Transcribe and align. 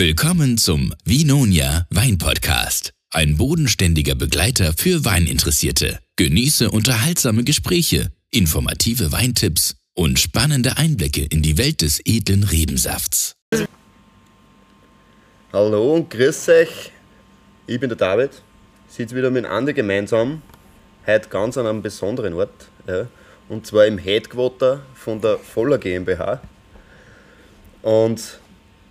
Willkommen 0.00 0.56
zum 0.56 0.94
Vinonia 1.04 1.86
Wein 1.90 2.16
Podcast. 2.16 2.94
Ein 3.10 3.36
bodenständiger 3.36 4.14
Begleiter 4.14 4.72
für 4.74 5.04
Weininteressierte. 5.04 5.98
Genieße 6.16 6.70
unterhaltsame 6.70 7.44
Gespräche, 7.44 8.10
informative 8.30 9.12
Weintipps 9.12 9.76
und 9.94 10.18
spannende 10.18 10.78
Einblicke 10.78 11.26
in 11.26 11.42
die 11.42 11.58
Welt 11.58 11.82
des 11.82 12.00
edlen 12.06 12.44
Rebensafts. 12.44 13.34
Hallo 15.52 15.96
und 15.96 16.08
grüß 16.08 16.48
euch. 16.48 16.92
Ich 17.66 17.78
bin 17.78 17.90
der 17.90 17.98
David. 17.98 18.30
Sitze 18.88 19.14
wieder 19.14 19.30
mit 19.30 19.44
Andi 19.44 19.74
gemeinsam. 19.74 20.40
Heute 21.06 21.28
ganz 21.28 21.58
an 21.58 21.66
einem 21.66 21.82
besonderen 21.82 22.32
Ort. 22.32 22.70
Ja, 22.88 23.06
und 23.50 23.66
zwar 23.66 23.84
im 23.84 23.98
Headquarter 23.98 24.80
von 24.94 25.20
der 25.20 25.36
Voller 25.36 25.76
GmbH. 25.76 26.40
Und 27.82 28.39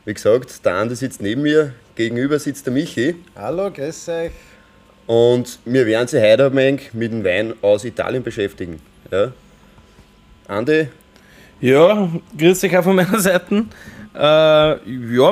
wie 0.10 0.16
gesagt, 0.16 0.66
der 0.66 0.74
Andi 0.74 0.96
sitzt 0.96 1.22
neben 1.22 1.44
mir, 1.44 1.72
gegenüber 1.94 2.40
sitzt 2.40 2.66
der 2.66 2.74
Michi. 2.74 3.14
Hallo, 3.36 3.70
grüß 3.70 4.10
euch. 4.10 4.32
Und 5.06 5.60
wir 5.66 5.86
werden 5.86 6.08
sich 6.08 6.20
heute 6.20 6.48
ein 6.48 6.56
wenig 6.56 6.96
mit 6.96 7.12
dem 7.12 7.24
Wein 7.24 7.54
aus 7.62 7.86
Italien 7.86 8.24
beschäftigen. 8.24 8.82
Ja. 9.12 9.32
Andi, 10.48 10.88
Ja, 11.62 12.10
grüß 12.36 12.60
dich 12.60 12.76
auch 12.76 12.84
von 12.84 12.96
meiner 12.96 13.20
Seite. 13.20 13.66
Äh, 14.16 14.20
ja, 14.20 14.80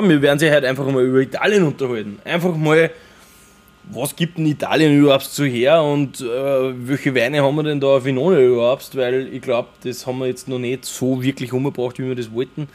wir 0.08 0.22
werden 0.22 0.38
sich 0.38 0.52
heute 0.52 0.68
einfach 0.68 0.86
mal 0.86 1.04
über 1.04 1.18
Italien 1.22 1.64
unterhalten. 1.64 2.20
Einfach 2.24 2.54
mal, 2.54 2.88
was 3.90 4.14
gibt 4.14 4.38
denn 4.38 4.46
Italien 4.46 4.96
überhaupt 4.96 5.24
so 5.24 5.42
her 5.42 5.82
und 5.82 6.20
äh, 6.20 6.24
welche 6.88 7.12
Weine 7.16 7.42
haben 7.42 7.56
wir 7.56 7.64
denn 7.64 7.80
da 7.80 7.96
auf 7.96 8.04
Vinone 8.04 8.44
überhaupt? 8.44 8.96
Weil 8.96 9.26
ich 9.32 9.42
glaube, 9.42 9.70
das 9.82 10.06
haben 10.06 10.20
wir 10.20 10.28
jetzt 10.28 10.46
noch 10.46 10.60
nicht 10.60 10.84
so 10.84 11.20
wirklich 11.20 11.52
umgebracht, 11.52 11.98
wie 11.98 12.06
wir 12.06 12.14
das 12.14 12.32
wollten. 12.32 12.68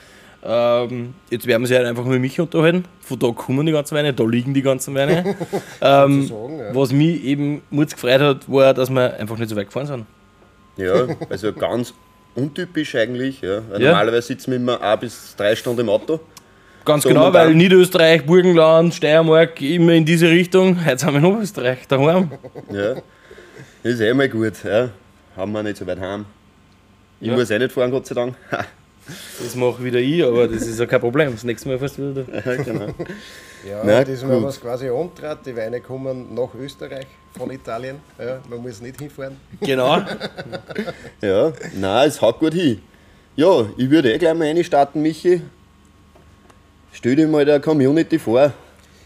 Ähm, 0.45 1.13
jetzt 1.29 1.47
werden 1.47 1.63
wir 1.63 1.67
sich 1.67 1.77
halt 1.77 1.87
einfach 1.87 2.03
mit 2.05 2.19
mich 2.19 2.39
unterhalten. 2.39 2.83
Von 2.99 3.17
da 3.19 3.31
kommen 3.31 3.65
die 3.65 3.71
ganzen 3.71 3.95
Weine, 3.95 4.13
da 4.13 4.23
liegen 4.25 4.53
die 4.53 4.61
ganzen 4.61 4.93
Weine. 4.93 5.35
ähm, 5.81 6.27
sagen, 6.27 6.59
ja. 6.59 6.75
Was 6.75 6.91
mich 6.91 7.23
eben 7.23 7.61
Mut 7.69 7.91
gefreut 7.93 8.19
hat, 8.19 8.51
war, 8.51 8.73
dass 8.73 8.89
wir 8.89 9.13
einfach 9.19 9.37
nicht 9.37 9.49
so 9.49 9.55
weit 9.55 9.67
gefahren 9.67 9.87
sind. 9.87 10.05
ja, 10.77 11.07
also 11.29 11.53
ganz 11.53 11.93
untypisch 12.35 12.95
eigentlich. 12.95 13.41
Ja. 13.41 13.61
Ja. 13.77 13.79
Normalerweise 13.79 14.27
sitzen 14.27 14.51
wir 14.51 14.57
immer 14.57 14.81
ein 14.81 14.99
bis 14.99 15.35
drei 15.37 15.55
Stunden 15.55 15.81
im 15.81 15.89
Auto. 15.89 16.19
Ganz 16.83 17.03
So 17.03 17.09
genau, 17.09 17.31
weil 17.31 17.55
Niederösterreich, 17.55 18.25
Burgenland, 18.25 18.93
Steiermark 18.93 19.61
immer 19.61 19.93
in 19.93 20.03
diese 20.03 20.29
Richtung. 20.29 20.83
Heute 20.85 20.97
sind 20.97 21.11
wir 21.13 21.19
in 21.19 21.25
Oberösterreich 21.25 21.87
daheim. 21.87 22.31
Ja. 22.69 22.95
Ist 23.83 24.01
eh 24.01 24.13
mal 24.13 24.27
gut. 24.27 24.53
Ja. 24.65 24.89
Haben 25.37 25.51
wir 25.53 25.63
nicht 25.63 25.77
so 25.77 25.87
weit 25.87 25.99
heim. 26.01 26.25
Ich 27.21 27.29
Ja. 27.29 27.35
muss 27.37 27.49
eh 27.49 27.59
nicht 27.59 27.71
fahren, 27.71 27.91
Gott 27.91 28.05
sei 28.07 28.15
Dank. 28.15 28.35
Das 29.05 29.55
mache 29.55 29.83
wieder 29.83 29.99
ich, 29.99 30.23
aber 30.23 30.47
das 30.47 30.65
ist 30.65 30.79
ja 30.79 30.85
kein 30.85 31.01
Problem. 31.01 31.31
Das 31.31 31.43
nächste 31.43 31.69
Mal 31.69 31.77
fast 31.79 31.97
wieder. 31.97 32.23
du. 32.23 32.31
Ja, 32.31 32.55
genau. 32.63 32.87
Ja, 33.67 33.81
Na, 33.83 34.03
diesmal 34.03 34.35
haben 34.35 34.41
wir 34.43 34.49
es 34.49 34.59
quasi 34.61 34.89
umgedreht. 34.89 35.39
Die 35.45 35.55
Weine 35.55 35.81
kommen 35.81 36.33
nach 36.33 36.53
Österreich 36.55 37.07
von 37.37 37.51
Italien. 37.51 37.97
Ja, 38.17 38.39
man 38.49 38.61
muss 38.61 38.81
nicht 38.81 38.99
hinfahren. 38.99 39.37
Genau. 39.61 40.01
Ja, 41.21 41.53
nein, 41.73 42.07
es 42.07 42.21
haut 42.21 42.39
gut 42.39 42.53
hin. 42.53 42.81
Ja, 43.35 43.65
ich 43.77 43.89
würde 43.89 44.13
eh 44.13 44.17
gleich 44.17 44.33
mal 44.35 44.47
reinstarten, 44.47 45.01
Michi. 45.01 45.41
Stell 46.91 47.15
dir 47.15 47.27
mal 47.27 47.45
der 47.45 47.59
Community 47.59 48.19
vor. 48.19 48.51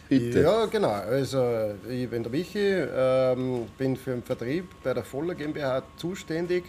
Bitte. 0.09 0.41
Ja, 0.41 0.65
genau. 0.65 0.89
Also, 0.89 1.43
ich 1.89 2.09
bin 2.09 2.23
der 2.23 2.31
Michi, 2.31 2.59
ähm, 2.59 3.65
bin 3.77 3.95
für 3.95 4.11
den 4.11 4.23
Vertrieb 4.23 4.65
bei 4.83 4.93
der 4.93 5.03
Voller 5.03 5.35
GmbH 5.35 5.83
zuständig. 5.97 6.63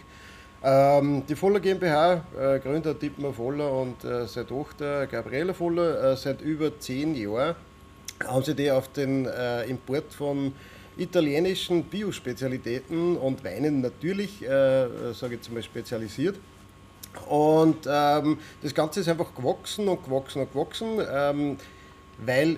Ähm, 0.61 1.23
die 1.27 1.35
Voller 1.35 1.61
GmbH, 1.61 2.25
äh, 2.37 2.59
Gründer 2.59 2.93
Dietmar 2.93 3.31
Voller 3.31 3.71
und 3.71 4.03
äh, 4.03 4.27
seine 4.27 4.47
Tochter 4.47 5.07
Gabriela 5.07 5.53
Voller, 5.53 6.11
äh, 6.11 6.17
seit 6.17 6.41
über 6.41 6.77
zehn 6.79 7.15
Jahren 7.15 7.55
haben 8.27 8.43
sie 8.43 8.53
die 8.53 8.69
auf 8.69 8.89
den 8.89 9.25
äh, 9.25 9.63
Import 9.63 10.13
von 10.13 10.53
italienischen 10.97 11.83
Biospezialitäten 11.83 13.15
und 13.15 13.41
Weinen 13.45 13.79
natürlich, 13.79 14.43
äh, 14.43 15.13
sage 15.13 15.39
ich 15.41 15.49
mal, 15.49 15.63
spezialisiert. 15.63 16.35
Und 17.27 17.87
ähm, 17.89 18.37
das 18.61 18.75
Ganze 18.75 18.99
ist 18.99 19.07
einfach 19.07 19.33
gewachsen 19.33 19.87
und 19.87 20.03
gewachsen 20.03 20.41
und 20.41 20.51
gewachsen, 20.51 20.99
ähm, 21.09 21.57
weil 22.17 22.57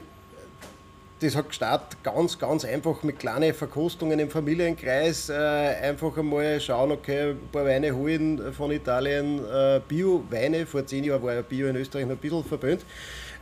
das 1.22 1.36
hat 1.36 1.50
gestartet 1.50 2.04
ganz, 2.04 2.40
ganz 2.40 2.66
einfach 2.66 3.04
mit 3.04 3.20
kleinen 3.20 3.54
Verkostungen 3.54 4.18
im 4.18 4.32
Familienkreis. 4.32 5.30
Äh, 5.30 5.36
einfach 5.36 6.18
einmal 6.18 6.60
schauen, 6.60 6.92
okay, 6.92 7.32
ein 7.32 7.50
paar 7.52 7.64
Weine 7.64 7.96
holen 7.96 8.52
von 8.54 8.72
Italien, 8.72 9.40
äh, 9.46 9.80
Bio-Weine. 9.88 10.66
Vor 10.66 10.84
zehn 10.84 11.04
Jahren 11.04 11.22
war 11.22 11.36
ja 11.36 11.44
Bio 11.44 11.68
in 11.68 11.76
Österreich 11.76 12.06
noch 12.06 12.14
ein 12.14 12.18
bisschen 12.18 12.44
verböhnt. 12.44 12.84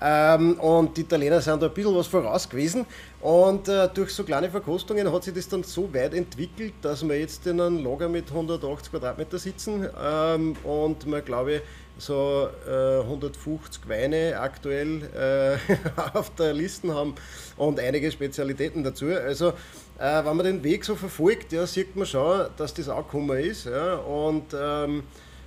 Ähm, 0.02 0.60
und 0.60 0.98
die 0.98 1.02
Italiener 1.02 1.40
sind 1.40 1.62
da 1.62 1.68
ein 1.68 1.74
bisschen 1.74 1.96
was 1.96 2.08
voraus 2.08 2.50
gewesen. 2.50 2.86
Und 3.22 3.70
äh, 3.70 3.88
durch 3.94 4.12
so 4.12 4.26
kleine 4.26 4.50
Verkostungen 4.50 5.12
hat 5.12 5.24
sich 5.24 5.34
das 5.34 5.48
dann 5.48 5.64
so 5.64 5.94
weit 5.94 6.14
entwickelt, 6.14 6.74
dass 6.82 7.08
wir 7.08 7.18
jetzt 7.18 7.48
in 7.48 7.62
einem 7.62 7.82
Lager 7.82 8.10
mit 8.10 8.30
180 8.30 8.92
Quadratmeter 8.92 9.40
sitzen 9.40 9.88
ähm, 10.02 10.56
und 10.66 11.06
wir, 11.06 11.22
glaube 11.22 11.54
ich, 11.54 11.62
so 12.00 12.50
äh, 12.68 13.02
150 13.02 13.88
Weine 13.88 14.40
aktuell 14.40 15.04
äh, 15.16 15.58
auf 16.18 16.34
der 16.36 16.54
Liste 16.54 16.94
haben 16.94 17.16
und 17.58 17.80
einige 17.80 18.12
Spezialitäten 18.12 18.84
dazu. 18.84 19.08
Also, 19.08 19.50
äh, 19.98 20.24
wenn 20.24 20.36
man 20.38 20.46
den 20.46 20.64
Weg 20.64 20.86
so 20.86 20.96
verfolgt, 20.96 21.52
ja, 21.52 21.68
sieht 21.68 21.96
man 21.96 22.06
schon, 22.06 22.48
dass 22.58 22.74
das 22.74 22.90
auch 22.90 23.06
gekommen 23.06 23.38
ist. 23.40 23.66
Ja, 23.66 23.96
und 23.96 24.56
ähm, 24.60 25.04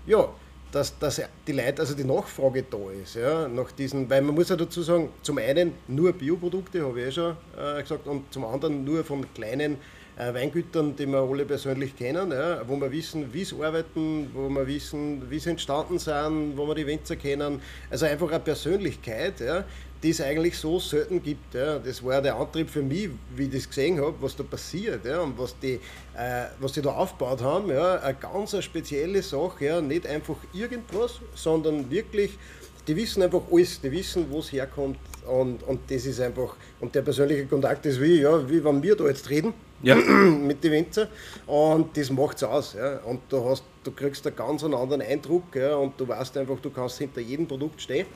ja, 0.06 0.28
dass, 0.72 0.98
dass 0.98 1.20
die 1.46 1.52
Leute, 1.52 1.82
also 1.82 1.94
die 1.94 2.04
Nachfrage 2.04 2.64
da 2.68 2.78
ist, 3.02 3.14
ja, 3.14 3.46
nach 3.46 3.72
diesen, 3.72 4.08
weil 4.08 4.22
man 4.22 4.34
muss 4.34 4.48
ja 4.48 4.56
dazu 4.56 4.82
sagen, 4.82 5.10
zum 5.22 5.38
einen 5.38 5.74
nur 5.86 6.12
Bioprodukte, 6.12 6.84
habe 6.84 7.00
ich 7.00 7.06
eh 7.08 7.12
schon 7.12 7.36
äh, 7.56 7.82
gesagt, 7.82 8.06
und 8.06 8.32
zum 8.32 8.44
anderen 8.44 8.84
nur 8.84 9.04
von 9.04 9.26
kleinen 9.34 9.76
äh, 10.16 10.32
Weingütern, 10.34 10.94
die 10.96 11.06
wir 11.06 11.18
alle 11.18 11.44
persönlich 11.44 11.96
kennen, 11.96 12.30
ja, 12.30 12.66
wo 12.66 12.76
wir 12.76 12.90
wissen, 12.90 13.32
wie 13.32 13.44
sie 13.44 13.62
arbeiten, 13.62 14.30
wo 14.34 14.48
wir 14.48 14.66
wissen, 14.66 15.30
wie 15.30 15.38
sie 15.38 15.50
entstanden 15.50 15.98
sind, 15.98 16.56
wo 16.56 16.66
wir 16.66 16.74
die 16.74 16.86
Winzer 16.86 17.16
kennen. 17.16 17.60
Also 17.90 18.06
einfach 18.06 18.30
eine 18.30 18.40
Persönlichkeit, 18.40 19.40
ja, 19.40 19.64
die 20.02 20.10
es 20.10 20.20
eigentlich 20.20 20.58
so 20.58 20.78
selten 20.78 21.22
gibt. 21.22 21.54
Ja. 21.54 21.78
Das 21.78 22.04
war 22.04 22.20
der 22.20 22.36
Antrieb 22.36 22.68
für 22.68 22.82
mich, 22.82 23.10
wie 23.36 23.44
ich 23.44 23.50
das 23.50 23.68
gesehen 23.68 24.00
habe, 24.00 24.14
was 24.20 24.36
da 24.36 24.42
passiert 24.42 25.04
ja, 25.04 25.20
und 25.20 25.38
was 25.38 25.58
die, 25.58 25.74
äh, 26.16 26.46
was 26.58 26.72
die 26.72 26.82
da 26.82 26.90
aufgebaut 26.90 27.40
haben. 27.40 27.70
Ja. 27.70 27.96
Eine 28.00 28.18
ganz 28.18 28.52
eine 28.54 28.62
spezielle 28.62 29.22
Sache, 29.22 29.64
ja. 29.64 29.80
nicht 29.80 30.06
einfach 30.06 30.36
irgendwas, 30.52 31.20
sondern 31.34 31.90
wirklich, 31.90 32.38
die 32.86 32.96
wissen 32.96 33.22
einfach 33.22 33.42
alles, 33.50 33.80
die 33.80 33.92
wissen, 33.92 34.26
wo 34.28 34.40
es 34.40 34.52
herkommt 34.52 34.98
und, 35.26 35.62
und 35.62 35.80
das 35.88 36.04
ist 36.04 36.20
einfach, 36.20 36.56
und 36.80 36.94
der 36.94 37.02
persönliche 37.02 37.46
Kontakt 37.46 37.86
ist 37.86 38.00
wie, 38.00 38.20
ja, 38.20 38.48
wie 38.50 38.62
wenn 38.64 38.82
wir 38.82 38.96
da 38.96 39.06
jetzt 39.06 39.30
reden 39.30 39.54
Ja. 39.82 39.94
mit 40.46 40.62
den 40.62 40.72
Winzer 40.72 41.08
und 41.46 41.96
das 41.96 42.10
macht 42.10 42.36
es 42.36 42.44
aus. 42.44 42.74
Ja. 42.74 42.98
Und 42.98 43.20
du, 43.28 43.44
hast, 43.44 43.64
du 43.84 43.90
kriegst 43.90 44.26
einen 44.26 44.36
ganz 44.36 44.62
anderen 44.64 45.02
Eindruck 45.02 45.54
ja, 45.54 45.76
und 45.76 45.98
du 45.98 46.06
weißt 46.06 46.36
einfach, 46.36 46.58
du 46.60 46.70
kannst 46.70 46.98
hinter 46.98 47.20
jedem 47.20 47.46
Produkt 47.46 47.80
stehen. 47.80 48.06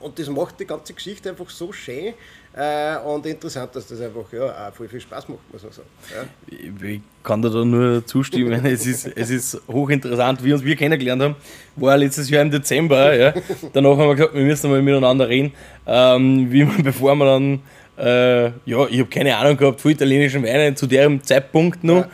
Und 0.00 0.18
das 0.18 0.28
macht 0.28 0.60
die 0.60 0.66
ganze 0.66 0.92
Geschichte 0.92 1.30
einfach 1.30 1.48
so 1.50 1.72
schön 1.72 2.14
äh, 2.54 2.96
und 2.98 3.26
interessant, 3.26 3.74
dass 3.74 3.86
das 3.86 4.00
einfach 4.00 4.32
ja, 4.32 4.68
auch 4.68 4.74
voll 4.74 4.88
viel 4.88 5.00
Spaß 5.00 5.28
macht, 5.28 5.40
muss 5.52 5.62
man 5.62 5.72
sagen. 5.72 5.88
Ja. 6.14 6.86
Ich 6.88 7.00
kann 7.22 7.42
dir 7.42 7.50
da 7.50 7.64
nur 7.64 8.06
zustimmen. 8.06 8.64
Es 8.66 8.86
ist, 8.86 9.06
es 9.06 9.30
ist 9.30 9.60
hochinteressant, 9.66 10.44
wie 10.44 10.52
uns 10.52 10.62
wir 10.62 10.76
kennengelernt 10.76 11.22
haben. 11.22 11.36
War 11.76 11.96
letztes 11.96 12.28
Jahr 12.30 12.42
im 12.42 12.50
Dezember. 12.50 13.14
Ja. 13.14 13.34
Danach 13.72 13.90
haben 13.90 14.08
wir 14.08 14.14
gesagt, 14.14 14.34
wir 14.34 14.44
müssen 14.44 14.70
mal 14.70 14.82
miteinander 14.82 15.28
reden. 15.28 15.52
Ähm, 15.86 16.50
wie 16.50 16.64
man, 16.64 16.82
bevor 16.82 17.14
wir 17.16 17.24
dann, 17.24 17.60
äh, 17.98 18.44
ja, 18.64 18.86
ich 18.88 19.00
habe 19.00 19.06
keine 19.10 19.36
Ahnung 19.36 19.56
gehabt 19.56 19.80
von 19.80 19.90
italienischen 19.90 20.42
Weinen 20.42 20.76
zu 20.76 20.86
dem 20.86 21.22
Zeitpunkt 21.22 21.82
noch. 21.84 22.06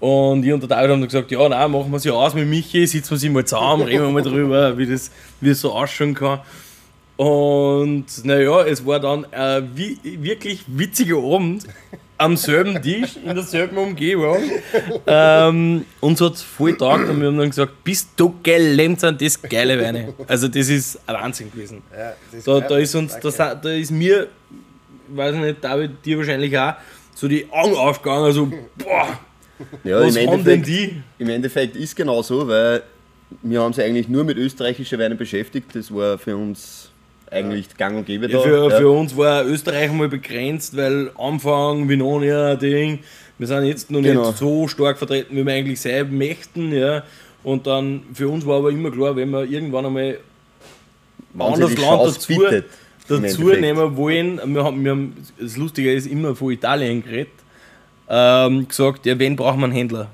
Und 0.00 0.44
ich 0.44 0.52
und 0.52 0.60
der 0.60 0.68
David 0.68 0.90
haben 0.90 1.00
dann 1.00 1.08
gesagt, 1.08 1.30
ja, 1.30 1.48
nein, 1.48 1.70
machen 1.70 1.90
wir 1.90 1.96
es 1.96 2.04
ja 2.04 2.12
aus 2.12 2.34
mit 2.34 2.46
Michi, 2.46 2.86
sitzen 2.86 3.10
wir 3.10 3.18
sie 3.18 3.28
mal 3.28 3.44
zusammen, 3.44 3.82
reden 3.82 4.04
wir 4.04 4.12
mal 4.12 4.22
drüber, 4.22 4.78
wie 4.78 4.86
das, 4.86 5.10
wie 5.40 5.48
das 5.48 5.60
so 5.60 5.72
ausschauen 5.72 6.14
kann. 6.14 6.40
Und 7.16 8.04
naja, 8.22 8.64
es 8.64 8.86
war 8.86 9.00
dann 9.00 9.26
ein 9.32 9.76
wi 9.76 9.98
wirklich 10.04 10.62
witziger 10.68 11.16
Abend 11.16 11.64
am 12.16 12.36
selben 12.36 12.80
Tisch, 12.80 13.16
in 13.16 13.34
derselben 13.34 13.76
Umgebung. 13.76 14.38
ähm, 15.06 15.84
uns 16.00 16.20
hat 16.20 16.34
es 16.34 16.42
voll 16.42 16.76
taugt 16.76 17.08
und 17.08 17.20
wir 17.20 17.26
haben 17.26 17.38
dann 17.38 17.50
gesagt, 17.50 17.82
bist 17.82 18.10
du 18.16 18.34
gelähmt, 18.42 19.00
sind 19.00 19.20
das 19.20 19.42
geile 19.42 19.82
Weine. 19.82 20.14
Also 20.28 20.46
das 20.46 20.68
ist 20.68 21.00
ein 21.06 21.14
Wahnsinn 21.14 21.50
gewesen. 21.50 21.82
Ja, 21.92 22.12
das 22.30 22.44
Da, 22.44 22.60
da 22.60 22.78
ist 22.78 22.94
uns, 22.94 23.18
da, 23.18 23.54
da 23.54 23.70
ist 23.70 23.90
mir, 23.90 24.28
weiß 25.14 25.34
ich 25.34 25.40
nicht, 25.40 25.64
David, 25.64 26.04
dir 26.04 26.18
wahrscheinlich 26.18 26.56
auch, 26.58 26.74
so 27.14 27.28
die 27.28 27.46
Augen 27.50 27.74
aufgegangen, 27.74 28.24
also 28.24 28.46
boah, 28.76 29.18
Ja, 29.84 30.00
was 30.00 30.16
im 30.16 30.30
haben 30.30 30.44
denn 30.44 30.62
die? 30.62 31.02
Im 31.18 31.28
Endeffekt 31.30 31.76
ist 31.76 31.96
genau 31.96 32.22
so, 32.22 32.46
weil 32.46 32.82
wir 33.42 33.60
haben 33.60 33.66
uns 33.66 33.78
eigentlich 33.78 34.08
nur 34.08 34.24
mit 34.24 34.36
österreichischen 34.38 34.98
Weinen 34.98 35.18
beschäftigt. 35.18 35.74
Das 35.74 35.92
war 35.94 36.16
für 36.18 36.36
uns 36.36 36.90
eigentlich 37.30 37.76
gang 37.76 37.96
und 37.98 38.06
gäbe 38.06 38.26
Ja, 38.30 38.40
für, 38.40 38.70
ja. 38.70 38.76
für 38.78 38.88
uns 38.90 39.16
war 39.16 39.44
Österreich 39.44 39.92
mal 39.92 40.08
begrenzt, 40.08 40.76
weil 40.76 41.10
Anfang 41.18 41.88
Vinonia 41.88 42.54
Ding, 42.54 43.00
wir 43.36 43.46
sind 43.46 43.64
jetzt 43.64 43.90
noch 43.90 44.00
Genau. 44.00 44.28
nicht 44.28 44.38
so 44.38 44.66
stark 44.68 44.96
vertreten, 44.96 45.36
wie 45.36 45.44
wir 45.44 45.52
eigentlich 45.52 45.80
sein 45.80 46.16
möchten. 46.16 46.72
Ja. 46.72 47.02
Und 47.44 47.66
dann 47.66 48.02
für 48.14 48.28
uns 48.28 48.46
war 48.46 48.58
aber 48.58 48.70
immer 48.70 48.90
klar, 48.90 49.14
wenn 49.16 49.30
wir 49.30 49.44
irgendwann 49.44 49.86
einmal 49.86 50.18
ein 51.34 51.40
anderes 51.40 51.76
Land 51.76 52.02
dazu, 52.02 52.28
bietet. 52.28 52.66
Dazu 53.08 53.48
nehmen 53.48 53.96
wollen. 53.96 54.40
Wir 54.54 54.64
haben, 54.64 54.84
wir 54.84 54.90
haben, 54.90 55.16
das 55.38 55.56
Lustige 55.56 55.92
ist 55.92 56.06
immer 56.06 56.36
von 56.36 56.52
Italien 56.52 57.02
geredet, 57.02 57.32
ähm, 58.08 58.68
gesagt, 58.68 59.06
ja, 59.06 59.18
wen 59.18 59.36
braucht 59.36 59.58
man 59.58 59.72
Händler? 59.72 60.08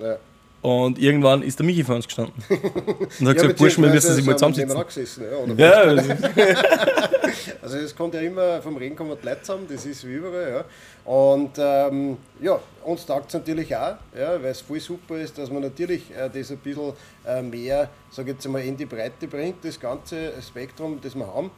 Ja. 0.00 0.16
Und 0.62 0.98
irgendwann 0.98 1.42
ist 1.42 1.58
der 1.58 1.64
Michi 1.64 1.82
vor 1.82 1.96
uns 1.96 2.06
gestanden. 2.06 2.34
Und 2.48 3.28
hat 3.28 3.34
gesagt, 3.34 3.56
Burschen, 3.56 3.82
wir 3.82 3.90
müssen 3.90 4.14
sich 4.14 4.26
mal 4.26 4.36
zusammensitzen. 4.36 5.24
Ja, 5.56 5.90
ja. 5.90 6.02
also 7.62 7.78
es 7.78 7.96
kommt 7.96 8.12
ja 8.12 8.20
immer, 8.20 8.60
vom 8.60 8.76
Regen 8.76 8.94
kommen 8.94 9.16
die 9.20 9.26
Leute 9.26 9.40
zusammen, 9.40 9.66
das 9.70 9.86
ist 9.86 10.06
wie 10.06 10.14
überall. 10.14 10.50
Ja. 10.50 11.10
Und 11.10 11.52
ähm, 11.56 12.18
ja, 12.42 12.60
uns 12.84 13.06
taugt 13.06 13.28
es 13.28 13.34
natürlich 13.34 13.74
auch, 13.74 13.96
ja, 14.14 14.42
weil 14.42 14.50
es 14.50 14.60
voll 14.60 14.80
super 14.80 15.18
ist, 15.18 15.38
dass 15.38 15.50
man 15.50 15.62
natürlich 15.62 16.10
äh, 16.10 16.28
das 16.28 16.50
ein 16.50 16.58
bisschen 16.58 16.92
äh, 17.26 17.40
mehr, 17.40 17.88
sage 18.10 18.32
jetzt 18.32 18.46
mal, 18.46 18.60
in 18.60 18.76
die 18.76 18.84
Breite 18.86 19.26
bringt, 19.28 19.64
das 19.64 19.80
ganze 19.80 20.32
Spektrum, 20.46 21.00
das 21.02 21.14
wir 21.14 21.26
haben. 21.26 21.50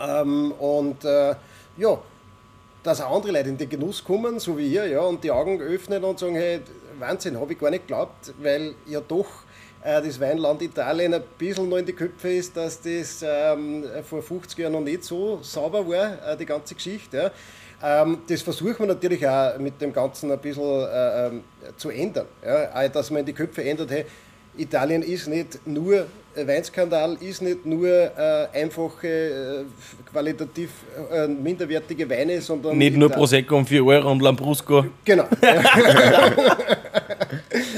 Ähm, 0.00 0.52
und 0.52 1.04
äh, 1.04 1.34
ja, 1.76 1.98
dass 2.82 3.00
auch 3.00 3.16
andere 3.16 3.32
Leute 3.32 3.48
in 3.48 3.58
den 3.58 3.68
Genuss 3.68 4.02
kommen, 4.02 4.38
so 4.38 4.56
wie 4.56 4.72
ihr, 4.72 4.86
ja, 4.86 5.00
und 5.00 5.22
die 5.24 5.30
Augen 5.30 5.60
öffnen 5.60 6.04
und 6.04 6.18
sagen, 6.18 6.36
hey, 6.36 6.60
Wahnsinn, 6.98 7.38
habe 7.38 7.52
ich 7.52 7.58
gar 7.58 7.70
nicht 7.70 7.86
geglaubt, 7.86 8.32
weil 8.40 8.74
ja 8.86 9.00
doch 9.00 9.26
äh, 9.82 10.00
das 10.02 10.18
Weinland 10.20 10.62
Italien 10.62 11.14
ein 11.14 11.22
bisschen 11.38 11.68
noch 11.68 11.76
in 11.76 11.86
die 11.86 11.92
Köpfe 11.92 12.30
ist, 12.30 12.56
dass 12.56 12.80
das 12.80 13.22
ähm, 13.22 13.84
vor 14.04 14.22
50 14.22 14.58
Jahren 14.58 14.72
noch 14.72 14.80
nicht 14.80 15.04
so 15.04 15.40
sauber 15.42 15.86
war, 15.86 16.32
äh, 16.32 16.36
die 16.36 16.46
ganze 16.46 16.74
Geschichte. 16.74 17.16
Ja. 17.16 18.02
Ähm, 18.02 18.18
das 18.26 18.42
versuchen 18.42 18.78
wir 18.78 18.86
natürlich 18.86 19.26
auch 19.26 19.58
mit 19.58 19.80
dem 19.80 19.92
Ganzen 19.92 20.32
ein 20.32 20.38
bisschen 20.38 20.62
äh, 20.62 21.26
ähm, 21.26 21.44
zu 21.76 21.90
ändern. 21.90 22.26
Ja. 22.44 22.74
Auch, 22.74 22.88
dass 22.88 23.10
man 23.10 23.20
in 23.20 23.26
die 23.26 23.32
Köpfe 23.32 23.62
ändert, 23.64 23.90
hey, 23.90 24.06
Italien 24.56 25.02
ist 25.02 25.28
nicht 25.28 25.66
nur 25.66 26.06
Weinskandal, 26.44 27.16
ist 27.20 27.42
nicht 27.42 27.64
nur 27.64 27.88
äh, 27.88 28.48
einfache, 28.52 29.06
äh, 29.06 29.64
qualitativ 30.10 30.70
äh, 31.12 31.28
minderwertige 31.28 32.08
Weine, 32.08 32.40
sondern. 32.40 32.76
Nicht 32.76 32.96
nur 32.96 33.10
Prosecco 33.10 33.56
um 33.56 33.66
4 33.66 33.84
Euro 33.84 34.10
und 34.10 34.22
Lambrusco. 34.22 34.86
Genau. 35.04 35.24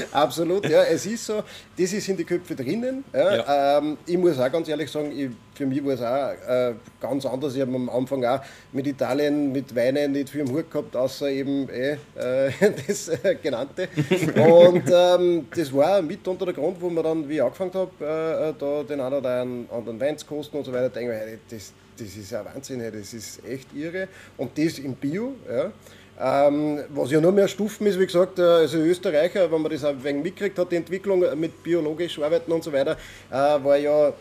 Absolut, 0.13 0.67
ja, 0.67 0.83
es 0.83 1.05
ist 1.05 1.25
so. 1.25 1.43
Das 1.77 1.93
ist 1.93 2.07
in 2.09 2.17
die 2.17 2.23
Köpfe 2.23 2.55
drinnen. 2.55 3.03
Ja. 3.13 3.35
Ja. 3.35 3.77
Ähm, 3.77 3.97
ich 4.05 4.17
muss 4.17 4.39
auch 4.39 4.51
ganz 4.51 4.67
ehrlich 4.67 4.89
sagen, 4.89 5.11
ich, 5.11 5.29
für 5.53 5.65
mich 5.65 5.83
war 5.83 5.93
es 5.93 6.01
auch 6.01 6.49
äh, 6.49 6.73
ganz 6.99 7.25
anders. 7.25 7.55
Ich 7.55 7.61
habe 7.61 7.75
am 7.75 7.89
Anfang 7.89 8.23
auch 8.25 8.41
mit 8.71 8.87
Italien, 8.87 9.51
mit 9.51 9.75
Weinen 9.75 10.11
nicht 10.13 10.29
viel 10.29 10.41
im 10.41 10.51
Hut 10.51 10.71
gehabt, 10.71 10.95
außer 10.95 11.29
eben 11.29 11.69
eh, 11.69 11.97
äh, 12.15 12.51
das 12.87 13.09
äh, 13.09 13.35
Genannte. 13.41 13.87
Und 14.35 14.83
ähm, 14.91 15.47
das 15.55 15.73
war 15.73 16.01
mit 16.01 16.27
unter 16.27 16.45
der 16.45 16.53
Grund, 16.53 16.81
wo 16.81 16.89
man 16.89 17.03
dann, 17.03 17.29
wie 17.29 17.35
ich 17.35 17.43
angefangen 17.43 17.73
habe, 17.73 17.91
äh, 17.99 18.53
da 18.59 18.83
den 18.83 19.01
einen 19.01 19.15
oder 19.15 19.41
anderen 19.41 19.99
Wein 19.99 20.17
zu 20.17 20.25
kosten 20.25 20.57
und 20.57 20.65
so 20.65 20.73
weiter, 20.73 20.89
denke 20.89 21.13
ich, 21.33 21.39
das, 21.49 21.73
das 21.97 22.15
ist 22.15 22.31
ja 22.31 22.43
Wahnsinn, 22.43 22.81
das 22.91 23.13
ist 23.13 23.45
echt 23.45 23.67
irre. 23.75 24.07
Und 24.37 24.57
das 24.57 24.79
im 24.79 24.93
Bio. 24.95 25.33
Ja. 25.49 25.71
Ähm, 26.21 26.83
was 26.89 27.11
ja 27.11 27.21
nur 27.21 27.31
mehr 27.31 27.47
Stufen 27.47 27.87
ist, 27.87 27.97
wie 27.97 28.05
gesagt, 28.05 28.39
äh, 28.39 28.41
also 28.41 28.77
Österreicher, 28.77 29.49
wenn 29.49 29.61
man 29.61 29.71
das 29.71 29.85
ein 29.85 30.03
wenig 30.03 30.23
mitgekriegt 30.23 30.59
hat, 30.59 30.71
die 30.71 30.75
Entwicklung 30.75 31.23
mit 31.39 31.63
biologisch 31.63 32.19
arbeiten 32.19 32.51
und 32.51 32.63
so 32.63 32.73
weiter, 32.73 32.97
äh, 33.31 33.33
war 33.35 33.77
ja, 33.77 34.11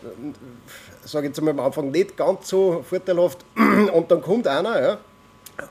sage 1.04 1.26
ich 1.26 1.30
jetzt 1.30 1.40
mal 1.40 1.50
am 1.50 1.60
Anfang, 1.60 1.90
nicht 1.90 2.16
ganz 2.16 2.48
so 2.48 2.84
vorteilhaft. 2.88 3.44
Und 3.92 4.10
dann 4.10 4.22
kommt 4.22 4.46
einer 4.46 4.80
ja, 4.80 4.98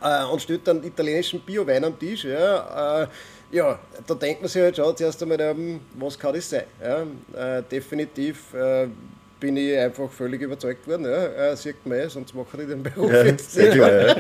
äh, 0.02 0.26
und 0.26 0.42
stellt 0.42 0.68
dann 0.68 0.84
italienischen 0.84 1.40
Bio-Wein 1.40 1.86
am 1.86 1.98
Tisch. 1.98 2.26
Ja, 2.26 3.04
äh, 3.04 3.08
ja, 3.52 3.80
da 4.06 4.14
denkt 4.14 4.42
man 4.42 4.50
sich 4.50 4.62
halt 4.62 4.76
schon 4.76 4.98
zuerst 4.98 5.22
einmal, 5.22 5.40
ähm, 5.40 5.80
was 5.98 6.20
kann 6.20 6.34
das 6.34 6.50
sein? 6.50 6.64
Ja, 6.82 7.58
äh, 7.58 7.64
definitiv 7.64 8.54
äh, 8.54 8.88
bin 9.40 9.58
ich 9.58 9.78
einfach 9.78 10.10
völlig 10.10 10.42
überzeugt 10.42 10.88
worden. 10.88 11.06
Ja. 11.06 11.52
Äh, 11.52 11.56
sieht 11.56 11.86
man 11.86 12.00
eh, 12.00 12.10
sonst 12.10 12.34
mache 12.34 12.62
ich 12.62 12.68
den 12.68 12.82
Beruf 12.84 13.12
ja, 13.12 13.24
jetzt. 13.24 13.52
Sehr 13.52 13.72
klar, 13.72 13.92
ja. 13.92 14.16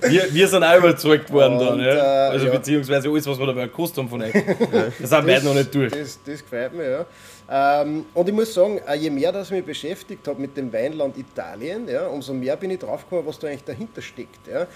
wir, 0.08 0.34
wir 0.34 0.48
sind 0.48 0.64
auch 0.64 0.78
überzeugt 0.78 1.32
worden 1.32 1.58
und, 1.58 1.66
dann. 1.66 1.80
Ja. 1.80 2.28
Äh, 2.28 2.30
also 2.30 2.50
beziehungsweise 2.50 3.08
alles, 3.08 3.26
was 3.26 3.38
wir 3.38 3.46
dabei 3.46 3.66
gekostet 3.66 3.98
haben 3.98 4.08
von 4.08 4.22
euch. 4.22 4.32
Das 5.00 5.10
sind 5.10 5.26
beide 5.26 5.44
noch 5.44 5.54
nicht 5.54 5.74
durch. 5.74 5.92
Das, 5.92 6.18
das 6.24 6.42
gefällt 6.42 6.74
mir, 6.74 6.90
ja. 6.90 7.06
Ähm, 7.50 8.06
und 8.12 8.28
ich 8.28 8.34
muss 8.34 8.52
sagen, 8.52 8.78
äh, 8.86 8.94
je 8.96 9.10
mehr 9.10 9.32
das 9.32 9.50
mich 9.50 9.64
beschäftigt 9.64 10.26
habe 10.28 10.40
mit 10.40 10.56
dem 10.56 10.72
Weinland 10.72 11.16
Italien, 11.16 11.88
ja, 11.88 12.06
umso 12.06 12.34
mehr 12.34 12.56
bin 12.56 12.70
ich 12.70 12.78
draufgekommen, 12.78 13.26
was 13.26 13.38
da 13.38 13.48
eigentlich 13.48 13.64
dahinter 13.64 14.02
steckt. 14.02 14.46
Ja. 14.46 14.66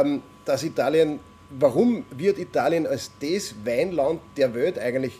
Ähm, 0.00 0.22
dass 0.44 0.62
Italien, 0.62 1.18
warum 1.50 2.04
wird 2.10 2.38
Italien 2.38 2.86
als 2.86 3.10
das 3.20 3.54
Weinland 3.64 4.20
der 4.36 4.54
Welt 4.54 4.78
eigentlich 4.78 5.18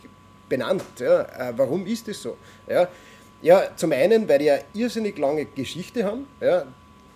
benannt? 0.48 0.84
Ja? 0.98 1.22
Äh, 1.22 1.52
warum 1.56 1.86
ist 1.86 2.06
das 2.06 2.22
so? 2.22 2.36
Ja? 2.68 2.88
Ja, 3.44 3.64
zum 3.76 3.92
einen, 3.92 4.26
weil 4.26 4.38
die 4.38 4.50
eine 4.50 4.62
irrsinnig 4.72 5.18
lange 5.18 5.44
Geschichte 5.44 6.02
haben. 6.02 6.26
Ja, 6.40 6.64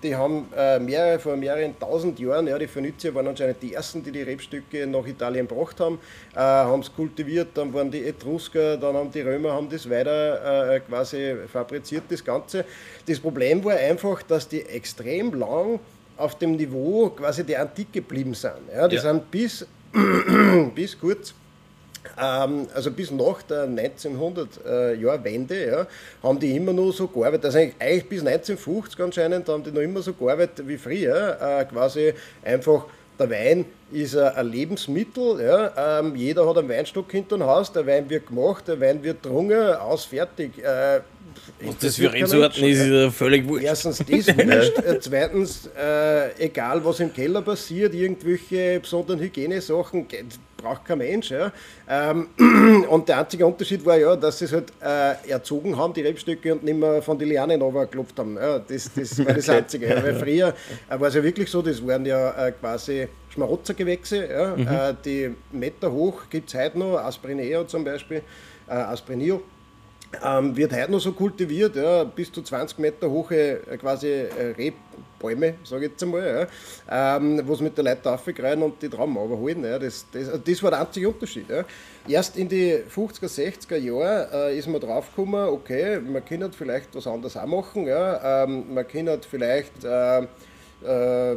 die 0.02 0.14
haben 0.14 0.46
äh, 0.54 0.78
mehrere, 0.78 1.18
vor 1.18 1.38
mehreren 1.38 1.78
tausend 1.80 2.20
Jahren, 2.20 2.46
ja, 2.46 2.58
die 2.58 2.66
Phönizier 2.66 3.14
waren 3.14 3.28
anscheinend 3.28 3.62
die 3.62 3.72
ersten, 3.72 4.02
die 4.02 4.12
die 4.12 4.20
Rebstücke 4.20 4.86
nach 4.86 5.06
Italien 5.06 5.48
gebracht 5.48 5.80
haben, 5.80 5.98
äh, 6.34 6.38
haben 6.38 6.82
es 6.82 6.94
kultiviert, 6.94 7.48
dann 7.54 7.72
waren 7.72 7.90
die 7.90 8.04
Etrusker, 8.04 8.76
dann 8.76 8.94
haben 8.94 9.10
die 9.10 9.22
Römer 9.22 9.52
haben 9.52 9.70
das 9.70 9.88
weiter 9.88 10.74
äh, 10.74 10.80
quasi 10.80 11.34
fabriziert, 11.50 12.04
das 12.10 12.22
Ganze. 12.22 12.66
Das 13.06 13.18
Problem 13.18 13.64
war 13.64 13.76
einfach, 13.76 14.22
dass 14.22 14.46
die 14.46 14.60
extrem 14.60 15.32
lang 15.32 15.80
auf 16.18 16.36
dem 16.36 16.56
Niveau 16.56 17.08
quasi 17.08 17.42
der 17.42 17.62
Antike 17.62 18.02
geblieben 18.02 18.34
sind. 18.34 18.52
Ja, 18.70 18.86
die 18.86 18.96
ja. 18.96 19.02
sind 19.02 19.30
bis, 19.30 19.66
bis 20.74 21.00
kurz 21.00 21.32
also 22.16 22.90
bis 22.90 23.10
nach 23.10 23.42
der 23.42 23.68
1900-Jahr-Wende 23.68 25.54
äh, 25.54 25.70
ja, 25.70 25.86
haben 26.22 26.38
die 26.38 26.56
immer 26.56 26.72
noch 26.72 26.92
so 26.92 27.06
gearbeitet, 27.06 27.46
also 27.46 27.58
eigentlich 27.58 28.08
bis 28.08 28.20
1950 28.20 29.00
anscheinend 29.00 29.48
haben 29.48 29.62
die 29.62 29.70
noch 29.70 29.80
immer 29.80 30.02
so 30.02 30.12
gearbeitet 30.12 30.66
wie 30.66 30.78
früher, 30.78 31.38
äh, 31.40 31.64
quasi 31.64 32.12
einfach 32.44 32.86
der 33.18 33.30
Wein 33.30 33.64
ist 33.90 34.16
ein 34.16 34.46
Lebensmittel. 34.46 35.40
Ja. 35.40 36.00
Ähm, 36.00 36.14
jeder 36.14 36.48
hat 36.48 36.58
einen 36.58 36.68
Weinstock 36.68 37.10
hinter 37.10 37.36
dem 37.36 37.46
Haus, 37.46 37.72
der 37.72 37.86
Wein 37.86 38.08
wird 38.08 38.28
gemacht, 38.28 38.68
der 38.68 38.80
Wein 38.80 39.02
wird 39.02 39.24
drungen, 39.24 39.74
aus, 39.74 40.04
fertig. 40.04 40.62
Äh, 40.62 41.00
was 41.60 41.78
das 41.78 41.96
für 41.96 42.12
Rebsorten 42.12 42.64
ist, 42.64 42.80
ist 42.80 43.14
völlig 43.14 43.46
wurscht. 43.46 43.64
Erstens 43.64 43.98
das 43.98 44.08
wurscht, 44.36 44.78
äh, 44.78 45.00
zweitens, 45.00 45.70
äh, 45.78 46.44
egal 46.44 46.84
was 46.84 47.00
im 47.00 47.12
Keller 47.12 47.42
passiert, 47.42 47.94
irgendwelche 47.94 48.80
besonderen 48.80 49.20
Hygienesachen, 49.20 50.06
braucht 50.58 50.84
kein 50.84 50.98
Mensch. 50.98 51.30
Ja. 51.30 51.50
Ähm, 51.88 52.28
und 52.88 53.08
der 53.08 53.20
einzige 53.20 53.46
Unterschied 53.46 53.84
war 53.86 53.96
ja, 53.96 54.14
dass 54.16 54.38
sie 54.38 54.44
es 54.44 54.52
halt 54.52 54.72
äh, 54.82 55.30
erzogen 55.30 55.76
haben, 55.76 55.94
die 55.94 56.02
Rebstöcke, 56.02 56.52
und 56.52 56.64
nicht 56.64 56.78
mehr 56.78 57.00
von 57.00 57.18
den 57.18 57.28
Lianen 57.28 57.62
runtergeklopft 57.62 58.18
haben. 58.18 58.36
Ja, 58.36 58.58
das, 58.58 58.90
das 58.94 59.24
war 59.24 59.32
das 59.32 59.48
Einzige. 59.48 59.88
Ja. 59.88 60.02
Weil 60.02 60.14
früher 60.16 60.54
äh, 60.90 61.00
war 61.00 61.08
es 61.08 61.14
ja 61.14 61.22
wirklich 61.22 61.48
so, 61.50 61.62
das 61.62 61.84
waren 61.86 62.04
ja 62.04 62.46
äh, 62.46 62.52
quasi 62.52 63.08
Schmarotzergewächse. 63.30 64.28
Ja. 64.30 64.56
Mhm. 64.56 64.66
Äh, 64.66 64.94
die 65.04 65.34
Meter 65.52 65.90
hoch 65.90 66.22
gibt 66.28 66.52
es 66.52 66.60
heute 66.60 66.78
noch, 66.78 66.98
Asprineo 66.98 67.64
zum 67.64 67.84
Beispiel, 67.84 68.22
äh, 68.68 68.72
Asprinio 68.72 69.42
ähm, 70.24 70.56
wird 70.56 70.72
heute 70.72 70.90
noch 70.90 71.00
so 71.00 71.12
kultiviert, 71.12 71.76
ja, 71.76 72.04
bis 72.04 72.32
zu 72.32 72.42
20 72.42 72.78
Meter 72.78 73.10
hohe 73.10 73.60
äh, 73.66 73.76
quasi 73.76 74.08
äh, 74.08 74.54
Rebbäume, 74.56 75.54
sage 75.64 75.86
ich 75.86 75.90
jetzt 75.92 76.02
einmal, 76.02 76.48
ja, 76.90 77.16
ähm, 77.16 77.42
wo 77.44 77.54
sie 77.54 77.64
mit 77.64 77.76
der 77.76 77.84
Leiter 77.84 78.14
aufgreifen 78.14 78.62
und 78.62 78.80
die 78.80 78.88
Trauben 78.88 79.12
überholen. 79.12 79.62
Ja, 79.64 79.78
das, 79.78 80.06
das, 80.10 80.28
das 80.42 80.62
war 80.62 80.70
der 80.70 80.80
einzige 80.80 81.08
Unterschied. 81.08 81.48
Ja. 81.50 81.64
Erst 82.08 82.36
in 82.38 82.48
die 82.48 82.78
50er, 82.94 83.28
60er 83.28 83.76
Jahre 83.76 84.50
äh, 84.50 84.58
ist 84.58 84.66
man 84.66 84.80
draufgekommen, 84.80 85.48
okay, 85.50 86.00
man 86.00 86.24
kann 86.24 86.52
vielleicht 86.52 86.94
was 86.94 87.06
anderes 87.06 87.36
auch 87.36 87.46
machen, 87.46 87.86
ja, 87.86 88.44
ähm, 88.44 88.72
man 88.72 88.88
kann 88.88 89.08
vielleicht 89.28 89.84
äh, 89.84 90.22
äh, 90.84 91.36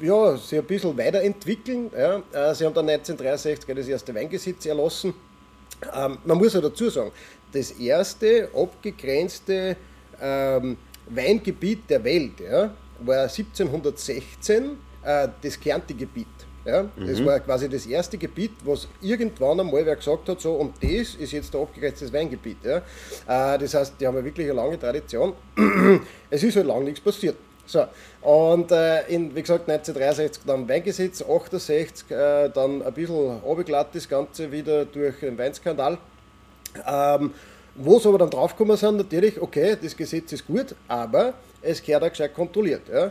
ja, 0.00 0.36
sich 0.36 0.58
ein 0.58 0.64
bisschen 0.66 0.96
weiterentwickeln. 0.96 1.90
Ja. 1.96 2.22
Äh, 2.32 2.54
sie 2.54 2.66
haben 2.66 2.74
dann 2.74 2.88
1963 2.88 3.74
das 3.74 3.88
erste 3.88 4.14
Weingesetz 4.14 4.66
erlassen. 4.66 5.14
Ähm, 5.94 6.18
man 6.24 6.38
muss 6.38 6.54
ja 6.54 6.60
dazu 6.60 6.88
sagen, 6.88 7.12
das 7.56 7.70
erste 7.72 8.48
abgegrenzte 8.54 9.76
ähm, 10.20 10.76
Weingebiet 11.08 11.88
der 11.88 12.02
Welt 12.04 12.40
ja, 12.40 12.74
war 13.00 13.22
1716 13.22 14.76
äh, 15.02 15.28
das 15.42 15.58
Kärnte-Gebiet. 15.58 16.26
Ja, 16.64 16.82
mhm. 16.82 17.06
Das 17.06 17.24
war 17.24 17.38
quasi 17.38 17.68
das 17.68 17.86
erste 17.86 18.18
Gebiet, 18.18 18.50
was 18.64 18.88
irgendwann 19.00 19.60
einmal 19.60 19.86
wer 19.86 19.94
gesagt 19.94 20.28
hat, 20.28 20.40
so 20.40 20.54
und 20.54 20.74
das 20.82 21.14
ist 21.14 21.30
jetzt 21.30 21.54
der 21.54 21.60
abgegrenzte 21.60 22.12
Weingebiet. 22.12 22.58
Ja. 22.64 22.78
Äh, 22.78 23.58
das 23.58 23.74
heißt, 23.74 23.94
die 24.00 24.06
haben 24.06 24.16
ja 24.16 24.24
wirklich 24.24 24.46
eine 24.46 24.56
lange 24.56 24.78
Tradition. 24.78 25.34
es 26.30 26.42
ist 26.42 26.56
halt 26.56 26.66
lange 26.66 26.84
nichts 26.84 27.00
passiert. 27.00 27.36
So, 27.66 27.84
und 28.22 28.70
äh, 28.70 29.06
in, 29.08 29.34
wie 29.34 29.42
gesagt, 29.42 29.68
1963 29.68 30.42
dann 30.46 30.68
Weingesetz, 30.68 31.22
68 31.22 32.10
äh, 32.10 32.48
dann 32.48 32.82
ein 32.82 32.94
bisschen 32.94 33.42
abgelatt 33.42 33.88
das 33.92 34.08
Ganze 34.08 34.50
wieder 34.50 34.84
durch 34.84 35.20
den 35.20 35.36
Weinskandal. 35.38 35.98
Ähm, 36.86 37.32
wo 37.78 37.98
sie 37.98 38.08
aber 38.08 38.18
dann 38.18 38.30
draufgekommen 38.30 38.76
sind, 38.76 38.96
natürlich, 38.96 39.40
okay, 39.40 39.76
das 39.80 39.96
Gesetz 39.96 40.32
ist 40.32 40.46
gut, 40.46 40.74
aber 40.88 41.34
es 41.60 41.82
gehört 41.82 42.04
auch 42.04 42.10
gescheit 42.10 42.34
kontrolliert. 42.34 42.82
Ja. 42.92 43.10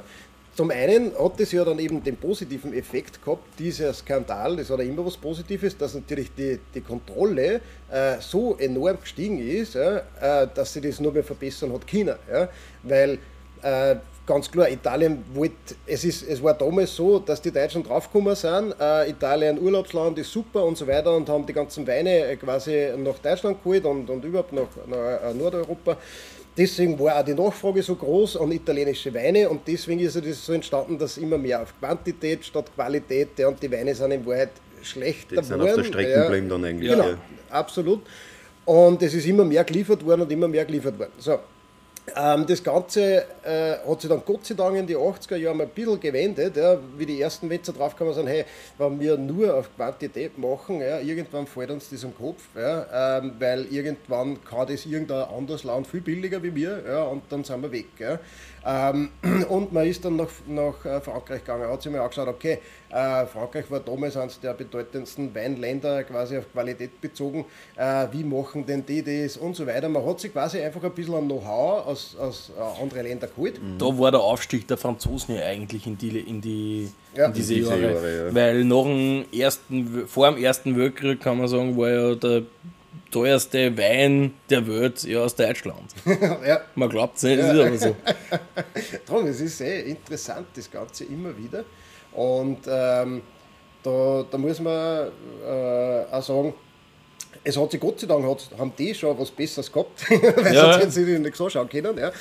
Zum 0.55 0.71
einen 0.71 1.11
hat 1.19 1.39
es 1.39 1.51
ja 1.51 1.65
dann 1.65 1.79
eben 1.79 2.01
den 2.01 2.15
positiven 2.15 2.73
Effekt 2.73 3.23
gehabt, 3.23 3.43
dieser 3.59 3.93
Skandal, 3.93 4.55
das 4.55 4.69
hat 4.69 4.79
ja 4.79 4.85
immer 4.85 5.05
was 5.05 5.17
Positives, 5.17 5.77
dass 5.77 5.93
natürlich 5.93 6.33
die, 6.33 6.59
die 6.73 6.81
Kontrolle 6.81 7.59
äh, 7.91 8.15
so 8.21 8.55
enorm 8.57 8.99
gestiegen 9.01 9.37
ist, 9.37 9.75
ja, 9.75 9.97
äh, 9.97 10.47
dass 10.53 10.71
sie 10.71 10.81
das 10.81 10.99
nur 11.01 11.11
mehr 11.11 11.25
verbessern 11.25 11.73
hat 11.73 11.85
China. 11.85 12.17
Ja, 12.31 12.47
weil 12.83 13.19
äh, 13.61 13.97
ganz 14.25 14.49
klar, 14.49 14.69
Italien 14.69 15.23
wollte, 15.33 15.75
es, 15.85 16.03
ist, 16.03 16.23
es 16.23 16.41
war 16.41 16.53
damals 16.53 16.95
so, 16.95 17.19
dass 17.19 17.41
die 17.41 17.51
Deutschen 17.51 17.83
draufgekommen 17.83 18.35
sind, 18.35 18.75
äh, 18.79 19.09
Italien 19.09 19.59
Urlaubsland 19.59 20.17
ist 20.17 20.31
super 20.31 20.63
und 20.63 20.77
so 20.77 20.87
weiter 20.87 21.15
und 21.15 21.29
haben 21.29 21.45
die 21.45 21.53
ganzen 21.53 21.85
Weine 21.87 22.25
äh, 22.25 22.35
quasi 22.35 22.89
nach 22.97 23.17
Deutschland 23.19 23.63
geholt 23.63 23.85
und, 23.85 24.09
und 24.09 24.23
überhaupt 24.23 24.53
nach, 24.53 24.67
nach 24.87 25.29
äh, 25.29 25.33
Nordeuropa. 25.33 25.97
Deswegen 26.57 26.97
war 26.99 27.19
auch 27.19 27.25
die 27.25 27.33
Nachfrage 27.33 27.83
so 27.83 27.95
groß 27.95 28.37
an 28.37 28.51
italienische 28.51 29.13
Weine 29.13 29.49
und 29.49 29.67
deswegen 29.67 29.99
ist 29.99 30.15
es 30.15 30.45
so 30.45 30.53
entstanden, 30.53 30.97
dass 30.97 31.17
immer 31.17 31.37
mehr 31.37 31.61
auf 31.61 31.73
Quantität 31.79 32.45
statt 32.45 32.73
Qualität 32.73 33.37
ja, 33.37 33.49
und 33.49 33.61
die 33.61 33.69
Weine 33.69 33.93
sind 33.93 34.11
in 34.11 34.25
Wahrheit 34.25 34.51
schlechter 34.81 35.35
geworden. 35.35 35.43
Die 35.43 35.49
sind 35.49 35.61
auf 35.61 35.75
der 35.75 35.83
Strecke 35.83 36.11
ja, 36.11 36.23
geblieben 36.23 36.49
dann 36.49 36.63
eigentlich. 36.63 36.91
Genau, 36.91 37.09
ja. 37.09 37.17
absolut. 37.49 38.01
Und 38.63 39.01
es 39.01 39.13
ist 39.13 39.27
immer 39.27 39.43
mehr 39.43 39.63
geliefert 39.65 40.03
worden 40.05 40.21
und 40.21 40.31
immer 40.31 40.47
mehr 40.47 40.63
geliefert 40.63 40.97
worden. 40.97 41.11
So, 41.17 41.39
das 42.13 42.63
Ganze 42.63 43.25
äh, 43.43 43.77
hat 43.87 44.01
sich 44.01 44.09
dann 44.09 44.21
Gott 44.25 44.45
sei 44.45 44.53
Dank 44.53 44.77
in 44.77 44.85
die 44.85 44.95
80er 44.95 45.37
Jahre 45.37 45.63
ein 45.63 45.69
bisschen 45.69 45.99
gewendet, 45.99 46.55
ja, 46.55 46.77
wie 46.97 47.05
die 47.05 47.19
ersten 47.19 47.49
Wetzer 47.49 47.73
und 47.79 48.13
sagen, 48.13 48.27
hey, 48.27 48.45
wenn 48.77 48.99
wir 48.99 49.17
nur 49.17 49.55
auf 49.55 49.75
Quantität 49.75 50.37
machen, 50.37 50.81
ja, 50.81 50.99
irgendwann 50.99 51.47
fällt 51.47 51.71
uns 51.71 51.89
das 51.89 52.05
am 52.05 52.15
Kopf, 52.15 52.43
ja, 52.55 53.17
ähm, 53.17 53.33
weil 53.39 53.65
irgendwann 53.65 54.43
kann 54.43 54.67
das 54.67 54.85
irgendein 54.85 55.23
anderes 55.29 55.63
Land 55.63 55.87
viel 55.87 56.01
billiger 56.01 56.41
wie 56.43 56.53
wir 56.53 56.83
ja, 56.87 57.03
und 57.03 57.23
dann 57.29 57.43
sind 57.43 57.61
wir 57.61 57.71
weg. 57.71 57.87
Ja. 57.97 58.19
Ähm, 58.65 59.09
und 59.49 59.71
man 59.71 59.85
ist 59.85 60.03
dann 60.03 60.15
nach, 60.15 60.29
nach 60.47 60.85
äh, 60.85 60.99
Frankreich 60.99 61.41
gegangen, 61.41 61.69
hat 61.69 61.81
sich 61.81 61.91
mal 61.91 62.01
angeschaut, 62.01 62.27
okay, 62.27 62.59
äh, 62.89 63.25
Frankreich 63.27 63.69
war 63.69 63.79
damals 63.79 64.17
eines 64.17 64.39
der 64.39 64.53
bedeutendsten 64.53 65.33
Weinländer 65.35 66.03
quasi 66.03 66.37
auf 66.37 66.51
Qualität 66.51 66.99
bezogen, 66.99 67.45
äh, 67.75 68.07
wie 68.11 68.23
machen 68.23 68.65
denn 68.65 68.83
die 68.85 69.03
das 69.03 69.37
und 69.37 69.55
so 69.55 69.67
weiter. 69.67 69.87
Man 69.87 70.05
hat 70.05 70.19
sich 70.19 70.33
quasi 70.33 70.59
einfach 70.61 70.83
ein 70.83 70.91
bisschen 70.91 71.13
an 71.13 71.25
Know-how 71.25 71.85
aus, 71.85 72.15
aus 72.19 72.51
äh, 72.57 72.81
anderen 72.81 73.03
Ländern 73.03 73.29
geholt. 73.35 73.61
Mhm. 73.61 73.77
Da 73.77 73.85
war 73.85 74.11
der 74.11 74.21
Aufstieg 74.21 74.67
der 74.67 74.77
Franzosen 74.77 75.35
ja 75.35 75.43
eigentlich 75.43 75.85
in, 75.85 75.97
die, 75.97 76.19
in, 76.19 76.41
die, 76.41 76.89
ja. 77.15 77.25
in 77.25 77.33
diese, 77.33 77.53
diese 77.53 77.69
Jahre, 77.69 77.93
Jahre 77.93 78.27
ja. 78.27 78.35
weil 78.35 78.63
nach 78.63 78.83
dem 78.83 79.25
ersten, 79.31 80.07
vor 80.07 80.31
dem 80.31 80.43
Ersten 80.43 80.75
Weltkrieg 80.75 81.21
kann 81.21 81.37
man 81.37 81.47
sagen, 81.47 81.77
war 81.77 81.89
ja 81.89 82.15
der 82.15 82.43
teuerste 83.11 83.77
Wein 83.77 84.33
der 84.49 84.67
Welt 84.67 85.03
ja 85.03 85.21
aus 85.21 85.35
Deutschland. 85.35 85.93
ja. 86.47 86.61
Man 86.75 86.89
glaubt 86.89 87.17
es 87.17 87.23
nicht, 87.23 87.39
ja. 87.39 87.51
ist 87.51 87.59
aber 87.59 87.77
so. 87.77 87.95
Darum, 89.05 89.27
es 89.27 89.41
ist 89.41 89.57
sehr 89.57 89.85
interessant, 89.85 90.47
das 90.55 90.69
Ganze 90.69 91.05
immer 91.05 91.37
wieder. 91.37 91.63
Und 92.13 92.59
ähm, 92.67 93.21
da, 93.83 94.25
da 94.29 94.37
muss 94.37 94.59
man 94.59 95.07
äh, 95.45 96.05
auch 96.11 96.23
sagen, 96.23 96.53
es 97.43 97.57
hat 97.57 97.71
sich 97.71 97.79
Gott 97.79 97.99
sei 97.99 98.07
Dank, 98.07 98.25
hat, 98.25 98.49
haben 98.57 98.73
die 98.77 98.93
schon 98.95 99.17
was 99.19 99.29
Besseres 99.31 99.71
gehabt, 99.71 100.09
weil 100.09 100.53
ja. 100.53 100.61
sonst 100.61 100.77
hätten 100.77 100.91
sie 100.91 101.19
nicht 101.19 101.35
so 101.35 101.49
schauen 101.49 101.69
können. 101.69 101.97
Ja. 101.97 102.11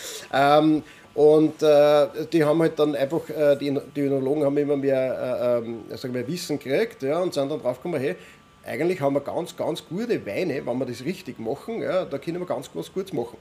Ähm, 0.59 0.83
und 1.15 1.63
äh, 1.63 2.07
die 2.33 2.43
haben 2.43 2.61
halt 2.61 2.79
dann 2.79 2.95
einfach, 2.97 3.29
äh, 3.31 3.57
die, 3.57 3.77
die 3.95 4.01
Önologen 4.01 4.45
haben 4.45 4.57
immer 4.59 4.77
mehr, 4.77 5.63
äh, 5.91 5.97
sagen 5.97 6.13
wir, 6.13 6.27
Wissen 6.27 6.59
gekriegt 6.59 7.03
ja, 7.03 7.21
und 7.21 7.33
sind 7.33 7.49
dann 7.51 7.61
draufgekommen, 7.61 8.01
hey, 8.01 8.17
eigentlich 8.67 9.01
haben 9.01 9.15
wir 9.15 9.21
ganz, 9.21 9.57
ganz 9.57 9.85
gute 9.87 10.25
Weine, 10.27 10.67
wenn 10.67 10.79
wir 10.79 10.87
das 10.87 11.05
richtig 11.05 11.39
machen, 11.39 11.83
ja, 11.83 12.05
da 12.05 12.19
können 12.19 12.41
wir 12.41 12.47
ganz 12.47 12.71
was 12.75 12.93
Gutes 12.93 13.13
machen. 13.13 13.37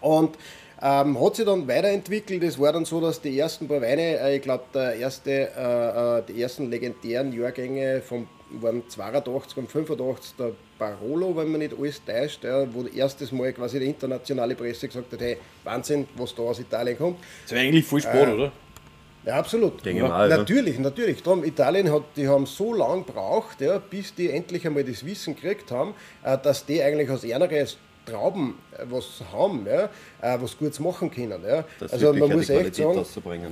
Und 0.00 0.36
ähm, 0.82 1.22
hat 1.22 1.36
sich 1.36 1.44
dann 1.44 1.68
weiterentwickelt. 1.68 2.42
Es 2.42 2.58
war 2.58 2.72
dann 2.72 2.86
so, 2.86 3.00
dass 3.00 3.20
die 3.20 3.38
ersten 3.38 3.68
paar 3.68 3.82
Weine, 3.82 4.18
äh, 4.18 4.36
ich 4.36 4.42
glaube, 4.42 4.64
erste, 4.98 5.30
äh, 5.30 6.18
äh, 6.18 6.22
die 6.26 6.40
ersten 6.40 6.70
legendären 6.70 7.32
Jahrgänge 7.32 8.00
vom, 8.00 8.26
waren 8.60 8.88
82 8.88 9.58
und 9.58 9.70
85 9.70 10.36
der 10.38 10.52
Barolo, 10.78 11.36
wenn 11.36 11.50
man 11.50 11.60
nicht 11.60 11.74
alles 11.78 12.02
täuscht, 12.02 12.44
ja, 12.44 12.66
wo 12.72 12.82
das 12.82 12.94
erste 12.94 13.34
Mal 13.34 13.52
quasi 13.52 13.78
die 13.78 13.86
internationale 13.86 14.54
Presse 14.54 14.88
gesagt 14.88 15.12
hat, 15.12 15.20
hey, 15.20 15.36
Wahnsinn, 15.64 16.08
was 16.16 16.34
da 16.34 16.42
aus 16.42 16.58
Italien 16.58 16.96
kommt. 16.96 17.18
Das 17.42 17.52
wäre 17.52 17.66
eigentlich 17.66 17.84
voll 17.84 18.00
Sport, 18.00 18.28
äh, 18.28 18.32
oder? 18.32 18.52
Ja, 19.24 19.34
absolut. 19.34 19.84
Ja, 19.84 20.08
mal, 20.08 20.28
natürlich, 20.28 20.76
ja. 20.76 20.82
natürlich. 20.82 21.22
Darum, 21.22 21.44
Italien 21.44 21.92
hat, 21.92 22.02
die 22.16 22.26
haben 22.26 22.46
so 22.46 22.72
lange 22.72 23.04
gebraucht, 23.04 23.60
ja, 23.60 23.78
bis 23.78 24.14
die 24.14 24.30
endlich 24.30 24.66
einmal 24.66 24.84
das 24.84 25.04
Wissen 25.04 25.34
gekriegt 25.34 25.70
haben, 25.70 25.94
äh, 26.24 26.38
dass 26.38 26.64
die 26.64 26.82
eigentlich 26.82 27.10
aus 27.10 27.24
einer 27.24 27.48
Trauben 28.06 28.58
äh, 28.72 28.84
was 28.88 29.22
haben, 29.32 29.66
ja, 29.66 29.84
äh, 30.22 30.40
was 30.40 30.56
Gutes 30.56 30.80
machen 30.80 31.10
können. 31.10 31.40
Ja. 31.46 31.64
Also 31.90 32.12
man 32.14 32.30
muss 32.30 32.48
echt 32.48 32.74
sagen, 32.74 33.04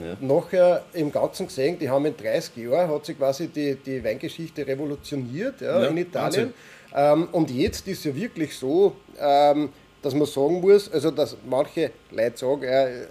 ja. 0.03 0.17
nachher 0.21 0.85
im 0.95 1.13
Ganzen 1.13 1.47
gesehen, 1.47 1.79
die 1.79 1.89
haben 1.89 2.07
in 2.07 2.17
30 2.17 2.57
Jahren 2.57 2.91
hat 2.91 3.05
sich 3.05 3.19
quasi 3.19 3.49
die, 3.49 3.77
die 3.77 4.03
Weingeschichte 4.03 4.67
revolutioniert 4.67 5.61
ja, 5.61 5.85
in 5.85 5.99
Italien. 5.99 6.55
Ähm, 6.95 7.29
und 7.33 7.51
jetzt 7.51 7.87
ist 7.87 8.05
ja 8.05 8.15
wirklich 8.15 8.57
so, 8.57 8.97
ähm, 9.21 9.69
dass 10.01 10.15
man 10.15 10.27
sagen 10.27 10.61
muss, 10.61 10.91
also 10.91 11.11
dass 11.11 11.37
manche 11.47 11.91
Leute 12.11 12.39
sagen, 12.39 12.63
äh, 12.63 13.07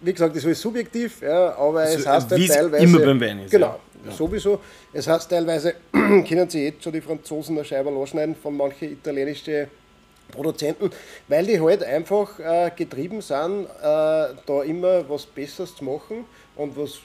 wie 0.00 0.12
gesagt, 0.12 0.36
das 0.36 0.44
ist 0.44 0.60
subjektiv, 0.60 1.22
ja, 1.22 1.54
aber 1.56 1.80
also, 1.80 1.98
es 1.98 2.06
heißt 2.06 2.30
halt 2.30 2.48
teilweise. 2.48 2.84
Immer 2.84 3.00
beim 3.00 3.20
Wein 3.20 3.40
ist. 3.40 3.50
Genau, 3.50 3.78
ja. 4.04 4.12
sowieso. 4.12 4.60
Es 4.92 5.06
heißt 5.06 5.30
teilweise, 5.30 5.74
können 5.92 6.48
Sie 6.48 6.64
jetzt 6.64 6.82
schon 6.82 6.92
die 6.92 7.00
Franzosen 7.00 7.56
eine 7.56 7.64
Scheibe 7.64 7.90
anschneiden 7.90 8.36
von 8.36 8.56
manchen 8.56 8.92
italienischen 8.92 9.66
Produzenten, 10.30 10.90
weil 11.26 11.46
die 11.46 11.60
halt 11.60 11.82
einfach 11.82 12.38
äh, 12.38 12.70
getrieben 12.76 13.20
sind, 13.20 13.64
äh, 13.64 13.68
da 13.82 14.62
immer 14.64 15.08
was 15.08 15.26
Besseres 15.26 15.74
zu 15.74 15.84
machen 15.84 16.24
und 16.56 16.76
was, 16.76 16.98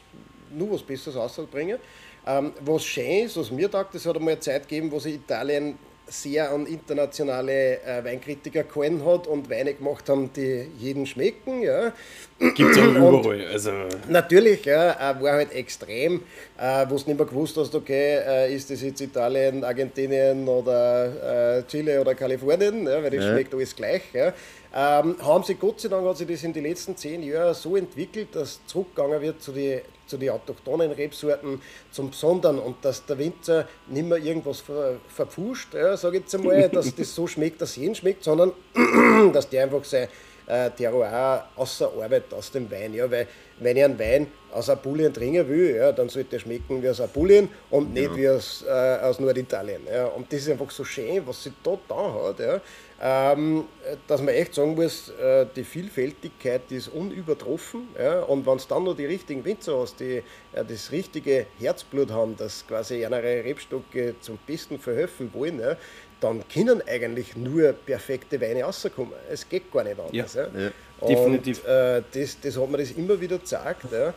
nur 0.51 0.71
was 0.73 0.83
Besseres 0.83 1.15
auszubringen. 1.15 1.79
Ähm, 2.25 2.53
was 2.61 2.85
schön 2.85 3.25
ist, 3.25 3.37
was 3.37 3.51
mir 3.51 3.69
taugt, 3.69 3.95
es 3.95 4.05
hat 4.05 4.15
einmal 4.15 4.33
eine 4.33 4.39
Zeit 4.39 4.67
gegeben, 4.67 4.91
wo 4.91 4.99
sie 4.99 5.15
Italien 5.15 5.77
sehr 6.13 6.51
an 6.51 6.67
internationale 6.67 7.81
äh, 7.81 8.03
Weinkritiker 8.03 8.63
gehalten 8.63 9.03
hat 9.03 9.25
und 9.27 9.49
Weine 9.49 9.73
gemacht 9.73 10.07
haben, 10.07 10.31
die 10.33 10.67
jeden 10.77 11.05
schmecken. 11.07 11.61
Ja. 11.63 11.91
Gibt 12.39 12.71
es 12.71 12.77
auch 12.77 12.95
überall. 12.95 13.47
Also. 13.51 13.71
Natürlich, 14.09 14.65
ja, 14.65 14.91
äh, 14.91 15.23
war 15.23 15.33
halt 15.33 15.53
extrem, 15.53 16.21
äh, 16.57 16.85
wo 16.87 16.95
du 16.95 17.03
nicht 17.07 17.07
mehr 17.07 17.25
gewusst 17.25 17.57
hast, 17.57 17.73
okay, 17.73 18.19
äh, 18.25 18.55
ist 18.55 18.69
das 18.69 18.81
jetzt 18.81 19.01
Italien, 19.01 19.63
Argentinien 19.63 20.47
oder 20.47 21.57
äh, 21.57 21.63
Chile 21.63 21.99
oder 21.99 22.13
Kalifornien, 22.13 22.85
ja, 22.85 23.01
weil 23.01 23.09
das 23.09 23.23
ja. 23.23 23.31
schmeckt 23.31 23.53
alles 23.53 23.75
gleich. 23.75 24.03
Ja. 24.13 24.33
Ähm, 24.75 25.15
haben 25.21 25.43
sie, 25.43 25.55
Gott 25.55 25.81
sei 25.81 25.89
Dank, 25.89 26.05
hat 26.07 26.17
sich 26.17 26.27
das 26.27 26.43
in 26.43 26.53
den 26.53 26.63
letzten 26.63 26.95
zehn 26.97 27.23
Jahren 27.23 27.53
so 27.53 27.75
entwickelt, 27.75 28.29
dass 28.33 28.59
zurückgegangen 28.65 29.21
wird 29.21 29.41
zu 29.41 29.51
den 29.51 29.81
zu 30.07 30.17
den 30.17 30.29
autochthonen 30.31 30.91
Rebsorten 30.91 31.61
zum 31.91 32.09
Besonderen 32.09 32.59
und 32.59 32.77
dass 32.83 33.05
der 33.05 33.17
Winzer 33.17 33.67
nicht 33.87 34.07
mehr 34.07 34.17
irgendwas 34.17 34.61
ver, 34.61 34.97
verpfuscht, 35.07 35.73
ja, 35.73 35.95
sage 35.97 36.17
ich 36.17 36.23
jetzt 36.23 36.35
einmal, 36.35 36.69
dass 36.69 36.93
das 36.93 37.15
so 37.15 37.27
schmeckt, 37.27 37.61
dass 37.61 37.75
jeden 37.75 37.95
schmeckt, 37.95 38.23
sondern 38.23 38.51
dass 39.33 39.49
der 39.49 39.63
einfach 39.63 39.83
sein 39.83 40.07
äh, 40.47 40.69
Terroir 40.71 41.47
außerarbeitet 41.55 42.33
aus 42.33 42.51
dem 42.51 42.69
Wein. 42.69 42.93
Ja, 42.93 43.09
weil 43.09 43.27
wenn 43.59 43.77
ich 43.77 43.83
einen 43.83 43.99
Wein 43.99 44.27
aus 44.51 44.69
Apulien 44.69 45.13
trinken 45.13 45.47
will, 45.47 45.75
ja, 45.75 45.91
dann 45.91 46.09
sollte 46.09 46.35
er 46.35 46.39
schmecken 46.39 46.81
wie 46.81 46.89
aus 46.89 47.01
Apulien 47.01 47.49
und 47.69 47.93
nicht 47.93 48.11
ja. 48.11 48.15
wie 48.15 48.29
aus, 48.29 48.63
äh, 48.67 48.71
aus 49.01 49.19
Norditalien. 49.19 49.81
Ja. 49.91 50.05
Und 50.07 50.31
das 50.31 50.41
ist 50.41 50.49
einfach 50.49 50.71
so 50.71 50.83
schön, 50.83 51.25
was 51.25 51.43
sie 51.43 51.53
da 51.63 51.77
da 51.87 52.13
hat. 52.13 52.39
Ja 52.39 52.61
ähm, 53.05 53.65
dass 54.07 54.21
man 54.21 54.33
echt 54.33 54.53
sagen 54.55 54.75
muss, 54.75 55.09
äh, 55.09 55.45
die 55.57 55.65
Vielfältigkeit 55.65 56.71
ist 56.71 56.87
unübertroffen. 56.87 57.89
Ja? 57.99 58.21
Und 58.21 58.45
wenn 58.45 58.55
es 58.55 58.65
dann 58.65 58.85
noch 58.85 58.95
die 58.95 59.05
richtigen 59.05 59.43
Winzer 59.43 59.77
hast, 59.77 59.99
die 59.99 60.23
äh, 60.53 60.63
das 60.65 60.89
richtige 60.89 61.47
Herzblut 61.59 62.11
haben, 62.11 62.37
das 62.37 62.65
quasi 62.65 63.01
ihre 63.01 63.21
Rebstocke 63.21 64.15
zum 64.21 64.39
Besten 64.47 64.79
verhelfen 64.79 65.31
wollen, 65.33 65.59
ja? 65.59 65.75
Dann 66.23 66.47
können 66.47 66.81
eigentlich 66.87 67.35
nur 67.35 67.73
perfekte 67.73 68.39
Weine 68.39 68.63
rauskommen. 68.63 69.13
Es 69.29 69.47
geht 69.47 69.71
gar 69.71 69.83
nicht 69.83 69.99
anders. 69.99 70.33
Ja, 70.33 70.43
ja. 70.43 70.71
Und, 70.99 71.09
definitiv. 71.09 71.65
Äh, 71.65 72.01
das, 72.13 72.39
das 72.39 72.57
hat 72.57 72.69
man 72.69 72.79
das 72.79 72.91
immer 72.91 73.19
wieder 73.19 73.37
gezeigt. 73.37 73.85
Ja? 73.91 74.13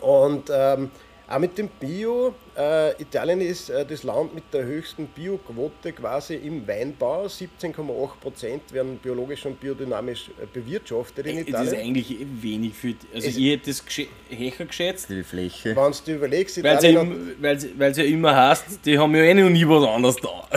Und 0.00 0.50
ähm, 0.52 0.90
auch 1.28 1.38
mit 1.38 1.58
dem 1.58 1.68
Bio, 1.68 2.34
äh, 2.58 3.02
Italien 3.02 3.40
ist 3.40 3.70
äh, 3.70 3.84
das 3.84 4.02
Land 4.02 4.34
mit 4.34 4.44
der 4.52 4.64
höchsten 4.64 5.06
Bioquote 5.06 5.92
quasi 5.92 6.34
im 6.34 6.66
Weinbau. 6.66 7.26
17,8 7.26 8.20
Prozent 8.20 8.72
werden 8.72 8.98
biologisch 8.98 9.44
und 9.46 9.60
biodynamisch 9.60 10.30
äh, 10.42 10.46
bewirtschaftet 10.52 11.26
in 11.26 11.38
Italien. 11.38 11.52
Das 11.52 11.72
ist 11.72 11.78
eigentlich 11.78 12.20
eh 12.20 12.26
wenig 12.40 12.74
für. 12.74 12.94
Also, 13.14 13.28
es 13.28 13.36
ich 13.36 13.50
hätte 13.50 13.70
das 13.70 13.84
höher 14.30 14.66
geschätzt. 14.66 15.10
Die 15.10 15.22
Fläche. 15.22 15.76
Wenn 15.76 15.92
du 16.04 16.12
überlegst, 16.12 16.62
weil 16.62 16.76
es 16.76 17.96
ja, 17.96 18.04
ja 18.04 18.10
immer 18.10 18.34
heißt, 18.34 18.80
die 18.84 18.98
haben 18.98 19.14
ja 19.14 19.22
eh 19.22 19.34
noch 19.34 19.50
nie 19.50 19.68
was 19.68 19.86
anderes 19.86 20.16
da. 20.16 20.48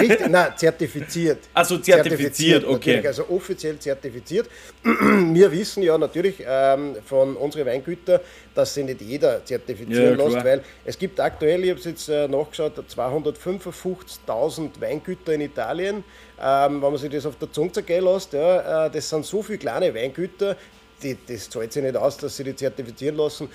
Richtig, 0.00 0.28
nein, 0.28 0.52
zertifiziert. 0.56 1.38
Also 1.52 1.78
zertifiziert, 1.78 2.62
zertifiziert 2.62 2.64
okay. 2.64 3.06
Also 3.06 3.28
offiziell 3.28 3.78
zertifiziert. 3.78 4.48
Wir 4.82 5.52
wissen 5.52 5.82
ja 5.82 5.98
natürlich 5.98 6.42
ähm, 6.46 6.96
von 7.04 7.36
unseren 7.36 7.66
Weingütern, 7.66 8.20
dass 8.54 8.74
sie 8.74 8.84
nicht 8.84 9.00
jeder 9.00 9.44
zertifizieren 9.44 10.18
ja, 10.18 10.24
lässt, 10.24 10.44
weil 10.44 10.62
es 10.84 10.98
gibt 10.98 11.20
aktuell, 11.20 11.41
ich 11.42 11.70
habe 11.70 11.78
es 11.78 11.84
jetzt 11.84 12.08
äh, 12.08 12.28
nachgeschaut, 12.28 12.78
255.000 12.78 14.80
Weingüter 14.80 15.34
in 15.34 15.42
Italien. 15.42 16.04
Ähm, 16.40 16.82
wenn 16.82 16.90
man 16.90 16.96
sich 16.96 17.10
das 17.10 17.26
auf 17.26 17.36
der 17.36 17.52
Zunge 17.52 17.72
zergehen 17.72 18.04
lässt, 18.04 18.32
ja, 18.32 18.86
äh, 18.86 18.90
das 18.90 19.08
sind 19.08 19.24
so 19.24 19.42
viele 19.42 19.58
kleine 19.58 19.94
Weingüter, 19.94 20.56
die, 21.02 21.16
das 21.26 21.50
zahlt 21.50 21.72
sich 21.72 21.82
nicht 21.82 21.96
aus, 21.96 22.16
dass 22.16 22.36
sie 22.36 22.44
die 22.44 22.54
zertifizieren 22.54 23.16
lassen. 23.16 23.48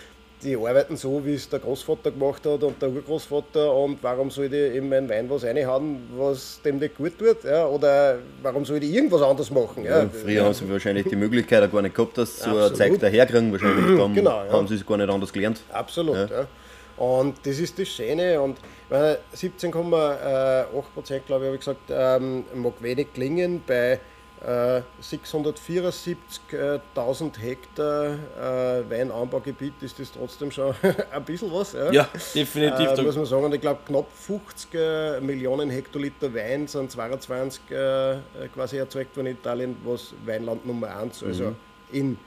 Die 0.44 0.56
arbeiten 0.56 0.96
so, 0.96 1.26
wie 1.26 1.34
es 1.34 1.50
der 1.50 1.60
Großvater 1.60 2.12
gemacht 2.12 2.46
hat 2.46 2.64
und 2.64 2.80
der 2.82 2.90
Urgroßvater 2.90 3.74
und 3.74 3.98
warum 4.02 4.30
soll 4.30 4.54
ich 4.54 4.76
in 4.76 4.88
meinen 4.88 5.10
Wein 5.10 5.30
was 5.30 5.44
reinhauen, 5.44 6.00
was 6.16 6.62
dem 6.64 6.78
nicht 6.78 6.96
gut 6.96 7.18
tut? 7.18 7.44
Ja? 7.44 7.66
Oder 7.68 8.20
warum 8.44 8.64
soll 8.64 8.84
ich 8.84 8.94
irgendwas 8.94 9.22
anderes 9.22 9.50
machen? 9.50 9.84
Ja? 9.84 10.04
Ja, 10.04 10.10
früher 10.10 10.44
haben 10.46 10.54
sie 10.54 10.70
wahrscheinlich 10.70 11.08
die 11.08 11.16
Möglichkeit 11.16 11.64
auch 11.64 11.72
gar 11.72 11.82
nicht 11.82 11.96
gehabt, 11.96 12.18
dass 12.18 12.40
sie 12.40 12.50
so 12.50 12.58
ein 12.58 12.76
Zeug 12.76 13.00
daherkriegen. 13.00 13.52
Wahrscheinlich 13.52 13.98
Dann 13.98 14.14
Genau, 14.14 14.44
haben 14.52 14.68
sie 14.68 14.76
es 14.76 14.86
gar 14.86 14.98
nicht 14.98 15.10
anders 15.10 15.34
gelernt. 15.34 15.62
Absolut. 15.72 16.30
Und 16.98 17.36
das 17.44 17.60
ist 17.60 17.78
das 17.78 17.88
Schöne. 17.88 18.42
Und 18.42 18.58
ich 18.58 18.92
meine, 18.92 19.18
17,8 19.36 20.66
Prozent, 20.94 21.26
glaube 21.26 21.44
ich, 21.44 21.48
habe 21.48 21.56
ich 21.56 21.60
gesagt, 21.60 21.82
ähm, 21.90 22.44
mag 22.56 22.74
wenig 22.82 23.14
klingen. 23.14 23.62
Bei 23.66 24.00
674.000 24.46 27.40
Hektar 27.40 28.14
äh, 28.14 28.90
Weinanbaugebiet 28.90 29.74
ist 29.82 30.00
das 30.00 30.12
trotzdem 30.12 30.52
schon 30.52 30.76
ein 31.12 31.26
bisschen 31.26 31.52
was. 31.52 31.74
Ja, 31.74 31.92
Ja, 31.92 32.08
definitiv. 32.36 32.98
Äh, 32.98 33.02
muss 33.02 33.16
man 33.16 33.26
sagen, 33.26 33.46
und 33.46 33.56
ich 33.56 33.62
glaube, 33.62 33.80
knapp 33.86 34.12
50 34.12 34.74
äh, 34.74 35.22
Millionen 35.22 35.70
Hektoliter 35.70 36.34
Wein 36.34 36.68
sind 36.68 36.92
22 36.92 37.72
äh, 37.72 38.18
quasi 38.54 38.78
erzeugt 38.78 39.16
worden 39.18 39.28
in 39.28 39.38
Italien, 39.38 39.78
was 39.84 40.14
Weinland 40.26 40.66
Nummer 40.66 40.96
1. 40.96 41.24
Also 41.24 41.54
in 41.92 42.18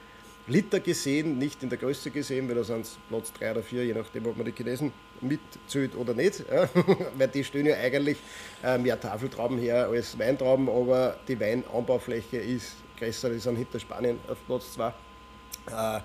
Liter 0.47 0.81
gesehen, 0.81 1.39
nicht 1.39 1.63
in 1.63 1.69
der 1.69 1.79
Größe 1.79 2.11
gesehen, 2.11 2.49
weil 2.49 2.57
da 2.57 2.65
sind 2.65 2.85
es 2.85 2.99
Platz 3.09 3.33
3 3.35 3.53
oder 3.53 3.63
4, 3.63 3.85
je 3.85 3.95
nachdem, 3.95 4.27
ob 4.27 4.37
man 4.37 4.45
die 4.45 4.53
Chinesen 4.53 4.93
mitzählt 5.23 5.97
oder 5.97 6.15
nicht. 6.15 6.45
Weil 7.17 7.29
die 7.29 7.45
stellen 7.45 7.67
ja 7.67 7.77
eigentlich 7.77 8.19
äh, 8.63 8.79
mehr 8.79 9.01
Tafeltrauben 9.01 9.59
her 9.59 9.89
als 9.89 10.19
Weintrauben, 10.19 10.69
aber 10.69 11.17
die 11.29 11.39
Weinanbaufläche 11.39 12.39
ist 12.39 12.77
größer, 12.99 13.31
die 13.31 13.39
sind 13.39 13.57
hinter 13.57 13.81
Spanien 13.81 14.19
auf 14.29 14.39
Platz 14.47 14.75
2. 14.75 14.89
Äh, 14.89 16.01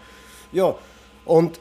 ja, 0.51 0.75
und 1.25 1.59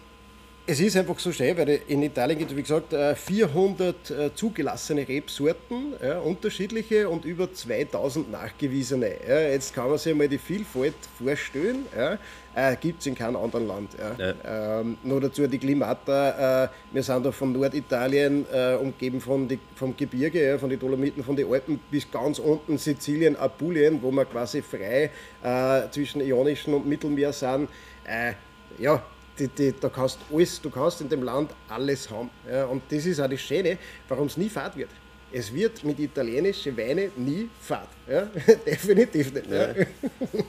es 0.67 0.81
ist 0.81 0.97
einfach 0.97 1.19
so 1.19 1.31
schön, 1.31 1.57
weil 1.59 1.81
in 1.89 2.03
Italien 2.03 2.39
gibt 2.39 2.51
es, 2.51 2.57
wie 2.57 2.63
gesagt, 2.63 2.95
äh, 2.95 3.15
400 3.15 4.11
äh, 4.11 4.35
zugelassene 4.35 5.07
Rebsorten, 5.07 5.93
ja, 6.03 6.21
unterschiedliche 6.21 7.07
und 7.09 7.27
über 7.27 7.53
2000 7.53 8.31
nachgewiesene. 8.33 9.11
Ja. 9.29 9.41
Jetzt 9.41 9.75
kann 9.75 9.91
man 9.91 9.99
sich 9.99 10.15
mal 10.15 10.27
die 10.27 10.39
Vielfalt 10.39 10.95
vorstellen, 11.19 11.85
ja. 11.95 12.19
äh, 12.55 12.77
gibt 12.77 13.01
es 13.01 13.07
in 13.07 13.15
keinem 13.15 13.37
anderen 13.37 13.67
Land. 13.67 13.91
Ja. 14.19 14.81
Ähm, 14.81 14.97
noch 15.03 15.21
dazu 15.21 15.47
die 15.47 15.59
Klimata, 15.59 16.65
äh, 16.65 16.69
wir 16.93 17.03
sind 17.03 17.27
da 17.27 17.31
von 17.31 17.53
Norditalien 17.53 18.47
äh, 18.51 18.77
umgeben 18.77 19.21
von 19.21 19.47
die, 19.47 19.59
vom 19.77 19.95
Gebirge, 19.95 20.59
von 20.59 20.71
den 20.71 20.79
Dolomiten, 20.79 21.23
von 21.23 21.37
den 21.37 21.53
Alpen 21.53 21.79
bis 21.91 22.11
ganz 22.11 22.39
unten 22.39 22.79
Sizilien, 22.79 23.37
Apulien, 23.37 23.99
wo 24.01 24.11
wir 24.11 24.25
quasi 24.25 24.63
frei 24.63 25.11
äh, 25.43 25.91
zwischen 25.91 26.23
Ionischen 26.23 26.73
und 26.73 26.87
Mittelmeer 26.87 27.35
sind. 27.35 27.69
Äh, 28.07 28.33
ja, 28.79 29.03
die, 29.39 29.49
die, 29.49 29.75
da 29.81 29.89
kannst 29.89 30.19
alles, 30.33 30.61
du 30.61 30.71
kannst 30.71 31.01
in 31.01 31.09
dem 31.09 31.23
Land 31.23 31.51
alles 31.69 32.09
haben. 32.11 32.31
Ja, 32.51 32.67
und 32.67 32.83
das 32.91 33.05
ist 33.07 33.21
auch 33.21 33.29
das 33.29 33.41
Schöne, 33.41 33.79
warum 34.09 34.27
es 34.27 34.37
nie 34.37 34.49
fad 34.49 34.77
wird. 34.77 34.91
Es 35.33 35.53
wird 35.53 35.83
mit 35.83 35.99
italienischen 35.99 36.77
Weinen 36.77 37.11
nie 37.17 37.49
fad. 37.61 37.89
Ja? 38.09 38.29
Definitiv 38.67 39.33
nicht. 39.35 39.51
Ja. 39.51 39.69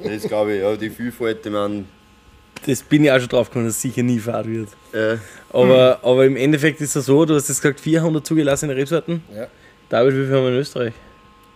Das 0.04 0.24
glaube 0.24 0.54
ich, 0.56 0.62
ja, 0.62 0.75
die 0.75 0.89
Vielfalt, 0.92 1.44
ich 1.44 1.51
meine, 1.51 1.86
Das 2.65 2.84
bin 2.84 3.04
ich 3.04 3.12
auch 3.12 3.20
schon 3.20 3.30
drauf 3.30 3.50
gekommen, 3.50 3.65
dass 3.65 3.75
es 3.77 3.82
sicher 3.82 4.04
nie 4.04 4.20
fad 4.20 4.46
wird. 4.48 4.70
äh, 4.94 5.18
Aber, 5.51 6.00
aber 6.04 6.25
im 6.25 6.36
Endeffekt 6.36 6.82
ist 6.82 6.96
es 6.96 7.06
so, 7.06 7.25
du 7.25 7.34
hast 7.36 7.50
jetzt 7.50 7.62
gesagt, 7.62 7.80
400 7.80 8.25
zugelassene 8.25 8.75
Rebsorten. 8.75 9.24
Ja. 9.36 9.48
David, 9.89 10.13
wie 10.13 10.25
viel 10.25 10.36
haben 10.36 10.44
wir 10.44 10.50
in 10.51 10.58
Österreich? 10.58 10.94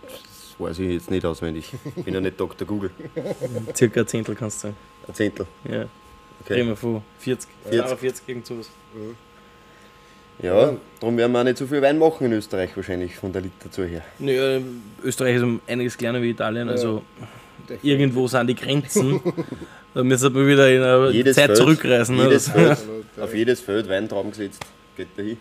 das 0.02 0.54
weiß 0.58 0.78
ich 0.80 0.90
jetzt 0.92 1.10
nicht 1.10 1.24
auswendig. 1.24 1.72
Ich 1.96 2.04
bin 2.04 2.12
ja 2.14 2.20
nicht 2.20 2.38
Dr. 2.38 2.66
Google. 2.66 2.90
Circa 3.76 4.00
ein 4.00 4.06
Zehntel 4.08 4.34
kannst 4.34 4.58
du 4.58 4.68
sagen. 4.68 4.76
Ein 5.08 5.14
Zehntel. 5.14 5.46
Ja. 5.70 5.84
Okay. 6.42 6.54
Reden 6.54 6.68
wir 6.68 6.76
von 6.76 7.02
40. 7.18 7.50
40. 7.70 7.98
40 7.98 8.26
gegen 8.26 8.44
sowas. 8.44 8.70
Ja, 10.42 10.74
darum 11.00 11.16
werden 11.18 11.32
wir 11.32 11.40
auch 11.40 11.44
nicht 11.44 11.58
so 11.58 11.66
viel 11.66 11.82
Wein 11.82 11.98
machen 11.98 12.24
in 12.26 12.32
Österreich 12.32 12.74
wahrscheinlich 12.74 13.14
von 13.14 13.32
der 13.32 13.42
Literzahl 13.42 13.86
her. 13.86 14.02
Naja, 14.18 14.60
Österreich 15.02 15.36
ist 15.36 15.42
um 15.42 15.60
einiges 15.66 15.98
kleiner 15.98 16.22
wie 16.22 16.30
Italien, 16.30 16.68
also 16.70 17.02
irgendwo 17.82 18.26
sind 18.26 18.46
die 18.46 18.54
Grenzen. 18.54 19.20
da 19.94 20.02
müssen 20.02 20.34
wir 20.34 20.46
wieder 20.46 20.70
in 20.70 20.82
eine 20.82 21.10
Jedes 21.10 21.36
Zeit 21.36 21.46
Feld, 21.46 21.58
zurückreisen. 21.58 22.16
ne? 22.16 22.24
Jedes 22.24 22.48
Feld, 22.48 22.78
ja. 23.16 23.22
auf 23.24 23.34
jedes 23.34 23.60
Feld 23.60 23.88
Weintrauben 23.88 24.30
gesetzt. 24.30 24.64
Geht 24.96 25.08
da 25.16 25.22
hin. 25.22 25.36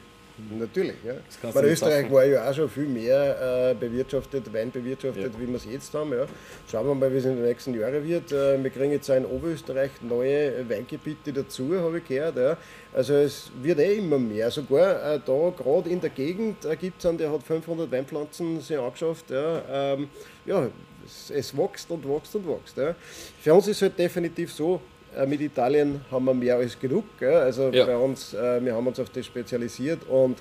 Natürlich. 0.57 0.95
Ja. 1.03 1.13
nicht 1.13 1.55
Österreich 1.55 2.01
sagen. 2.01 2.13
war 2.13 2.25
ja 2.25 2.49
auch 2.49 2.53
schon 2.53 2.69
viel 2.69 2.85
mehr 2.85 3.71
äh, 3.71 3.73
bewirtschaftet, 3.73 4.51
Wein 4.53 4.71
bewirtschaftet, 4.71 5.39
wie 5.39 5.47
wir 5.47 5.55
es 5.55 5.65
jetzt 5.65 5.93
haben. 5.93 6.13
Ja. 6.13 6.25
Schauen 6.69 6.87
wir 6.87 6.95
mal, 6.95 7.11
wie 7.11 7.17
es 7.17 7.25
in 7.25 7.35
den 7.35 7.45
nächsten 7.45 7.73
Jahren 7.73 8.07
wird. 8.07 8.31
Äh, 8.31 8.61
wir 8.63 8.69
kriegen 8.69 8.91
jetzt 8.91 9.09
auch 9.09 9.15
in 9.15 9.25
Oberösterreich 9.25 9.91
neue 10.01 10.69
Weingebiete 10.69 11.33
dazu, 11.33 11.75
habe 11.79 11.99
ich 11.99 12.05
gehört. 12.05 12.37
Ja. 12.37 12.57
Also 12.93 13.13
es 13.13 13.51
wird 13.61 13.79
eh 13.79 13.97
immer 13.97 14.17
mehr. 14.17 14.49
Sogar 14.51 15.15
äh, 15.15 15.19
da, 15.25 15.53
gerade 15.55 15.89
in 15.89 16.01
der 16.01 16.09
Gegend, 16.09 16.65
äh, 16.65 16.75
gibt 16.75 16.99
es 16.99 17.05
einen, 17.05 17.17
der 17.17 17.31
hat 17.31 17.43
500 17.43 17.91
Weinpflanzen 17.91 18.61
sich 18.61 18.77
angeschafft. 18.77 19.29
Ja. 19.29 19.93
Ähm, 19.93 20.09
ja, 20.45 20.67
es, 21.05 21.31
es 21.31 21.57
wächst 21.57 21.89
und 21.91 22.07
wächst 22.07 22.35
und 22.35 22.47
wächst. 22.47 22.77
Ja. 22.77 22.95
Für 23.41 23.53
uns 23.53 23.67
ist 23.67 23.77
es 23.77 23.81
halt 23.83 23.99
definitiv 23.99 24.51
so, 24.53 24.81
mit 25.27 25.41
Italien 25.41 26.01
haben 26.11 26.25
wir 26.25 26.33
mehr 26.33 26.55
als 26.57 26.79
genug. 26.79 27.05
Gell? 27.19 27.33
Also 27.35 27.69
Ja. 27.69 27.85
bei 27.85 27.97
uns, 27.97 28.33
äh, 28.33 28.63
wir 28.63 28.73
haben 28.73 28.87
uns 28.87 28.99
auf 28.99 29.09
das 29.09 29.25
spezialisiert 29.25 29.99
und 30.07 30.37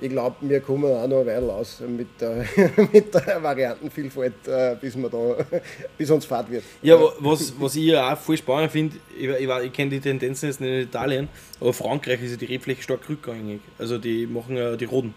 ich 0.00 0.10
glaube, 0.10 0.34
wir 0.40 0.60
kommen 0.60 0.84
auch 0.92 1.06
noch 1.06 1.20
eine 1.20 1.26
Weile 1.26 1.52
aus 1.52 1.80
mit 1.86 2.08
der, 2.20 2.44
mit 2.92 3.14
der 3.14 3.40
Variantenvielfalt, 3.40 4.34
äh, 4.48 4.74
bis, 4.80 4.96
wir 4.96 5.08
da, 5.08 5.36
bis 5.98 6.10
uns 6.10 6.24
fad 6.24 6.50
wird. 6.50 6.64
Ja, 6.82 7.00
wa- 7.00 7.12
was, 7.20 7.54
was 7.60 7.76
ich 7.76 7.84
ja 7.84 8.12
auch 8.12 8.18
voll 8.18 8.36
spannend 8.36 8.72
finde, 8.72 8.96
ich, 9.16 9.28
ich, 9.28 9.48
ich 9.48 9.72
kenne 9.72 9.90
die 9.90 10.00
Tendenzen 10.00 10.48
jetzt 10.48 10.60
nicht 10.60 10.70
in 10.72 10.80
Italien, 10.82 11.28
aber 11.60 11.72
Frankreich 11.72 12.20
ist 12.22 12.32
ja 12.32 12.36
die 12.36 12.46
Rebfläche 12.46 12.82
stark 12.82 13.08
rückgängig. 13.08 13.60
Also 13.78 13.96
die 13.98 14.26
machen 14.26 14.56
ja 14.56 14.74
die 14.76 14.86
Roden. 14.86 15.14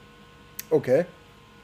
Okay. 0.69 1.05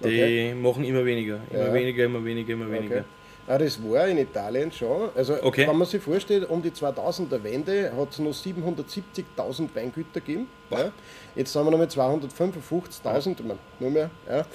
Die 0.04 0.06
Okay. 0.08 0.54
machen 0.56 0.84
immer 0.84 1.06
weniger. 1.06 1.42
Immer 1.52 1.68
Ja. 1.68 1.74
weniger, 1.76 2.06
immer 2.06 2.26
weniger, 2.26 2.54
immer 2.54 2.72
weniger. 2.72 2.96
okay. 2.98 3.06
Ja, 3.48 3.58
das 3.58 3.80
war 3.84 4.08
in 4.08 4.18
Italien 4.20 4.72
schon. 4.72 5.10
Also, 5.16 5.34
Okay. 5.42 5.68
wenn 5.68 5.76
man 5.78 5.88
sich 5.88 6.02
vorstellt, 6.02 6.50
um 6.50 6.62
die 6.62 6.72
2000er 6.72 7.44
Wende 7.44 7.92
hat 7.98 8.12
es 8.12 8.20
noch 8.20 8.32
770.000 8.34 9.76
Weingüter 9.76 10.20
gegeben. 10.22 10.48
Ja. 10.70 10.92
Jetzt 11.36 11.52
sind 11.52 11.66
wir 11.66 11.72
noch 11.72 11.80
mit 11.80 11.92
255.000, 11.92 13.32
ich 13.40 13.46
meine, 13.46 13.60
nur 13.80 13.90
mehr. 13.90 14.10
Ja. 14.30 14.46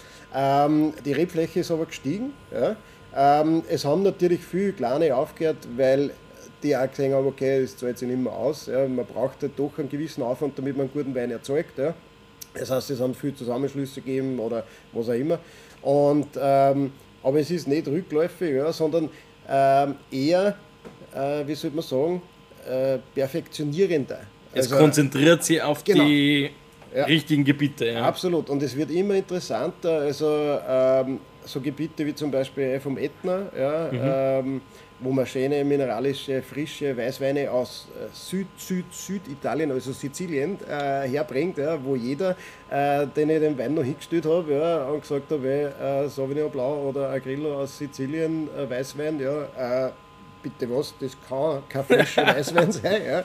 Ähm, 0.67 0.93
die 1.05 1.13
Rebfläche 1.13 1.61
ist 1.61 1.71
aber 1.71 1.87
gestiegen. 1.87 2.33
Ja. 2.53 2.77
Ähm, 3.15 3.63
es 3.69 3.85
haben 3.85 4.03
natürlich 4.03 4.45
viele 4.45 4.73
kleine 4.73 5.15
aufgehört, 5.17 5.67
weil 5.77 6.11
die 6.63 6.77
auch 6.77 6.89
gesehen 6.89 7.13
haben, 7.13 7.27
okay, 7.27 7.63
das 7.63 7.77
zahlt 7.77 7.99
sich 7.99 8.09
nicht 8.09 8.21
mehr 8.21 8.33
aus. 8.33 8.67
Ja. 8.67 8.87
Man 8.87 9.05
braucht 9.07 9.43
halt 9.43 9.53
doch 9.59 9.79
einen 9.79 9.89
gewissen 9.89 10.23
Aufwand, 10.23 10.59
damit 10.59 10.77
man 10.77 10.87
einen 10.87 10.93
guten 10.93 11.15
Wein 11.15 11.31
erzeugt. 11.31 11.79
Ja. 11.79 11.95
Das 12.55 12.71
heißt, 12.71 12.91
es 12.91 13.01
haben 13.01 13.15
viele 13.15 13.35
Zusammenschlüsse 13.35 14.01
gegeben 14.01 14.39
oder 14.39 14.65
was 14.93 15.09
auch 15.09 15.13
immer. 15.13 15.39
Und, 15.83 16.29
ähm, 16.41 16.93
aber 17.27 17.41
es 17.41 17.51
ist 17.51 17.67
nicht 17.67 17.87
rückläufig, 17.89 18.55
ja, 18.55 18.73
sondern 18.73 19.09
ähm, 19.49 19.97
eher, 20.13 20.57
äh, 21.15 21.47
wie 21.47 21.55
soll 21.57 21.73
man 21.73 21.83
sagen, 21.83 22.23
äh, 22.71 22.99
perfektionierender. 23.15 24.21
Es 24.53 24.67
Also- 24.73 24.77
konzentriert 24.85 25.43
sich 25.45 25.61
auf 25.61 25.83
Genau. 25.85 26.05
die 26.05 26.51
Ja. 26.95 27.05
richtigen 27.05 27.45
Gebiete. 27.45 27.87
Ja. 27.87 28.03
Absolut, 28.05 28.49
und 28.49 28.63
es 28.63 28.77
wird 28.77 28.91
immer 28.91 29.15
interessanter. 29.15 29.99
Also 30.01 30.27
ähm, 30.69 31.19
so 31.45 31.61
Gebiete 31.61 32.07
wie 32.07 32.15
zum 32.15 32.31
Beispiel 32.31 32.79
vom 32.81 32.97
Ätna, 32.97 33.47
ja, 33.59 34.39
ähm, 34.39 34.61
wo 35.01 35.11
man 35.11 35.27
schöne 35.27 35.65
mineralische, 35.65 36.43
frische 36.43 36.97
Weißweine 36.97 37.51
aus 37.51 37.89
äh, 37.95 38.09
Süd, 38.13 38.47
Süd, 38.57 38.87
Süditalien, 38.91 39.71
also 39.71 39.93
Sizilien, 39.93 40.59
äh, 40.69 41.09
herbringt, 41.09 41.59
ja, 41.59 41.79
wo 41.83 41.97
jeder, 41.97 42.37
äh, 42.71 43.07
den 43.07 43.31
ich 43.31 43.41
den 43.41 43.59
Wein 43.59 43.75
noch 43.75 43.85
hingestellt 43.85 44.25
habe, 44.27 44.53
ja, 44.55 44.85
und 44.87 45.03
gesagt 45.03 45.31
habe, 45.31 45.49
äh, 45.49 46.09
Sauvignon 46.09 46.51
Blau 46.51 46.89
oder 46.89 47.11
Agrillo 47.11 47.63
aus 47.63 47.77
Sizilien, 47.77 48.49
äh, 48.57 48.69
Weißwein, 48.69 49.21
ja, 49.21 49.87
äh, 49.87 49.91
bitte 50.43 50.71
was, 50.71 50.95
das 51.01 51.17
kann 51.29 51.63
kein 51.69 51.85
frischer 51.85 52.27
Weißwein 52.27 52.73
sein. 52.73 53.03
Ja. 53.05 53.25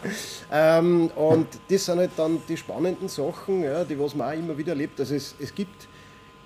Ähm, 0.51 1.09
und 1.15 1.47
das 1.69 1.85
sind 1.85 1.99
halt 1.99 2.11
dann 2.17 2.41
die 2.47 2.57
spannenden 2.57 3.07
Sachen, 3.07 3.63
ja, 3.63 3.83
die 3.83 3.99
was 3.99 4.15
man 4.15 4.29
auch 4.33 4.37
immer 4.37 4.57
wieder 4.57 4.71
erlebt. 4.71 4.99
Also 4.99 5.15
es, 5.15 5.35
es 5.39 5.53
gibt 5.53 5.87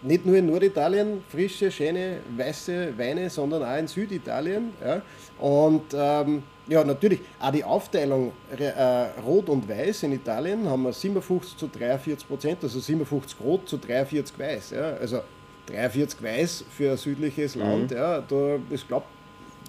nicht 0.06 0.26
nur 0.26 0.38
in 0.38 0.46
Norditalien 0.46 1.24
frische, 1.30 1.72
schöne, 1.72 2.18
weiße 2.38 2.98
Weine, 2.98 3.30
sondern 3.30 3.64
auch 3.64 3.78
in 3.78 3.88
Süditalien. 3.88 4.74
Ja. 4.84 5.02
Und 5.40 5.94
ähm, 5.94 6.44
ja, 6.68 6.84
natürlich 6.84 7.20
auch 7.40 7.52
die 7.52 7.64
Aufteilung 7.64 8.32
äh, 8.58 9.22
Rot 9.22 9.50
und 9.50 9.68
Weiß 9.68 10.04
in 10.04 10.14
Italien 10.14 10.68
haben 10.70 10.84
wir 10.84 10.94
57 10.94 11.58
zu 11.58 11.68
43 11.68 12.28
Prozent, 12.28 12.64
also 12.64 12.80
57 12.80 13.40
Rot 13.40 13.68
zu 13.68 13.78
43 13.78 14.38
Weiß. 14.38 14.72
Ja. 14.72 14.94
Also 14.94 15.22
43 15.68 16.24
Weiß 16.24 16.64
für 16.70 16.92
ein 16.92 16.98
südliches 16.98 17.56
Land, 17.56 17.92
ja, 17.92 18.22
da, 18.22 18.60
das 18.70 18.88
glaubt 18.88 19.08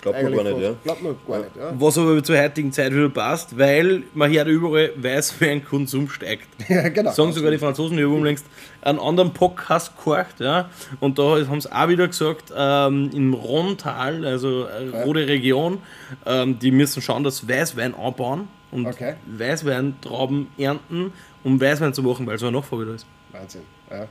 Glaubt 0.01 0.23
man 0.23 0.33
gar 0.35 0.45
nicht, 0.45 0.59
ja. 0.61 0.75
Glaubt 0.85 1.03
man 1.03 1.17
gar 1.27 1.39
nicht, 1.39 1.57
ja. 1.57 1.73
Was 1.79 1.99
aber 1.99 2.23
zur 2.23 2.39
heutigen 2.39 2.73
Zeit 2.73 2.93
wieder 2.93 3.09
passt, 3.09 3.59
weil 3.59 4.03
man 4.15 4.31
hört 4.33 4.49
überall, 4.49 4.93
Weißweinkonsum 4.97 6.09
steigt. 6.09 6.47
Ja, 6.69 6.89
genau. 6.89 7.11
Sagen 7.13 7.33
sogar 7.33 7.51
die 7.51 7.59
Franzosen, 7.59 7.97
die 7.97 8.05
haben 8.05 8.25
längst 8.25 8.47
einen 8.83 8.99
anderen 8.99 9.33
Podcast 9.33 9.93
gehört, 10.03 10.39
ja. 10.39 10.69
Und 11.01 11.19
da 11.19 11.47
haben 11.49 11.61
sie 11.61 11.73
auch 11.73 11.89
wieder 11.89 12.07
gesagt, 12.09 12.53
ähm, 12.57 13.11
im 13.15 13.35
Rhontal, 13.35 14.25
also 14.25 14.65
äh, 14.65 15.03
rote 15.03 15.27
Region, 15.27 15.79
ähm, 16.25 16.59
die 16.59 16.71
müssen 16.71 17.03
schauen, 17.03 17.25
dass 17.25 17.49
Weißwein 17.49 17.95
anbauen, 17.95 18.49
und 18.73 18.87
Okay. 18.87 19.15
Weißweintrauben 19.27 20.49
ernten, 20.59 21.13
um 21.45 21.61
Weißwein 21.61 21.95
zu 21.95 22.03
machen, 22.03 22.27
weil 22.27 22.39
so 22.39 22.47
eine 22.47 22.57
Nachfrage 22.59 22.87
da 22.87 22.95
ist. 22.95 23.07
Wahnsinn. 23.33 23.63
Ja. 23.91 24.07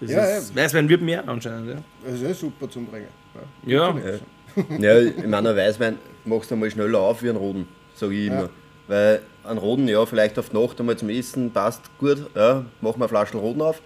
Das 0.00 0.10
Ja, 0.10 0.24
ist, 0.24 0.56
Weißwein 0.56 0.88
wird 0.88 1.02
mehr 1.02 1.26
anscheinend, 1.28 1.68
ja. 1.68 1.76
Das 2.04 2.20
ist 2.20 2.40
super 2.40 2.68
zum 2.68 2.86
Bringen. 2.86 3.06
Ja, 3.64 3.88
Ja, 3.88 3.94
ich 4.56 5.26
meine, 5.26 5.50
ein 5.50 5.56
Weißwein 5.56 5.98
machst 6.24 6.50
du 6.50 6.54
einmal 6.54 6.70
schneller 6.70 6.98
auf 7.00 7.22
wie 7.22 7.28
einen 7.28 7.38
Roden, 7.38 7.68
sage 7.94 8.14
ich 8.14 8.26
immer. 8.26 8.42
Ja. 8.42 8.50
Weil 8.88 9.20
ein 9.44 9.58
Roden, 9.58 9.88
ja, 9.88 10.04
vielleicht 10.06 10.38
auf 10.38 10.50
die 10.50 10.56
Nacht 10.56 10.78
einmal 10.80 10.96
zum 10.96 11.08
Essen 11.08 11.50
passt 11.50 11.82
gut, 11.98 12.18
ja, 12.34 12.64
machen 12.80 12.98
wir 13.00 13.04
eine 13.04 13.08
Flasche 13.08 13.36
Roden 13.36 13.62
auf. 13.62 13.80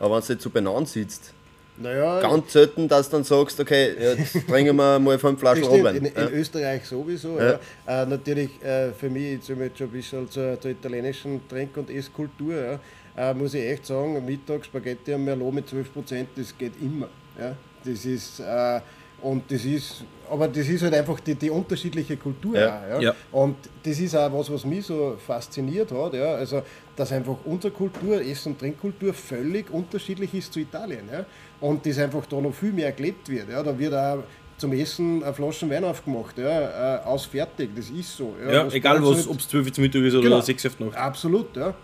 Aber 0.00 0.16
wenn 0.16 0.22
du 0.26 0.32
jetzt 0.32 0.42
so 0.42 0.50
beieinander 0.50 0.86
sitzt, 0.86 1.32
Naja, 1.76 2.20
ganz 2.20 2.52
selten, 2.52 2.88
dass 2.88 3.10
du 3.10 3.16
dann 3.16 3.24
sagst, 3.24 3.60
okay, 3.60 3.90
jetzt 4.00 4.32
trinken 4.48 4.76
wir 4.76 4.98
mal 4.98 5.18
fünf 5.18 5.38
Flaschen 5.38 5.64
Rotwein. 5.64 5.96
in, 5.96 6.06
in 6.06 6.12
Ja. 6.16 6.28
Österreich 6.30 6.86
sowieso. 6.86 7.38
Ja. 7.38 7.58
Ja. 7.86 8.02
Äh, 8.02 8.06
natürlich 8.06 8.50
äh, 8.62 8.92
für 8.92 9.10
mich, 9.10 9.22
wir 9.22 9.66
jetzt 9.66 9.76
schon 9.78 9.86
ein 9.86 9.90
bisschen 9.92 10.30
zur, 10.30 10.58
zur 10.60 10.70
italienischen 10.70 11.46
Trink- 11.48 11.76
und 11.76 11.90
Esskultur, 11.90 12.54
ja, 12.54 13.30
äh, 13.30 13.34
muss 13.34 13.52
ich 13.54 13.62
echt 13.64 13.84
sagen, 13.86 14.24
Mittag 14.24 14.64
Spaghetti 14.64 15.12
am 15.12 15.24
Merlot 15.24 15.52
mit 15.52 15.68
12%, 15.68 16.26
das 16.36 16.56
geht 16.56 16.72
immer. 16.80 17.08
Ja. 17.38 17.54
Das 17.84 18.04
ist, 18.06 18.40
äh, 18.40 18.80
und 19.26 19.50
das 19.50 19.64
ist, 19.64 20.04
aber 20.30 20.46
das 20.46 20.68
ist 20.68 20.82
halt 20.82 20.94
einfach 20.94 21.18
die, 21.20 21.34
die 21.34 21.50
unterschiedliche 21.50 22.16
Kultur. 22.16 22.56
Ja. 22.58 22.78
Auch, 22.78 23.00
ja. 23.00 23.08
Ja. 23.08 23.14
Und 23.32 23.56
das 23.82 23.98
ist 23.98 24.14
auch 24.14 24.32
was, 24.32 24.52
was 24.52 24.64
mich 24.64 24.86
so 24.86 25.16
fasziniert 25.26 25.90
hat, 25.90 26.14
ja. 26.14 26.34
also, 26.34 26.62
dass 26.94 27.10
einfach 27.10 27.36
unsere 27.44 27.72
Kultur, 27.72 28.20
Ess- 28.20 28.46
und 28.46 28.58
Trinkkultur 28.58 29.12
völlig 29.12 29.68
unterschiedlich 29.70 30.32
ist 30.32 30.52
zu 30.52 30.60
Italien. 30.60 31.08
Ja. 31.12 31.24
Und 31.60 31.84
das 31.84 31.98
einfach 31.98 32.24
da 32.26 32.40
noch 32.40 32.54
viel 32.54 32.72
mehr 32.72 32.92
gelebt 32.92 33.28
wird. 33.28 33.50
Ja. 33.50 33.62
Da 33.62 33.76
wird 33.76 33.94
auch 33.94 34.22
zum 34.58 34.72
Essen 34.72 35.22
eine 35.24 35.34
Flasche 35.34 35.68
Wein 35.68 35.84
aufgemacht, 35.84 36.38
ja, 36.38 36.98
äh, 36.98 37.04
aus 37.04 37.26
fertig, 37.26 37.70
das 37.76 37.90
ist 37.90 38.16
so. 38.16 38.34
ja 38.48 38.64
Was 38.66 38.74
egal 38.74 39.02
ob 39.02 39.14
es 39.14 39.48
12 39.48 39.66
Uhr 39.76 39.82
Mittag 39.82 40.02
ist 40.02 40.14
oder 40.14 40.22
Genau. 40.22 40.40
6 40.40 40.64
Uhr 40.64 40.70
Nacht. 40.86 40.96
Absolut, 40.96 41.56
ja. 41.56 41.74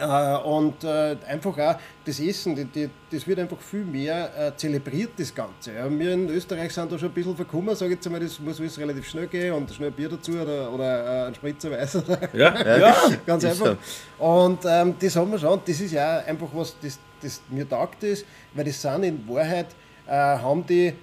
Äh, 0.00 0.48
und 0.48 0.84
äh, 0.84 1.16
einfach 1.26 1.58
auch 1.58 1.76
das 2.04 2.20
Essen, 2.20 2.70
das 3.10 3.26
wird 3.26 3.38
einfach 3.38 3.60
viel 3.60 3.84
mehr 3.84 4.30
äh, 4.36 4.56
zelebriert, 4.56 5.10
das 5.16 5.34
Ganze. 5.34 5.72
Ja. 5.74 5.90
Wir 5.90 6.12
in 6.12 6.28
Österreich 6.28 6.72
sind 6.72 6.90
da 6.90 6.98
schon 6.98 7.08
ein 7.08 7.14
bisschen 7.14 7.36
verkommen, 7.36 7.74
sage 7.74 7.92
ich 7.92 7.96
jetzt 7.96 8.06
einmal, 8.06 8.20
das 8.20 8.38
muss 8.40 8.60
alles 8.60 8.78
relativ 8.78 9.08
schnell 9.08 9.26
gehen 9.26 9.52
und 9.54 9.70
schnell 9.70 9.90
Bier 9.90 10.08
dazu 10.08 10.32
oder, 10.32 10.72
oder 10.72 11.26
ein 11.26 11.34
Spritzer 11.34 11.70
Weiß. 11.70 11.98
Ja, 12.32 12.78
ja. 12.78 12.96
Ganz 13.26 13.44
Ist 13.44 13.62
einfach. 13.62 13.76
Und 14.18 14.60
ähm, 14.66 14.94
das 14.98 15.16
haben 15.16 15.30
wir 15.30 15.38
schon. 15.38 15.60
Das 15.64 15.80
ist 15.80 15.92
ja 15.92 16.18
einfach 16.18 16.48
was, 16.52 16.76
das, 16.80 16.98
das 17.20 17.40
mir 17.48 17.68
taugt 17.68 18.02
ist, 18.02 18.24
weil 18.54 18.64
das 18.64 18.80
sind 18.80 19.04
in 19.04 19.28
Wahrheit, 19.28 19.68
äh, 20.06 20.12
haben 20.12 20.66
die, 20.66 20.94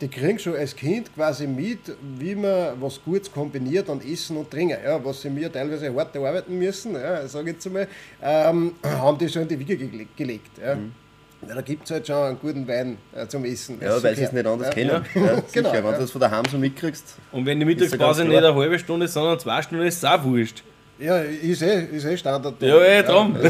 die 0.00 0.08
kriegen 0.08 0.38
schon 0.38 0.54
als 0.54 0.74
Kind 0.76 1.14
quasi 1.14 1.46
mit, 1.46 1.78
wie 2.18 2.34
man 2.34 2.80
was 2.80 3.00
Gutes 3.02 3.30
kombiniert 3.30 3.88
an 3.88 4.00
Essen 4.00 4.36
und 4.36 4.50
Trinken. 4.50 4.76
Ja, 4.84 5.02
was 5.02 5.22
sie 5.22 5.30
mir 5.30 5.50
teilweise 5.50 5.94
hart 5.94 6.16
arbeiten 6.16 6.58
müssen, 6.58 6.94
ja, 6.94 7.26
sage 7.26 7.50
ich 7.50 7.56
jetzt 7.56 7.66
einmal, 7.66 7.88
ähm, 8.22 8.72
haben 8.84 9.18
die 9.18 9.28
schon 9.28 9.42
in 9.42 9.48
die 9.48 9.58
Wiege 9.58 9.76
gele 9.76 10.06
gelegt. 10.16 10.58
Ja. 10.58 10.76
Weil 11.42 11.54
da 11.54 11.60
gibt 11.60 11.84
es 11.84 11.90
halt 11.90 12.06
schon 12.06 12.16
einen 12.16 12.38
guten 12.38 12.66
Wein 12.66 12.98
äh, 13.14 13.26
zum 13.26 13.44
Essen. 13.44 13.78
Ja, 13.80 14.02
weil 14.02 14.16
sie 14.16 14.24
es 14.24 14.32
nicht 14.32 14.46
anders 14.46 14.68
ja. 14.68 14.72
kennen. 14.72 15.04
Ja. 15.14 15.20
sicher, 15.36 15.44
Genau, 15.52 15.72
wenn 15.72 15.84
ja. 15.84 15.92
du 15.92 16.00
das 16.00 16.10
von 16.10 16.20
daheim 16.20 16.44
so 16.50 16.58
mitkriegst. 16.58 17.16
Und 17.32 17.46
wenn 17.46 17.60
die 17.60 17.66
Ist 17.66 17.80
Mittagspause 17.80 18.24
nicht 18.24 18.36
eine 18.36 18.54
halbe 18.54 18.78
Stunde, 18.78 19.06
sondern 19.06 19.38
zwei 19.38 19.62
Stunden 19.62 19.84
ist, 19.84 19.94
ist 19.94 20.02
es 20.02 20.10
auch 20.10 20.24
wurscht. 20.24 20.62
Ja, 20.98 21.18
ist 21.18 21.60
eh, 21.60 21.84
ist 21.92 22.06
eh 22.06 22.16
Standard. 22.16 22.54
Ja, 22.60 22.82
ja, 22.82 23.02
drum. 23.02 23.36
Ja, 23.36 23.42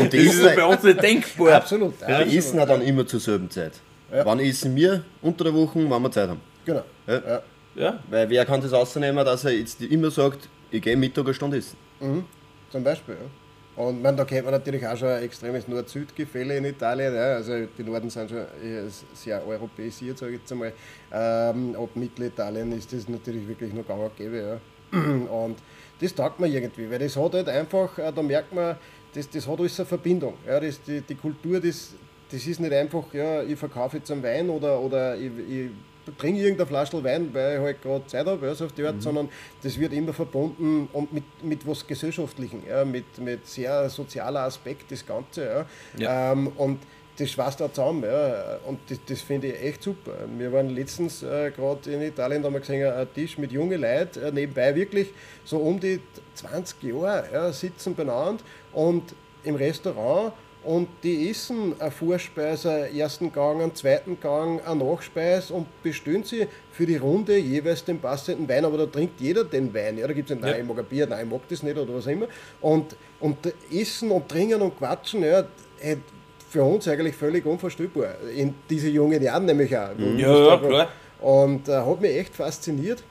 und 0.00 0.12
die 0.12 0.26
Das 0.26 0.34
ist 0.34 0.40
essen, 0.42 0.56
bei 0.56 0.64
uns 0.64 0.82
nicht 0.82 1.00
denkbar. 1.02 1.52
Absolut. 1.54 1.94
die 2.00 2.04
absolut. 2.04 2.34
essen 2.34 2.58
auch 2.58 2.66
dann 2.66 2.82
immer 2.82 3.06
zur 3.06 3.20
selben 3.20 3.48
Zeit. 3.48 3.72
Wann 4.10 4.40
essen 4.40 4.74
wir? 4.74 5.04
Unter 5.22 5.44
der 5.44 5.54
Woche, 5.54 5.78
wenn 5.78 6.02
wir 6.02 6.10
Zeit 6.10 6.28
haben. 6.28 6.40
Genau. 6.64 6.82
Ja. 7.06 7.22
Ja. 7.26 7.42
Ja, 7.76 8.00
Weil 8.10 8.28
wer 8.28 8.44
kann 8.44 8.60
das 8.60 8.72
ausnehmen, 8.72 9.24
dass 9.24 9.44
er 9.44 9.52
jetzt 9.52 9.80
immer 9.80 10.10
sagt, 10.10 10.48
ich 10.70 10.82
gehe 10.82 10.96
Mittag 10.96 11.24
eine 11.24 11.34
Stunde 11.34 11.58
essen. 11.58 11.76
Zum 12.70 12.82
Beispiel, 12.82 13.14
ja. 13.14 13.82
Und 13.82 14.02
man, 14.02 14.16
da 14.16 14.24
kennt 14.24 14.44
man 14.44 14.52
natürlich 14.52 14.86
auch 14.86 14.96
schon 14.96 15.08
ein 15.08 15.22
extremes 15.22 15.66
Nord-Süd-Gefälle 15.68 16.56
in 16.56 16.64
Italien. 16.64 17.14
Ja. 17.14 17.36
Also 17.36 17.66
die 17.78 17.82
Norden 17.82 18.10
sind 18.10 18.28
schon 18.30 18.44
sehr 19.14 19.46
europäisiert, 19.46 20.18
sage 20.18 20.32
ich 20.32 20.40
jetzt 20.40 20.52
einmal. 20.52 20.72
Ähm, 21.12 21.76
ab 21.76 21.90
Mittelitalien 21.94 22.72
ist 22.72 22.92
das 22.92 23.08
natürlich 23.08 23.46
wirklich 23.46 23.72
nur 23.72 23.84
gang 23.84 24.02
und 24.02 24.16
gäbe. 24.16 24.60
Ja. 24.92 25.00
Und 25.00 25.56
das 26.00 26.12
taugt 26.14 26.40
man 26.40 26.50
irgendwie, 26.52 26.90
weil 26.90 26.98
das 26.98 27.16
hat 27.16 27.32
halt 27.32 27.48
einfach, 27.48 27.96
äh, 27.98 28.12
da 28.12 28.22
merkt 28.22 28.52
man, 28.52 28.76
das, 29.14 29.30
das 29.30 29.46
hat 29.46 29.60
alles 29.60 29.78
eine 29.78 29.86
Verbindung. 29.86 30.34
Ja. 30.46 30.58
Das, 30.58 30.82
die, 30.82 31.00
die 31.00 31.14
Kultur, 31.14 31.60
das, 31.60 31.94
das 32.30 32.46
ist 32.46 32.60
nicht 32.60 32.72
einfach, 32.72 33.12
ja, 33.12 33.42
ich 33.42 33.58
verkaufe 33.58 33.98
jetzt 33.98 34.10
einen 34.10 34.22
Wein 34.22 34.48
oder, 34.50 34.80
oder 34.80 35.16
ich, 35.16 35.30
ich 35.48 35.70
trinke 36.18 36.40
irgendeine 36.40 36.66
Flasche 36.66 37.02
Wein, 37.02 37.32
weil 37.32 37.56
ich 37.56 37.62
halt 37.62 37.82
gerade 37.82 38.06
Zeit 38.06 38.26
habe, 38.26 38.46
ja, 38.46 38.54
so 38.54 38.66
auf 38.66 38.72
die 38.72 38.84
Art, 38.84 39.02
sondern 39.02 39.28
das 39.62 39.78
wird 39.78 39.92
immer 39.92 40.12
verbunden 40.12 40.88
und 40.92 41.12
mit, 41.12 41.24
mit 41.42 41.66
was 41.66 41.86
Gesellschaftlichem, 41.86 42.62
ja, 42.68 42.84
mit, 42.84 43.18
mit 43.18 43.46
sehr 43.46 43.88
sozialer 43.88 44.40
Aspekt, 44.40 44.90
das 44.90 45.06
Ganze. 45.06 45.44
Ja. 45.44 45.66
Ja. 45.98 46.32
Ähm, 46.32 46.48
und 46.56 46.78
das 47.20 47.30
schweißt 47.30 47.60
auch 47.62 47.72
zusammen. 47.72 48.04
Ja. 48.04 48.58
Und 48.66 48.78
das, 48.88 48.98
das 49.06 49.20
finde 49.20 49.48
ich 49.48 49.62
echt 49.62 49.82
super. 49.82 50.12
Wir 50.38 50.52
waren 50.52 50.70
letztens 50.70 51.22
äh, 51.22 51.50
gerade 51.50 51.90
in 51.90 52.02
Italien, 52.02 52.42
da 52.42 52.46
haben 52.46 52.54
wir 52.54 52.60
gesehen, 52.60 52.90
ein 52.92 53.12
Tisch 53.14 53.36
mit 53.38 53.52
jungen 53.52 53.80
Leuten, 53.80 54.22
äh, 54.22 54.32
nebenbei 54.32 54.74
wirklich 54.74 55.08
so 55.44 55.58
um 55.58 55.78
die 55.78 56.00
20 56.34 56.82
Jahre 56.82 57.28
ja, 57.32 57.52
sitzen 57.52 57.94
beieinander 57.94 58.42
und 58.72 59.14
im 59.44 59.54
Restaurant 59.54 60.32
und 60.64 60.88
die 61.02 61.30
essen 61.30 61.74
eine 61.78 61.90
Vorspeise, 61.90 62.70
einen 62.70 62.96
ersten 62.96 63.32
Gang, 63.32 63.62
einen 63.62 63.74
zweiten 63.74 64.18
Gang, 64.20 64.60
eine 64.66 64.84
Nachspeise 64.84 65.54
und 65.54 65.66
bestellen 65.82 66.22
sie 66.22 66.46
für 66.72 66.84
die 66.86 66.96
Runde 66.96 67.36
jeweils 67.38 67.84
den 67.84 67.98
passenden 67.98 68.48
Wein, 68.48 68.64
aber 68.64 68.78
da 68.78 68.86
trinkt 68.86 69.20
jeder 69.20 69.44
den 69.44 69.72
Wein. 69.72 69.96
Ja, 69.98 70.06
da 70.06 70.12
gibt 70.12 70.28
es 70.30 70.36
nicht, 70.36 70.42
nein, 70.44 70.54
Ja. 70.56 70.60
ich 70.62 70.68
mag 70.68 70.78
ein 70.78 70.84
Bier, 70.84 71.06
nein, 71.06 71.24
ich 71.26 71.30
mag 71.32 71.40
das 71.48 71.62
nicht 71.62 71.76
oder 71.78 71.94
was 71.94 72.06
auch 72.06 72.10
immer. 72.10 72.26
Und, 72.60 72.94
und 73.20 73.36
Essen 73.72 74.10
und 74.10 74.28
Trinken 74.28 74.60
und 74.60 74.76
Quatschen, 74.78 75.22
ja, 75.22 75.38
hat 75.38 75.98
für 76.50 76.62
uns 76.64 76.86
eigentlich 76.88 77.14
völlig 77.14 77.46
unvorstellbar. 77.46 78.16
In 78.36 78.54
diese 78.68 78.88
jungen 78.88 79.22
Jahren 79.22 79.46
nämlich 79.46 79.76
auch. 79.76 79.90
wo 79.96 80.04
Ja, 80.18 80.56
klar. 80.58 80.88
Und 81.20 81.68
äh, 81.68 81.72
hat 81.76 82.00
mich 82.00 82.16
echt 82.16 82.34
fasziniert. 82.34 83.02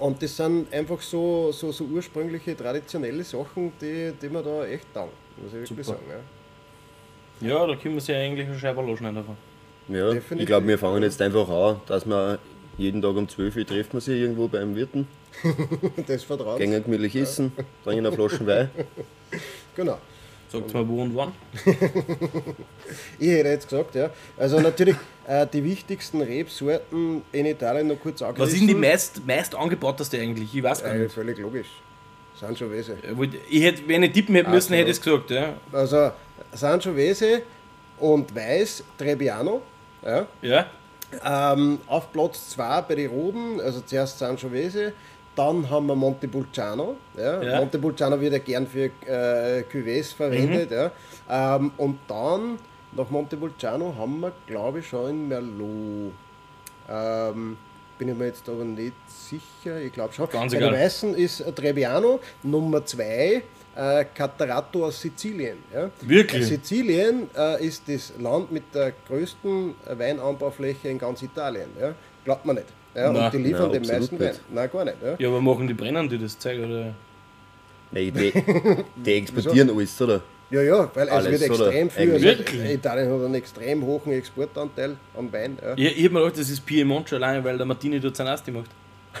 Und 0.00 0.22
das 0.22 0.36
sind 0.36 0.72
einfach 0.72 1.00
so, 1.00 1.52
so, 1.52 1.70
so 1.70 1.84
ursprüngliche, 1.84 2.56
traditionelle 2.56 3.22
Sachen, 3.22 3.72
die, 3.80 4.12
die 4.20 4.28
mir 4.28 4.42
da 4.42 4.64
echt 4.66 4.92
taugen, 4.94 5.12
muss 5.36 5.52
ich 5.52 5.60
wirklich 5.70 5.86
Super. 5.86 5.98
sagen. 5.98 6.10
Ja. 6.10 6.16
Ja 7.40 7.66
da 7.66 7.76
können 7.76 7.94
wir 7.94 8.00
sich 8.00 8.14
eigentlich 8.14 8.46
eine 8.48 8.58
Scheibe 8.58 8.82
losschneiden 8.82 9.16
davon. 9.16 9.36
Ja, 9.88 10.10
Definitiv. 10.12 10.40
ich 10.40 10.46
glaube, 10.46 10.66
wir 10.68 10.78
fangen 10.78 11.02
jetzt 11.02 11.20
einfach 11.20 11.48
an, 11.48 11.80
dass 11.86 12.06
wir 12.06 12.38
jeden 12.78 13.02
Tag 13.02 13.14
um 13.16 13.28
12 13.28 13.56
Uhr 13.56 13.66
treffen 13.66 13.92
wir 13.92 14.00
sich 14.00 14.20
irgendwo 14.20 14.48
beim 14.48 14.74
Wirten, 14.74 15.06
Das 16.06 16.24
Vertrauen. 16.24 16.58
gehen 16.58 16.70
gemütlich 16.82 17.14
essen, 17.16 17.52
trinken 17.84 18.06
eine 18.06 18.14
Flasche 18.14 18.46
Wein. 18.46 18.70
Genau. 19.76 19.98
Sagt 20.50 20.72
mal 20.72 20.86
wo 20.88 21.02
und 21.02 21.16
wann. 21.16 21.32
Ich 23.18 23.28
hätte 23.28 23.48
jetzt 23.48 23.68
gesagt, 23.68 23.94
ja. 23.94 24.10
Also 24.36 24.60
natürlich 24.60 24.96
äh, 25.26 25.46
die 25.52 25.64
wichtigsten 25.64 26.20
Rebsorten 26.22 27.22
in 27.32 27.46
Italien 27.46 27.88
noch 27.88 27.98
kurz 28.00 28.20
Was 28.20 28.28
angerissen. 28.28 28.54
ist 28.54 28.60
denn 28.60 28.68
die 28.68 28.74
meist, 28.74 29.26
meist 29.26 29.54
angebauteste 29.54 30.18
eigentlich? 30.18 30.54
Ich 30.54 30.62
weiß 30.62 30.82
gar 30.84 30.94
Äh, 30.94 30.98
nicht. 31.00 31.12
völlig 31.14 31.38
logisch. 31.38 31.66
Sangiovese. 32.40 32.96
Ich 33.08 33.16
wollt- 33.16 33.34
Ich 33.50 33.62
hätte, 33.62 33.82
wenn 33.86 34.02
ich 34.02 34.12
tippen 34.12 34.34
hätte 34.34 34.50
müssen, 34.50 34.74
hätte 34.74 34.90
ich 34.90 34.96
es 34.98 35.02
gesagt. 35.02 35.30
Ja. 35.30 35.54
Also 35.72 36.10
Sangiovese 36.52 37.42
und 37.98 38.34
Weiß 38.34 38.84
Trebbiano. 38.98 39.62
Ja. 40.02 40.26
ja. 40.42 40.66
Ähm, 41.24 41.78
auf 41.86 42.12
Platz 42.12 42.50
2 42.50 42.82
bei 42.82 42.94
den 42.96 43.10
Roden, 43.10 43.60
also 43.60 43.80
zuerst 43.80 44.18
Sangiovese, 44.18 44.92
dann 45.36 45.68
haben 45.68 45.86
wir 45.86 45.94
Montepulciano. 45.94 46.96
Ja. 47.16 47.42
Ja. 47.42 47.58
Montepulciano 47.58 48.20
wird 48.20 48.32
ja 48.32 48.38
gern 48.38 48.66
für 48.66 48.84
äh, 49.06 49.64
Cuvées 49.70 50.14
verwendet. 50.14 50.70
Mhm. 50.70 50.76
Ja. 51.28 51.56
Ähm, 51.56 51.72
und 51.76 51.98
dann, 52.08 52.58
nach 52.92 53.10
Montepulciano, 53.10 53.94
haben 53.98 54.20
wir, 54.20 54.32
glaube 54.46 54.80
ich, 54.80 54.88
schon 54.88 55.10
in 55.10 55.28
Merlot. 55.28 56.12
Ähm, 56.88 57.56
bin 57.98 58.08
ich 58.08 58.16
mir 58.16 58.26
jetzt 58.26 58.48
aber 58.48 58.64
nicht 58.64 58.94
sicher, 59.08 59.80
ich 59.80 59.92
glaube 59.92 60.12
schon. 60.12 60.28
Ganz 60.28 60.52
Bei 60.52 60.58
egal. 60.58 60.72
den 60.72 60.80
Weißen 60.80 61.14
ist 61.14 61.44
Trebbiano, 61.54 62.20
Nummer 62.42 62.84
2 62.84 63.42
äh, 63.76 64.04
Catarato 64.14 64.86
aus 64.86 65.00
Sizilien. 65.00 65.58
Ja. 65.72 65.90
Wirklich? 66.00 66.46
Sizilien 66.46 67.28
äh, 67.36 67.66
ist 67.66 67.82
das 67.88 68.12
Land 68.18 68.52
mit 68.52 68.74
der 68.74 68.92
größten 69.08 69.74
äh, 69.86 69.98
Weinanbaufläche 69.98 70.88
in 70.88 70.98
ganz 70.98 71.22
Italien. 71.22 71.68
Ja. 71.80 71.94
Glaubt 72.24 72.44
man 72.44 72.56
nicht. 72.56 72.68
Ja. 72.94 73.12
Nein. 73.12 73.24
Und 73.24 73.32
die 73.34 73.38
liefern 73.38 73.70
Nein, 73.70 73.82
den 73.82 73.98
meisten 73.98 74.20
Wein. 74.20 74.34
Nein, 74.52 74.70
gar 74.72 74.84
nicht. 74.84 74.96
Ja. 75.02 75.14
Ja, 75.18 75.28
aber 75.28 75.40
machen 75.40 75.66
die 75.66 75.74
brennen 75.74 76.08
die 76.08 76.18
das 76.18 76.38
Zeug? 76.38 76.58
Oder? 76.58 76.94
Nein, 77.90 78.12
die, 78.14 78.32
die 78.96 79.12
exportieren 79.14 79.70
alles, 79.70 80.00
oder? 80.00 80.22
Ja, 80.50 80.62
ja, 80.62 80.90
weil 80.94 81.08
es 81.08 81.12
Alles, 81.12 81.40
wird 81.40 81.50
oder? 81.50 81.66
extrem 81.66 81.90
viel. 81.90 82.12
Also, 82.12 82.24
Wirklich? 82.24 82.70
Italien 82.74 83.10
hat 83.10 83.24
einen 83.24 83.34
extrem 83.34 83.82
hohen 83.82 84.12
Exportanteil 84.12 84.96
an 85.18 85.32
Wein. 85.32 85.58
Ja. 85.60 85.74
Ich, 85.74 85.98
ich 85.98 86.04
hab 86.04 86.12
mir 86.12 86.20
gedacht, 86.20 86.38
das 86.38 86.50
ist 86.50 86.64
Piemont 86.64 87.08
schon 87.08 87.22
allein, 87.22 87.42
weil 87.42 87.56
der 87.56 87.66
Martini 87.66 87.98
dort 87.98 88.14
sein 88.14 88.28
Asti 88.28 88.52
macht. 88.52 88.70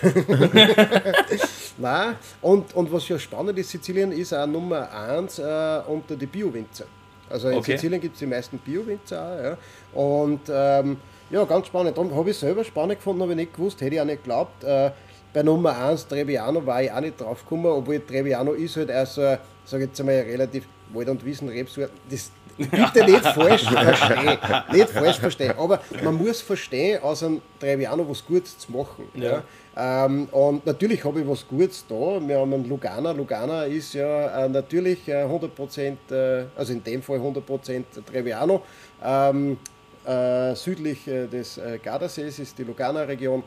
Nein, 1.76 2.16
und, 2.40 2.74
und 2.74 2.92
was 2.92 3.08
ja 3.08 3.18
spannend 3.18 3.58
ist, 3.58 3.70
Sizilien 3.70 4.12
ist 4.12 4.32
auch 4.32 4.46
Nummer 4.46 4.90
1 4.92 5.38
äh, 5.38 5.80
unter 5.88 6.14
die 6.16 6.26
Bio-Winzer. 6.26 6.84
Also 7.28 7.48
in 7.48 7.58
Okay. 7.58 7.72
Sizilien 7.72 8.00
gibt 8.00 8.14
es 8.14 8.20
die 8.20 8.26
meisten 8.26 8.58
Bio-Winzer 8.58 9.22
auch. 9.22 9.42
Ja. 9.44 10.00
Und 10.00 10.40
ähm, 10.48 10.98
ja, 11.30 11.44
ganz 11.44 11.66
spannend. 11.66 11.96
Darum 11.96 12.14
habe 12.14 12.30
ich 12.30 12.38
selber 12.38 12.62
spannend 12.64 12.98
gefunden, 12.98 13.22
habe 13.22 13.32
ich 13.32 13.36
nicht 13.38 13.54
gewusst, 13.54 13.80
hätte 13.80 13.94
ich 13.96 14.00
auch 14.00 14.04
nicht 14.04 14.22
geglaubt. 14.22 14.62
Äh, 14.62 14.90
bei 15.32 15.42
Nummer 15.42 15.76
1 15.76 16.06
Trebbiano 16.06 16.64
war 16.64 16.82
ich 16.82 16.92
auch 16.92 17.00
nicht 17.00 17.20
drauf 17.20 17.42
gekommen, 17.42 17.66
obwohl 17.66 17.98
Trebbiano 17.98 18.52
ist 18.52 18.76
halt 18.76 18.92
auch 18.92 19.06
so, 19.06 19.36
sag 19.64 19.80
ich 19.80 19.86
jetzt 19.88 19.98
einmal, 19.98 20.20
relativ 20.20 20.64
Wald- 20.92 21.08
und 21.08 21.24
Wiesen-Rebsorten. 21.24 21.98
Das 22.08 22.30
bitte 22.56 23.04
nicht 23.04 23.26
falsch 23.26 23.64
verstehen. 23.64 24.38
Nicht 24.72 24.90
falsch 24.90 25.18
verstehen. 25.18 25.54
Aber 25.58 25.80
man 26.02 26.14
muss 26.14 26.40
verstehen, 26.40 27.02
aus 27.02 27.22
einem 27.22 27.40
Trebbiano 27.58 28.08
was 28.08 28.24
Gutes 28.24 28.58
zu 28.58 28.72
machen. 28.72 29.04
Ja. 29.14 29.42
Ähm, 29.76 30.28
und 30.30 30.64
natürlich 30.66 31.04
habe 31.04 31.20
ich 31.20 31.28
was 31.28 31.46
Gutes 31.46 31.84
da. 31.88 32.20
Wir 32.20 32.38
haben 32.38 32.54
einen 32.54 32.68
Lugana. 32.68 33.10
Lugana 33.10 33.64
ist 33.64 33.94
ja 33.94 34.44
äh, 34.44 34.48
natürlich 34.48 35.08
äh, 35.08 35.24
100%, 35.24 35.96
äh, 36.10 36.44
also 36.56 36.72
in 36.72 36.82
dem 36.82 37.02
Fall 37.02 37.18
100% 37.18 37.84
Trebbiano. 38.06 38.62
Ähm, 39.02 39.58
äh, 40.06 40.54
südlich 40.54 41.08
äh, 41.08 41.26
des 41.26 41.58
äh, 41.58 41.78
Gardasees 41.82 42.38
ist 42.38 42.58
die 42.58 42.64
Lugana-Region. 42.64 43.42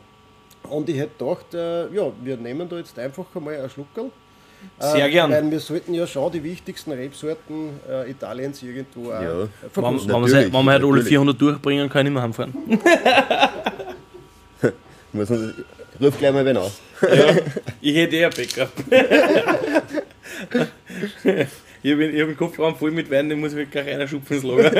Und 0.70 0.90
ich 0.90 0.98
hätte 0.98 1.18
gedacht, 1.18 1.54
ja, 1.54 2.12
wir 2.22 2.36
nehmen 2.36 2.68
da 2.68 2.78
jetzt 2.78 2.98
einfach 3.00 3.26
einmal 3.34 3.56
einen 3.56 3.70
Schluckerl. 3.70 4.12
Sehr 4.80 5.06
Äh, 5.06 5.12
gern. 5.12 5.32
Weil 5.32 5.50
wir 5.52 5.60
sollten 5.60 5.94
ja 5.94 6.06
schon 6.08 6.32
die 6.32 6.44
wichtigsten 6.44 6.92
Rebsorten 6.92 7.80
äh, 7.90 8.10
Italiens 8.12 8.62
irgendwo 8.64 9.12
auch 9.12 9.22
Ja. 9.22 9.44
äh, 9.44 9.48
Wenn, 9.62 9.70
verkosten. 9.72 10.10
wenn, 10.14 10.22
wir, 10.26 10.34
wenn 10.34 10.52
wir 10.52 10.72
halt 10.72 10.84
alle 10.84 10.88
natürlich. 10.92 11.08
400 11.08 11.42
durchbringen, 11.42 11.90
kann 11.90 12.06
ich 12.06 12.12
immer 12.12 12.22
heimfahren. 12.22 12.54
Muss 15.14 15.30
man, 15.30 15.54
ruf 16.02 16.18
gleich 16.18 16.34
mal 16.34 16.46
wen 16.46 16.58
aus. 16.58 16.80
Ich 17.82 17.96
hätte 17.96 18.16
eher 18.18 18.30
Backup. 18.30 18.70
ich 21.84 21.92
habe 21.92 22.04
hab 22.06 22.28
den 22.28 22.38
Kofferraum 22.38 22.76
voll 22.76 22.92
mit 22.92 23.10
Wein, 23.10 23.30
den 23.30 23.40
muss 23.40 23.54
ich 23.54 23.70
gleich 23.72 23.88
einer 23.88 24.08
schupfen 24.08 24.36
ins 24.38 24.44
Lager. 24.46 24.72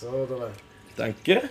So, 0.00 0.26
da 0.28 0.38
war 0.40 0.50
Danke. 0.96 1.42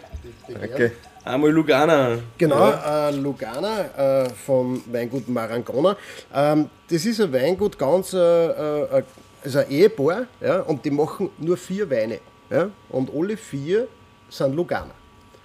Danke. 0.48 0.92
Einmal 1.26 1.52
Lugana. 1.52 2.18
Genau, 2.38 2.70
äh, 2.70 3.12
Lugana 3.12 4.24
äh, 4.26 4.30
vom 4.30 4.84
Weingut 4.92 5.30
Marangona. 5.30 5.96
Ähm, 6.34 6.70
das 6.90 7.06
ist 7.06 7.22
ein 7.22 7.32
Weingut, 7.32 7.78
ganz 7.78 8.12
äh, 8.14 8.18
äh, 8.18 9.04
also 9.44 9.60
ein 9.60 9.70
Ehepaar, 9.70 10.26
ja, 10.42 10.60
und 10.62 10.84
die 10.84 10.92
machen 10.92 11.30
nur 11.38 11.56
vier 11.56 11.90
Weine. 11.90 12.20
Ja, 12.50 12.70
und 12.90 13.10
alle 13.16 13.38
vier 13.38 13.88
sind 14.30 14.54
Lugana. 14.54 14.92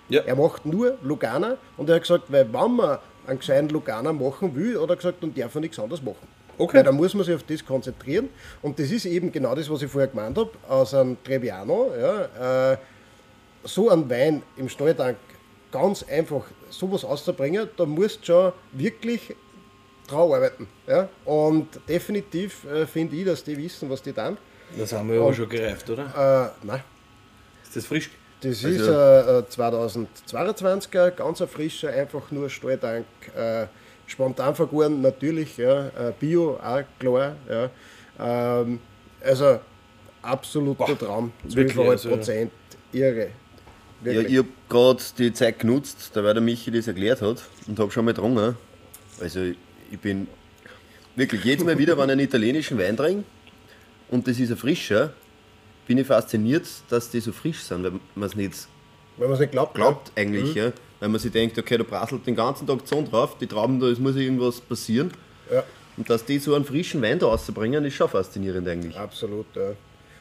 Ja. 0.09 0.23
Er 0.23 0.35
macht 0.35 0.67
nur 0.67 0.99
Lugana 1.03 1.57
und 1.77 1.88
er 1.88 1.97
hat 1.97 2.03
gesagt, 2.03 2.25
weil 2.29 2.53
wenn 2.53 2.77
man 2.77 2.99
einen 3.27 3.38
gescheiten 3.38 3.69
Lugana 3.69 4.12
machen 4.12 4.55
will, 4.57 4.81
hat 4.81 4.91
er 4.91 4.97
gesagt, 4.97 5.23
dann 5.23 5.33
darf 5.33 5.55
er 5.55 5.61
nichts 5.61 5.79
anderes 5.79 6.03
machen. 6.03 6.27
Okay. 6.59 6.79
Weil 6.79 6.85
da 6.85 6.93
muss 6.93 7.14
man 7.14 7.25
sich 7.25 7.37
auf 7.37 7.45
das 7.45 7.64
konzentrieren. 7.64 8.31
Und 8.62 8.81
das 8.81 8.91
ist 8.91 9.05
eben 9.07 9.31
genau 9.31 9.55
das, 9.55 9.71
was 9.71 9.81
ich 9.83 9.91
vorher 9.91 10.09
gemeint 10.09 10.37
habe, 10.37 10.51
aus 10.69 10.93
einem 10.93 11.23
Trebbiano. 11.23 11.93
Ja, 12.01 12.73
äh, 12.73 12.79
so 13.62 13.91
einen 13.91 14.11
Wein 14.11 14.43
im 14.57 14.69
Stalltank 14.69 15.17
ganz 15.71 16.03
einfach 16.03 16.45
sowas 16.71 17.05
auszubringen, 17.05 17.69
da 17.77 17.85
musst 17.87 18.21
du 18.23 18.27
schon 18.27 18.53
wirklich 18.73 19.35
drauf 20.07 20.33
arbeiten. 20.33 20.67
Ja? 20.87 21.09
Und 21.25 21.69
definitiv 21.89 22.65
äh, 22.65 22.87
finde 22.87 23.17
ich, 23.17 23.25
dass 23.27 23.45
die 23.45 23.57
wissen, 23.57 23.91
was 23.91 24.03
die 24.03 24.13
tun. 24.13 24.39
Das 24.77 24.93
haben 24.93 25.09
wir 25.09 25.17
ja 25.17 25.23
auch 25.23 25.33
schon 25.35 25.49
gereift, 25.49 25.89
oder? 25.91 26.53
Äh, 26.63 26.67
nein, 26.67 26.83
Ist 27.63 27.77
das 27.77 27.87
frisch? 27.87 28.11
das 28.41 28.65
Also- 28.65 28.69
ist 28.69 28.87
äh, 28.89 29.39
äh, 29.39 29.43
2022er, 29.49 31.11
ganz 31.11 31.41
ein 31.43 31.49
frischer, 31.49 31.91
einfach 31.91 32.31
nur 32.31 32.49
Stalltank, 32.51 33.07
äh, 33.37 33.67
spontan 34.07 34.55
vergoren, 34.55 35.01
natürlich, 35.03 35.57
ja, 35.59 35.87
äh, 35.89 36.13
Bio, 36.19 36.57
auch 36.63 36.83
klar. 36.99 37.37
Ja. 37.49 37.71
Ähm, 38.61 38.81
also 39.23 39.59
absoluter 40.23 40.99
Traum, 40.99 41.33
wirklich, 41.45 41.77
12,5 41.77 41.91
also- 41.91 42.09
Prozent, 42.11 42.53
irre. 44.05 44.15
Ja, 44.15 44.21
Wirklich. 44.21 44.33
ich 44.33 44.39
habe 44.39 44.49
gerade 44.69 45.03
die 45.19 45.33
Zeit 45.33 45.59
genutzt, 45.59 46.11
da 46.15 46.23
weil 46.25 46.35
der 46.35 46.43
Michi 46.43 46.71
das 46.71 46.87
erklärt 46.87 47.21
hat 47.23 47.43
und 47.67 47.79
habe 47.79 47.91
schon 47.91 48.05
mal 48.05 48.13
getrunken. 48.15 48.57
Also 49.21 49.41
ich 49.91 49.99
bin 49.99 50.29
wirklich 51.17 51.45
jedes 51.45 51.65
Mal 51.65 51.79
wieder, 51.79 51.97
wenn 51.99 52.05
ich 52.09 52.13
einen 52.13 52.21
italienischen 52.21 52.79
Wein 52.79 52.97
trinke 52.97 53.25
und 54.09 54.27
das 54.29 54.39
ist 54.39 54.51
ein 54.51 54.57
frischer, 54.57 55.13
bin 55.87 55.99
ich 55.99 56.07
fasziniert, 56.07 56.67
dass 56.91 57.11
die 57.11 57.21
so 57.21 57.33
frisch 57.33 57.61
sind, 57.61 57.83
weil 57.83 57.93
man 58.15 58.29
es 58.29 58.37
nicht 58.37 58.69
Wenn 59.17 59.27
man 59.29 59.35
es 59.35 59.41
nicht 59.41 59.53
glaubt, 59.53 59.75
glaubt 59.75 60.13
eigentlich. 60.17 60.55
Ja. 60.55 60.73
Weil 61.01 61.09
man 61.09 61.21
sich 61.21 61.33
denkt, 61.33 61.59
okay, 61.59 61.79
da 61.79 61.85
prasselt 61.85 62.27
den 62.27 62.35
ganzen 62.37 62.67
Tag 62.67 62.83
die 62.83 62.89
Sonne 62.89 63.09
drauf, 63.09 63.37
die 63.39 63.47
Trauben, 63.47 63.79
da 63.81 63.87
es 63.87 63.99
muss 63.99 64.17
irgendwas 64.17 64.61
passieren. 64.61 65.13
Ja, 65.53 65.63
Und 65.97 66.11
dass 66.11 66.25
die 66.25 66.39
so 66.39 66.55
einen 66.55 66.65
frischen 66.65 67.01
Wein 67.03 67.19
da 67.19 67.27
rauszubringen, 67.27 67.85
ist 67.85 67.95
schon 67.95 68.09
faszinierend 68.09 68.67
eigentlich. 68.69 68.97
absolut. 68.97 69.47
Ja. 69.57 69.71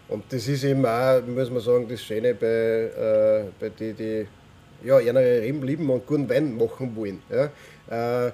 Und 0.09 0.23
das 0.29 0.47
ist 0.47 0.63
eben 0.63 0.85
auch, 0.85 1.21
muss 1.25 1.49
man 1.49 1.59
sagen, 1.59 1.87
das 1.87 2.01
Schöne 2.01 2.33
bei, 2.33 2.47
äh, 2.47 3.43
bei 3.59 3.69
die, 3.69 3.93
die 3.93 4.27
ja, 4.83 4.97
Reben 4.97 5.63
lieben 5.63 5.89
und 5.89 6.05
guten 6.05 6.29
Wein 6.29 6.55
machen 6.57 6.95
wollen. 6.95 7.21
Ja. 7.29 8.25
Äh, 8.25 8.31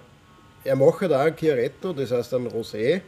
er 0.65 0.75
macht 0.75 1.01
da 1.03 1.21
auch 1.21 1.25
ein 1.25 1.36
Chiaretto, 1.36 1.93
das 1.93 2.12
heißt 2.12 2.33
ein 2.36 2.47
Rosé. 2.47 3.01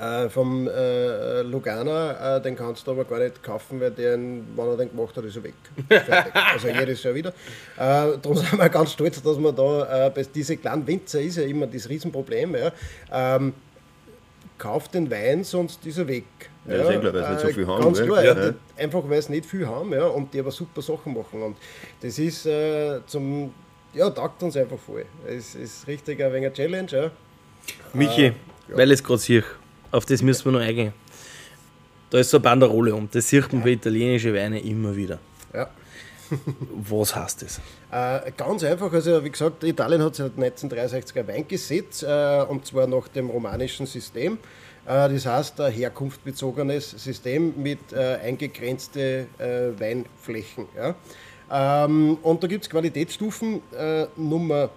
Äh, 0.00 0.28
vom 0.30 0.66
äh, 0.66 1.42
Lugana, 1.42 2.38
äh, 2.38 2.42
den 2.42 2.56
kannst 2.56 2.84
du 2.86 2.90
aber 2.90 3.04
gar 3.04 3.20
nicht 3.20 3.40
kaufen, 3.40 3.80
weil 3.80 3.92
der, 3.92 4.14
wenn 4.14 4.58
er 4.58 4.76
den 4.76 4.90
gemacht 4.90 5.16
hat, 5.16 5.24
ist 5.24 5.36
er 5.36 5.44
weg. 5.44 5.54
Fertig. 5.88 6.34
also 6.34 6.68
jedes 6.68 7.02
Jahr 7.04 7.14
wieder. 7.14 7.28
Äh, 7.28 8.18
darum 8.20 8.36
sind 8.36 8.58
wir 8.58 8.68
ganz 8.68 8.92
stolz, 8.92 9.22
dass 9.22 9.38
wir 9.38 9.52
da, 9.52 10.06
äh, 10.06 10.10
bei 10.10 10.24
diese 10.24 10.56
kleinen 10.56 10.84
Winzer 10.88 11.20
ist 11.20 11.36
ja 11.36 11.44
immer 11.44 11.68
das 11.68 11.88
Riesenproblem. 11.88 12.56
Ja. 12.56 12.72
Ähm, 13.12 13.54
kauft 14.58 14.94
den 14.94 15.10
Wein, 15.10 15.44
sonst 15.44 15.84
ist 15.86 15.98
er 15.98 16.08
weg. 16.08 16.24
Ja, 16.66 16.74
ist 16.74 16.90
eh 16.90 16.98
klar, 16.98 17.12
weil 17.14 17.24
sie 17.24 17.30
nicht 17.32 17.40
so 17.40 17.48
viel 17.48 17.66
haben, 17.66 17.84
Ganz 17.84 18.02
klar, 18.02 18.24
Ja. 18.24 18.46
ja. 18.46 18.54
einfach 18.76 19.02
weil 19.08 19.22
sie 19.22 19.32
nicht 19.32 19.46
viel 19.46 19.66
haben 19.66 19.92
ja, 19.92 20.06
und 20.06 20.32
die 20.34 20.40
aber 20.40 20.50
super 20.50 20.82
Sachen 20.82 21.14
machen. 21.14 21.42
Und 21.42 21.56
das 22.00 22.18
ist 22.18 22.46
äh, 22.46 23.00
zum, 23.06 23.52
ja, 23.94 24.10
taugt 24.10 24.42
uns 24.42 24.56
einfach 24.56 24.78
voll. 24.78 25.04
Es 25.26 25.54
ist 25.54 25.86
richtig 25.86 26.22
ein 26.22 26.32
wenig 26.32 26.46
eine 26.46 26.52
Challenge. 26.54 26.90
Ja. 26.90 27.10
Michi, 27.92 28.32
weil 28.68 28.90
ich 28.90 28.98
es 29.00 29.04
gerade 29.04 29.18
sehe, 29.20 29.44
auf 29.90 30.04
das 30.06 30.22
müssen 30.22 30.44
wir 30.46 30.52
noch 30.52 30.60
eingehen. 30.60 30.92
Da 32.10 32.18
ist 32.18 32.30
so 32.30 32.36
eine 32.36 32.42
Banderole 32.44 32.94
um. 32.94 33.08
Das 33.10 33.28
sieht 33.28 33.52
man 33.52 33.62
bei 33.62 33.70
italienischen 33.70 34.32
Weinen 34.34 34.58
immer 34.64 34.94
wieder. 34.94 35.18
Ja. 35.52 35.68
Was 36.88 37.14
heißt 37.14 37.42
das? 37.42 37.60
Äh, 37.90 38.32
ganz 38.36 38.64
einfach, 38.64 38.92
also 38.92 39.22
wie 39.24 39.30
gesagt, 39.30 39.64
Italien 39.64 40.02
hat 40.02 40.16
seit 40.16 40.32
1963 40.32 41.18
ein 41.18 41.28
Weingesetz 41.28 42.02
äh, 42.02 42.44
und 42.48 42.66
zwar 42.66 42.86
nach 42.86 43.08
dem 43.08 43.30
romanischen 43.30 43.86
System. 43.86 44.38
Äh, 44.86 45.08
das 45.08 45.26
heißt, 45.26 45.60
ein 45.60 45.72
herkunftsbezogenes 45.72 46.90
System 46.90 47.54
mit 47.62 47.92
äh, 47.92 48.18
eingegrenzte 48.24 49.26
äh, 49.38 49.80
Weinflächen. 49.80 50.66
Ja. 50.76 50.94
Ähm, 51.50 52.18
und 52.22 52.42
da 52.42 52.46
gibt 52.46 52.64
es 52.64 52.70
Qualitätsstufen. 52.70 53.62
Äh, 53.76 54.06
Nummer 54.16 54.70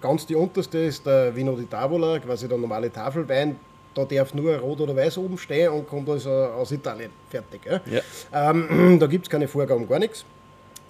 ganz 0.00 0.26
die 0.26 0.34
unterste 0.34 0.78
ist 0.78 1.04
der 1.06 1.34
Vino 1.34 1.56
di 1.56 1.66
Tavola, 1.66 2.18
quasi 2.18 2.48
der 2.48 2.58
normale 2.58 2.92
Tafelwein. 2.92 3.56
Da 3.94 4.04
darf 4.04 4.32
nur 4.34 4.56
Rot 4.56 4.80
oder 4.80 4.94
Weiß 4.94 5.18
oben 5.18 5.36
stehen 5.38 5.72
und 5.72 5.88
kommt 5.88 6.08
also 6.08 6.30
aus 6.30 6.70
Italien. 6.70 7.10
Fertig. 7.30 7.60
Ja. 7.66 7.80
Ja. 7.90 8.50
Ähm, 8.50 8.98
da 9.00 9.06
gibt 9.06 9.26
es 9.26 9.30
keine 9.30 9.48
Vorgaben, 9.48 9.88
gar 9.88 9.98
nichts. 9.98 10.24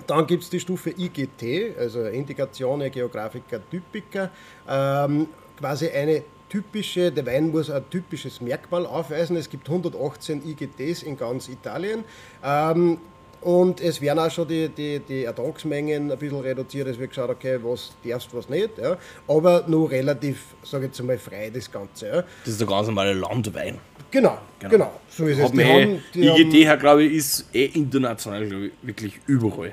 Dann 0.08 0.26
gibt 0.26 0.42
es 0.42 0.48
die 0.48 0.58
Stufe 0.58 0.90
IGT, 0.90 1.78
also 1.78 2.04
Indikazione 2.06 2.90
Geographica 2.90 3.58
Typica. 3.70 4.30
Ähm, 4.66 5.28
quasi 5.58 5.88
eine 5.88 6.22
typische, 6.48 7.12
der 7.12 7.26
Wein 7.26 7.50
muss 7.50 7.70
ein 7.70 7.84
typisches 7.90 8.40
Merkmal 8.40 8.86
aufweisen. 8.86 9.36
Es 9.36 9.50
gibt 9.50 9.68
118 9.68 10.42
IGTs 10.48 11.02
in 11.02 11.18
ganz 11.18 11.50
Italien. 11.50 12.04
Ähm, 12.42 12.96
und 13.42 13.82
es 13.82 14.00
werden 14.00 14.18
auch 14.18 14.30
schon 14.30 14.48
die, 14.48 14.70
die, 14.70 14.98
die 15.00 15.24
Ertragsmengen 15.24 16.10
ein 16.10 16.18
bisschen 16.18 16.40
reduziert. 16.40 16.88
Es 16.88 16.98
wird 16.98 17.10
geschaut, 17.10 17.28
okay, 17.28 17.58
was 17.62 17.92
darfst, 18.02 18.34
was 18.34 18.48
nicht. 18.48 18.78
Ja. 18.78 18.96
Aber 19.28 19.64
nur 19.68 19.90
relativ, 19.90 20.56
sage 20.62 20.86
ich 20.86 20.90
jetzt 20.90 21.00
einmal, 21.00 21.18
frei 21.18 21.50
das 21.50 21.70
Ganze. 21.70 22.06
Ja. 22.06 22.22
Das 22.44 22.48
ist 22.48 22.60
der 22.60 22.66
ganz 22.66 22.86
normale 22.86 23.12
Landwein. 23.12 23.78
Genau, 24.10 24.38
genau, 24.58 25.00
So 25.18 25.26
ist 25.26 25.38
es. 25.38 25.44
Hat 25.46 25.54
man 25.54 25.66
eh, 25.66 25.98
IGT, 26.14 26.54
her, 26.64 26.76
glaube 26.76 27.02
ich, 27.02 27.12
ist 27.14 27.48
eh 27.52 27.64
international, 27.74 28.46
glaube 28.46 28.66
ich, 28.66 28.72
wirklich 28.82 29.20
überall. 29.26 29.72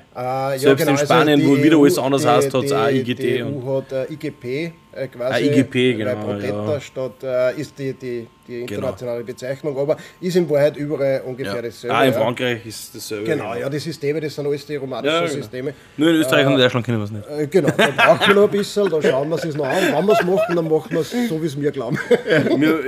Äh, 0.56 0.58
Selbst 0.58 0.88
in 0.88 0.98
Spanien, 0.98 1.46
wo 1.48 1.56
die 1.56 1.64
wieder 1.66 1.78
EU 1.78 1.82
alles 1.84 2.00
anders 2.00 2.26
heißt, 2.26 2.52
hat's 2.52 2.66
die- 2.68 2.74
auch 2.74 2.90
IGT 2.90 3.20
Die 3.38 3.42
und- 3.44 3.64
EU 3.64 3.78
hat 3.78 3.92
äh, 3.92 4.12
IGP 4.14 4.74
äh, 4.92 5.08
quasi. 5.08 5.34
Ah, 5.34 5.54
IGP, 5.54 5.98
genau, 5.98 6.12
Weil 6.12 6.16
Protetta 6.40 6.74
ja. 6.74 6.80
statt, 6.82 7.24
äh, 7.24 7.62
ist 7.62 7.78
die, 7.78 7.94
die, 7.94 8.28
die 8.48 8.62
internationale 8.62 9.24
Bezeichnung, 9.24 9.78
aber 9.78 9.98
ist 10.22 10.36
in 10.36 10.50
Wahrheit 10.50 10.78
überall 10.78 11.22
ungefähr 11.28 11.56
Ja. 11.58 11.62
dasselbe. 11.62 11.96
Ah, 11.96 12.06
in 12.06 12.14
ja. 12.14 12.20
Frankreich 12.20 12.66
ist 12.66 12.96
dasselbe. 12.96 13.26
Genau, 13.26 13.54
ja, 13.56 13.70
die 13.70 13.78
Systeme, 13.80 14.20
das 14.22 14.34
sind 14.34 14.48
alles 14.48 14.66
die 14.66 14.78
romanischen 14.78 15.14
Ja, 15.14 15.22
genau. 15.22 15.34
Systeme. 15.34 15.74
Nur 15.98 16.10
in 16.10 16.16
Österreich 16.16 16.48
und 16.48 16.58
Deutschland 16.58 16.86
kennen 16.86 16.98
wir 17.00 17.04
es 17.04 17.12
nicht. 17.12 17.28
Äh, 17.30 17.48
Genau, 17.48 17.70
da 17.78 17.88
brauchen 17.96 18.28
wir 18.30 18.36
noch 18.36 18.44
ein 18.46 18.50
bisschen, 18.52 18.90
da 18.90 19.02
schauen 19.02 19.30
wir 19.30 19.36
es 19.46 19.56
noch 19.56 19.66
an. 19.66 19.76
Wenn 19.94 20.06
wir 20.08 20.14
es 20.14 20.24
machen, 20.26 20.56
dann 20.56 20.68
machen 20.70 20.92
wir 20.92 21.02
es 21.02 21.12
so, 21.30 21.42
wie 21.42 21.46
es 21.46 21.56
mir 21.58 21.72
glauben. 21.72 22.00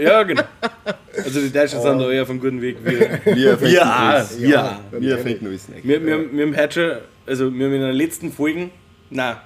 Ja, 0.02 0.24
genau. 0.24 0.44
Also 1.26 1.42
die 1.42 1.52
Deutschen 1.52 1.82
sind 1.82 2.00
da 2.00 2.10
eher 2.12 2.22
auf 2.24 2.30
einem 2.30 2.40
guten 2.50 2.62
Weg. 2.62 2.78
Wir, 2.84 3.20
Wir 3.36 3.62
wir 3.62 3.86
alles. 3.86 4.40
Wir 4.42 4.64
auch. 4.64 4.80
Wir 4.92 5.16
alles 5.16 5.26
nicht. 5.46 5.84
Wir, 5.84 6.06
wir, 6.06 6.32
wir 6.32 6.46
haben 6.46 6.58
heute 6.58 6.72
schon, 6.74 6.98
also 7.26 7.54
wir 7.54 7.66
haben 7.66 7.74
in 7.74 7.82
den 7.82 7.96
letzten 7.96 8.32
Folgen, 8.32 8.72
nein, 9.10 9.38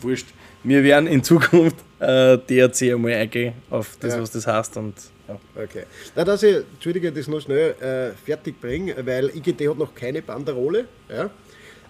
wurscht, 0.00 0.26
wir 0.64 0.82
werden 0.82 1.06
in 1.06 1.22
Zukunft 1.22 1.76
äh, 2.00 2.38
DRC 2.38 2.92
einmal 2.94 3.12
eingehen 3.12 3.54
auf 3.70 3.96
das, 4.00 4.14
Ja. 4.14 4.20
was 4.22 4.30
das 4.30 4.46
heißt. 4.46 4.76
Und, 4.76 4.94
ja. 5.28 5.38
Okay. 5.54 5.84
Na, 6.14 6.24
dass 6.24 6.42
ich, 6.42 6.56
Entschuldige, 6.56 7.12
das 7.12 7.28
noch 7.28 7.40
schnell 7.40 7.74
äh, 7.80 8.10
fertig 8.24 8.60
bringe, 8.60 8.94
weil 9.04 9.30
IGT 9.34 9.68
hat 9.68 9.78
noch 9.78 9.94
keine 9.94 10.22
Banderole. 10.22 10.86
Ja? 11.08 11.30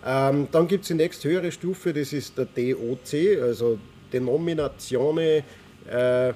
Ähm, 0.05 0.47
dann 0.53 0.69
gibt 0.69 0.83
es 0.83 0.89
die 0.89 0.95
nächsthöhere 0.95 1.51
Stufe, 1.51 1.93
das 1.93 2.13
ist 2.13 2.37
der 2.37 2.45
DOC, 2.47 3.43
also 3.43 3.79
Denominazione 4.13 5.43
äh, 5.91 6.33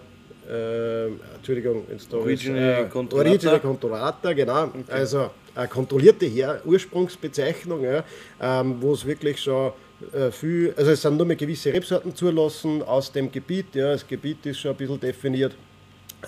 äh, 0.50 1.06
Entschuldigung, 1.36 1.84
ist, 1.88 2.12
äh, 2.12 2.84
Controllata. 2.90 3.30
Origine 3.30 3.60
Controllata, 3.60 4.32
genau. 4.32 4.70
Also 4.88 5.30
eine 5.54 5.68
kontrollierte 5.68 6.26
Her 6.26 6.60
Ursprungsbezeichnung, 6.64 7.82
ja, 7.82 8.04
ähm, 8.40 8.76
wo 8.80 8.92
es 8.92 9.04
wirklich 9.04 9.40
schon 9.40 9.72
äh, 10.12 10.30
viel, 10.30 10.74
also 10.76 10.90
es 10.90 11.02
sind 11.02 11.16
nur 11.16 11.26
mehr 11.26 11.36
gewisse 11.36 11.72
Rebsorten 11.72 12.14
zulassen 12.14 12.82
aus 12.82 13.12
dem 13.12 13.30
Gebiet, 13.30 13.74
ja, 13.74 13.92
das 13.92 14.06
Gebiet 14.06 14.44
ist 14.46 14.58
schon 14.58 14.72
ein 14.72 14.76
bisschen 14.76 15.00
definiert. 15.00 15.54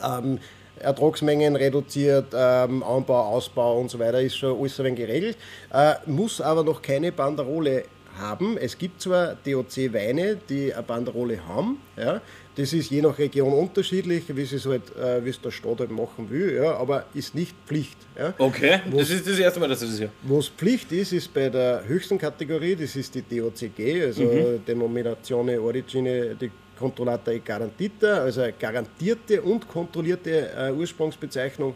Ähm, 0.02 0.38
Ertragsmengen 0.78 1.54
reduziert, 1.54 2.26
ähm, 2.34 2.82
Anbau, 2.82 3.34
Ausbau 3.34 3.78
und 3.78 3.90
so 3.90 3.98
weiter 3.98 4.20
ist 4.20 4.36
schon 4.36 4.58
alles 4.58 4.80
ein 4.80 4.96
geregelt, 4.96 5.36
äh, 5.72 5.94
muss 6.06 6.40
aber 6.40 6.64
noch 6.64 6.82
keine 6.82 7.12
Banderole 7.12 7.84
haben. 8.18 8.56
Es 8.58 8.76
gibt 8.76 9.00
zwar 9.00 9.36
DOC-Weine, 9.44 10.38
die 10.48 10.72
eine 10.72 10.82
Banderole 10.82 11.46
haben, 11.46 11.78
ja, 11.96 12.20
das 12.54 12.72
ist 12.72 12.90
je 12.90 13.00
nach 13.00 13.18
Region 13.18 13.52
unterschiedlich, 13.52 14.24
wie 14.28 14.42
es 14.42 14.66
halt, 14.66 14.94
äh, 14.96 15.26
es 15.26 15.40
der 15.40 15.50
Staat 15.50 15.80
halt 15.80 15.90
machen 15.90 16.28
will, 16.30 16.54
ja, 16.56 16.74
aber 16.76 17.06
ist 17.14 17.34
nicht 17.34 17.54
Pflicht. 17.66 17.96
Ja. 18.18 18.34
Okay, 18.38 18.80
das 18.94 19.10
ist 19.10 19.26
das 19.26 19.38
erste 19.38 19.58
Mal, 19.58 19.68
dass 19.68 19.80
du 19.80 19.86
das 19.86 19.98
hier. 19.98 20.10
Was 20.22 20.48
Pflicht 20.48 20.92
ist, 20.92 21.12
ist 21.12 21.32
bei 21.32 21.48
der 21.48 21.82
höchsten 21.86 22.18
Kategorie, 22.18 22.76
das 22.76 22.94
ist 22.94 23.14
die 23.14 23.22
DOCG, 23.22 24.04
also 24.04 24.60
Denominazione 24.66 25.60
Origine 25.60 26.34
di 26.34 26.50
Controllata 26.78 27.30
e 27.30 27.38
Garantita, 27.38 28.22
also 28.22 28.42
eine 28.42 28.52
garantierte 28.52 29.40
und 29.40 29.68
kontrollierte 29.68 30.50
äh, 30.56 30.72
Ursprungsbezeichnung. 30.72 31.74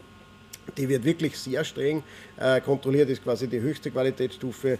Die 0.76 0.88
wird 0.88 1.04
wirklich 1.04 1.38
sehr 1.38 1.62
streng 1.64 2.02
äh, 2.36 2.60
kontrolliert, 2.60 3.08
ist 3.08 3.22
quasi 3.22 3.46
die 3.46 3.60
höchste 3.60 3.90
Qualitätsstufe. 3.90 4.78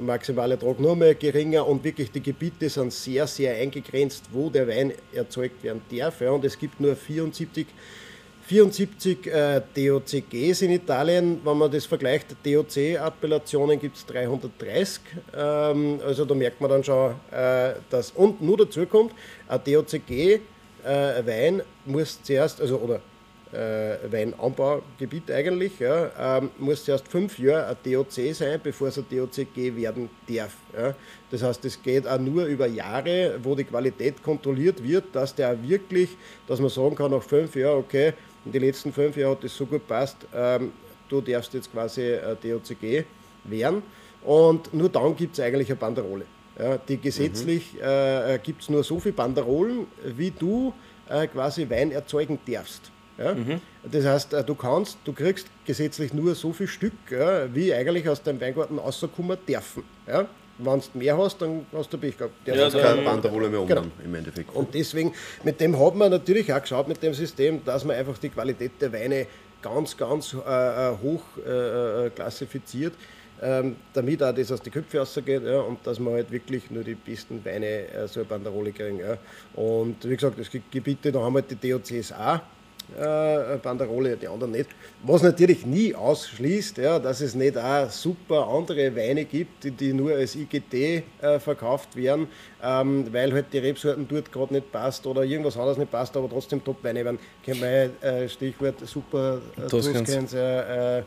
Maximale 0.00 0.58
mehr 0.96 1.14
geringer 1.14 1.66
und 1.66 1.82
wirklich 1.84 2.10
die 2.10 2.22
Gebiete 2.22 2.68
sind 2.68 2.92
sehr, 2.92 3.26
sehr 3.26 3.54
eingegrenzt, 3.54 4.24
wo 4.32 4.50
der 4.50 4.66
Wein 4.68 4.92
erzeugt 5.12 5.62
werden 5.62 5.82
darf. 5.90 6.20
Ja, 6.20 6.30
und 6.30 6.44
es 6.44 6.58
gibt 6.58 6.80
nur 6.80 6.96
74 6.96 7.66
74 8.46 9.26
äh, 9.26 9.62
DOCGs 9.74 10.62
in 10.62 10.72
Italien, 10.72 11.40
wenn 11.44 11.56
man 11.56 11.70
das 11.70 11.86
vergleicht, 11.86 12.34
DOC-Appellationen 12.44 13.78
gibt 13.78 13.96
es 13.96 14.04
330. 14.06 15.00
Ähm, 15.34 16.00
also 16.04 16.24
da 16.24 16.34
merkt 16.34 16.60
man 16.60 16.68
dann 16.70 16.82
schon, 16.82 17.14
äh, 17.30 17.74
dass. 17.88 18.10
Und 18.10 18.42
nur 18.42 18.56
dazu 18.58 18.84
kommt, 18.86 19.14
ein 19.46 19.60
DOCG-Wein 19.64 21.62
muss 21.86 22.20
zuerst, 22.22 22.60
also 22.60 22.78
oder 22.78 23.00
äh, 23.52 24.10
Weinanbaugebiet 24.10 25.30
eigentlich, 25.30 25.78
ja, 25.78 26.38
ähm, 26.38 26.50
muss 26.58 26.84
zuerst 26.84 27.06
fünf 27.08 27.38
Jahre 27.38 27.68
ein 27.68 27.92
DOC 27.92 28.34
sein, 28.34 28.60
bevor 28.62 28.88
es 28.88 28.98
ein 28.98 29.04
DOCG 29.10 29.76
werden 29.76 30.08
darf. 30.28 30.56
Ja. 30.76 30.94
Das 31.30 31.42
heißt, 31.42 31.64
es 31.64 31.82
geht 31.82 32.06
auch 32.06 32.18
nur 32.18 32.46
über 32.46 32.66
Jahre, 32.66 33.38
wo 33.42 33.54
die 33.54 33.64
Qualität 33.64 34.22
kontrolliert 34.22 34.82
wird, 34.82 35.04
dass 35.14 35.34
der 35.34 35.62
wirklich, 35.62 36.10
dass 36.46 36.60
man 36.60 36.70
sagen 36.70 36.94
kann, 36.94 37.10
nach 37.10 37.22
fünf 37.22 37.54
Jahren, 37.54 37.78
okay, 37.78 38.14
in 38.44 38.52
den 38.52 38.62
letzten 38.62 38.92
fünf 38.92 39.16
Jahren 39.16 39.32
hat 39.32 39.44
das 39.44 39.56
so 39.56 39.66
gut 39.66 39.86
passt, 39.86 40.16
ähm, 40.34 40.72
du 41.08 41.20
darfst 41.20 41.52
jetzt 41.54 41.70
quasi 41.70 42.14
ein 42.14 42.36
DOCG 42.42 43.04
werden. 43.44 43.82
Und 44.24 44.72
nur 44.72 44.88
dann 44.88 45.16
gibt 45.16 45.34
es 45.34 45.44
eigentlich 45.44 45.68
eine 45.68 45.76
Banderole. 45.76 46.24
Ja, 46.58 46.76
die 46.76 46.98
gesetzlich 46.98 47.80
äh, 47.80 48.38
gibt 48.42 48.62
es 48.62 48.68
nur 48.68 48.84
so 48.84 49.00
viele 49.00 49.14
Banderolen, 49.14 49.86
wie 50.04 50.30
du 50.30 50.72
äh, 51.08 51.26
quasi 51.26 51.68
Wein 51.68 51.90
erzeugen 51.92 52.38
darfst. 52.46 52.91
Ja? 53.22 53.36
Das 53.90 54.04
heißt, 54.04 54.32
äh, 54.34 54.44
du 54.44 54.54
kannst, 54.54 54.98
du 55.04 55.12
kriegst 55.12 55.46
gesetzlich 55.64 56.12
nur 56.12 56.34
so 56.34 56.52
viel 56.52 56.66
Stück, 56.66 56.92
ja, 57.10 57.52
wie 57.54 57.72
eigentlich 57.72 58.08
aus 58.08 58.22
deinem 58.22 58.40
Weingarten 58.40 58.78
rauskommen 58.78 59.36
dürfen. 59.48 59.84
Ja? 60.06 60.26
Wenn 60.58 60.80
du 60.80 60.98
mehr 60.98 61.16
hast, 61.18 61.40
dann 61.40 61.66
hast 61.72 61.92
du 61.92 61.98
Pech 61.98 62.16
gehabt. 62.16 62.34
Der 62.46 62.54
Ja, 62.54 62.68
dann- 62.70 62.82
keine 62.82 63.02
Banderole 63.02 63.48
mehr 63.48 63.60
um 63.60 63.66
Genau. 63.66 63.82
im 64.04 64.14
Endeffekt. 64.14 64.54
und 64.54 64.72
deswegen, 64.74 65.12
mit 65.44 65.60
dem 65.60 65.78
hat 65.78 65.94
man 65.94 66.10
natürlich 66.10 66.52
auch 66.52 66.60
geschaut, 66.60 66.86
mit 66.88 67.02
dem 67.02 67.14
System, 67.14 67.64
dass 67.64 67.84
man 67.84 67.96
einfach 67.96 68.18
die 68.18 68.28
Qualität 68.28 68.72
der 68.80 68.92
Weine 68.92 69.26
ganz, 69.62 69.96
ganz 69.96 70.34
äh, 70.34 70.38
äh, 70.38 70.96
hoch 71.02 71.22
äh, 71.46 72.06
äh, 72.06 72.10
klassifiziert, 72.10 72.92
ähm, 73.40 73.76
damit 73.92 74.22
auch 74.22 74.32
das 74.34 74.52
aus 74.52 74.60
den 74.60 74.72
Köpfen 74.72 74.98
rausgeht 75.00 75.42
ja, 75.44 75.60
und 75.60 75.78
dass 75.84 75.98
man 75.98 76.14
halt 76.14 76.30
wirklich 76.30 76.70
nur 76.70 76.84
die 76.84 76.94
besten 76.94 77.44
Weine 77.44 77.66
äh, 77.88 78.06
so 78.06 78.20
eine 78.20 78.28
Banderole 78.28 78.72
kriegen. 78.72 78.98
Ja. 79.00 79.16
Und 79.54 79.96
wie 80.08 80.14
gesagt, 80.16 80.38
es 80.38 80.50
gibt 80.50 80.70
Gebiete, 80.70 81.10
da 81.10 81.20
haben 81.20 81.34
halt 81.34 81.50
die 81.50 81.56
DOCs 81.70 82.12
auch 82.12 82.40
äh, 82.98 83.56
Banderole, 83.58 84.16
die 84.16 84.28
anderen 84.28 84.52
nicht. 84.52 84.68
Was 85.02 85.22
natürlich 85.22 85.64
nie 85.66 85.94
ausschließt, 85.94 86.78
ja, 86.78 86.98
dass 86.98 87.20
es 87.20 87.34
nicht 87.34 87.56
auch 87.56 87.88
super 87.90 88.46
andere 88.48 88.94
Weine 88.94 89.24
gibt, 89.24 89.64
die, 89.64 89.70
die 89.70 89.92
nur 89.92 90.12
als 90.12 90.34
IGT 90.36 90.74
äh, 90.74 91.02
verkauft 91.38 91.96
werden, 91.96 92.28
ähm, 92.62 93.06
weil 93.12 93.32
halt 93.32 93.46
die 93.52 93.58
Rebsorten 93.58 94.06
dort 94.08 94.30
gerade 94.30 94.54
nicht 94.54 94.70
passt 94.70 95.06
oder 95.06 95.22
irgendwas 95.24 95.56
anderes 95.56 95.78
nicht 95.78 95.90
passt, 95.90 96.16
aber 96.16 96.28
trotzdem 96.28 96.62
Top-Weine 96.62 97.04
werden. 97.04 97.18
Kennt 97.44 97.60
man 97.60 97.68
äh, 97.70 98.28
Stichwort 98.28 98.76
super 98.86 99.40
äh. 99.56 99.66
Toskans, 99.68 100.34
äh, 100.34 100.98
äh, 100.98 101.02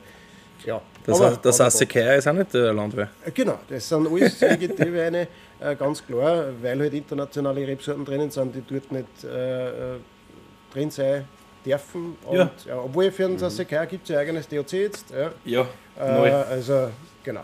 ja. 0.66 0.82
Das, 1.06 1.22
Aber- 1.22 1.38
das 1.42 1.60
aber 1.60 1.66
heißt, 1.68 1.78
Sekaya 1.78 2.14
ist 2.16 2.28
auch 2.28 2.34
nicht 2.34 2.54
der 2.54 2.74
Landwehr. 2.74 3.10
äh, 3.26 3.32
Genau, 3.32 3.60
das 3.70 3.88
sind 3.88 4.08
alles 4.08 4.42
IGT-Weine, 4.42 5.28
äh, 5.60 5.76
ganz 5.76 6.04
klar, 6.06 6.46
weil 6.62 6.80
halt 6.80 6.94
internationale 6.94 7.68
Rebsorten 7.68 8.04
drinnen 8.06 8.32
sind, 8.32 8.56
die 8.56 8.64
dort 8.68 8.92
nicht 8.92 9.24
äh, 9.24 9.68
äh, 9.96 9.98
drin 10.74 10.90
sein 10.90 11.26
dürfen. 11.66 12.16
Und, 12.26 12.36
Ja. 12.38 12.52
ja. 12.68 12.78
obwohl 12.80 13.12
für 13.12 13.28
uns 13.28 13.42
als 13.44 13.56
SK 13.58 13.86
gibt 13.90 14.04
es 14.04 14.10
ja 14.10 14.20
eigenes 14.20 14.48
DOC 14.48 14.72
jetzt. 14.74 15.06
Ja. 15.12 15.32
Ja, 15.46 15.68
Äh, 16.00 16.32
also, 16.32 16.90
genau. 17.24 17.44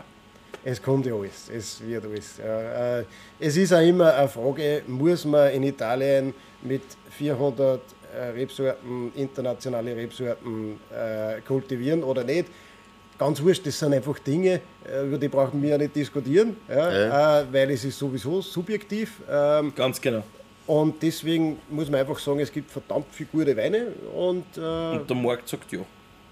Es 0.64 0.80
kommt 0.80 1.06
ja 1.06 1.14
alles, 1.14 1.50
es 1.52 1.80
wird 1.84 2.04
alles. 2.04 2.38
Ja. 2.38 2.98
Äh, 3.00 3.04
es 3.40 3.56
ist 3.56 3.72
auch 3.72 3.80
immer 3.80 4.14
eine 4.14 4.28
Frage, 4.28 4.82
muss 4.86 5.24
man 5.24 5.50
in 5.52 5.64
Italien 5.64 6.32
mit 6.62 6.82
400 7.10 7.80
äh, 8.14 8.24
Rebsorten, 8.38 9.10
internationale 9.16 9.96
Rebsorten 9.96 10.78
äh, 10.94 11.40
kultivieren 11.40 12.02
oder 12.04 12.22
nicht? 12.22 12.46
Ganz 13.18 13.42
wurscht, 13.42 13.66
das 13.66 13.78
sind 13.78 13.92
einfach 13.94 14.18
Dinge, 14.20 14.60
äh, 14.88 15.06
über 15.06 15.18
die 15.18 15.28
brauchen 15.28 15.60
wir 15.62 15.70
ja 15.70 15.78
nicht 15.78 15.94
diskutieren, 15.96 16.56
ja, 16.68 17.40
Äh, 17.40 17.46
weil 17.52 17.70
es 17.70 17.84
ist 17.84 17.98
sowieso 17.98 18.40
subjektiv. 18.40 19.20
Ähm, 19.30 19.72
Ganz 19.74 20.00
genau. 20.00 20.22
Und 20.66 21.02
deswegen 21.02 21.58
muss 21.68 21.90
man 21.90 22.00
einfach 22.00 22.18
sagen, 22.18 22.40
es 22.40 22.52
gibt 22.52 22.70
verdammt 22.70 23.06
viele 23.10 23.28
gute 23.32 23.56
Weine 23.56 23.88
und 24.14 24.44
äh, 24.56 24.96
Und 24.96 25.08
der 25.08 25.16
Markt 25.16 25.48
sagt 25.48 25.72
ja. 25.72 25.80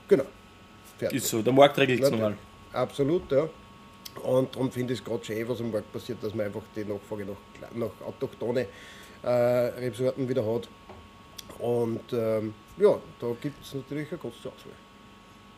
genau. 0.09 0.25
Fertig. 0.99 1.19
Ist 1.19 1.29
so. 1.29 1.43
Der 1.43 1.53
Markt 1.53 1.79
regelt 1.79 2.03
es 2.03 2.11
normal. 2.11 2.37
Absolut, 2.73 3.31
ja. 3.33 3.49
Und 4.23 4.55
darum 4.55 4.71
finde 4.71 4.93
ich 4.93 5.01
es 5.01 5.05
gerade 5.05 5.25
schön, 5.25 5.49
was 5.49 5.61
am 5.61 5.71
Markt 5.71 5.93
passiert, 5.93 6.19
dass 6.23 6.35
man 6.35 6.47
einfach 6.47 6.63
die 6.77 6.85
Nachfrage 6.85 7.25
nach, 7.25 7.71
nach 7.75 8.07
autochtone 8.07 8.67
äh, 9.23 9.29
Rebsorten 9.29 10.29
wieder 10.29 10.45
hat. 10.45 10.69
Und 11.59 12.13
ähm, 12.13 12.55
ja, 12.79 12.99
da 13.21 13.27
gibt 13.41 13.63
es 13.63 13.75
natürlich 13.75 14.09
eine 14.11 14.19
große 14.19 14.49
Auswahl. 14.49 14.73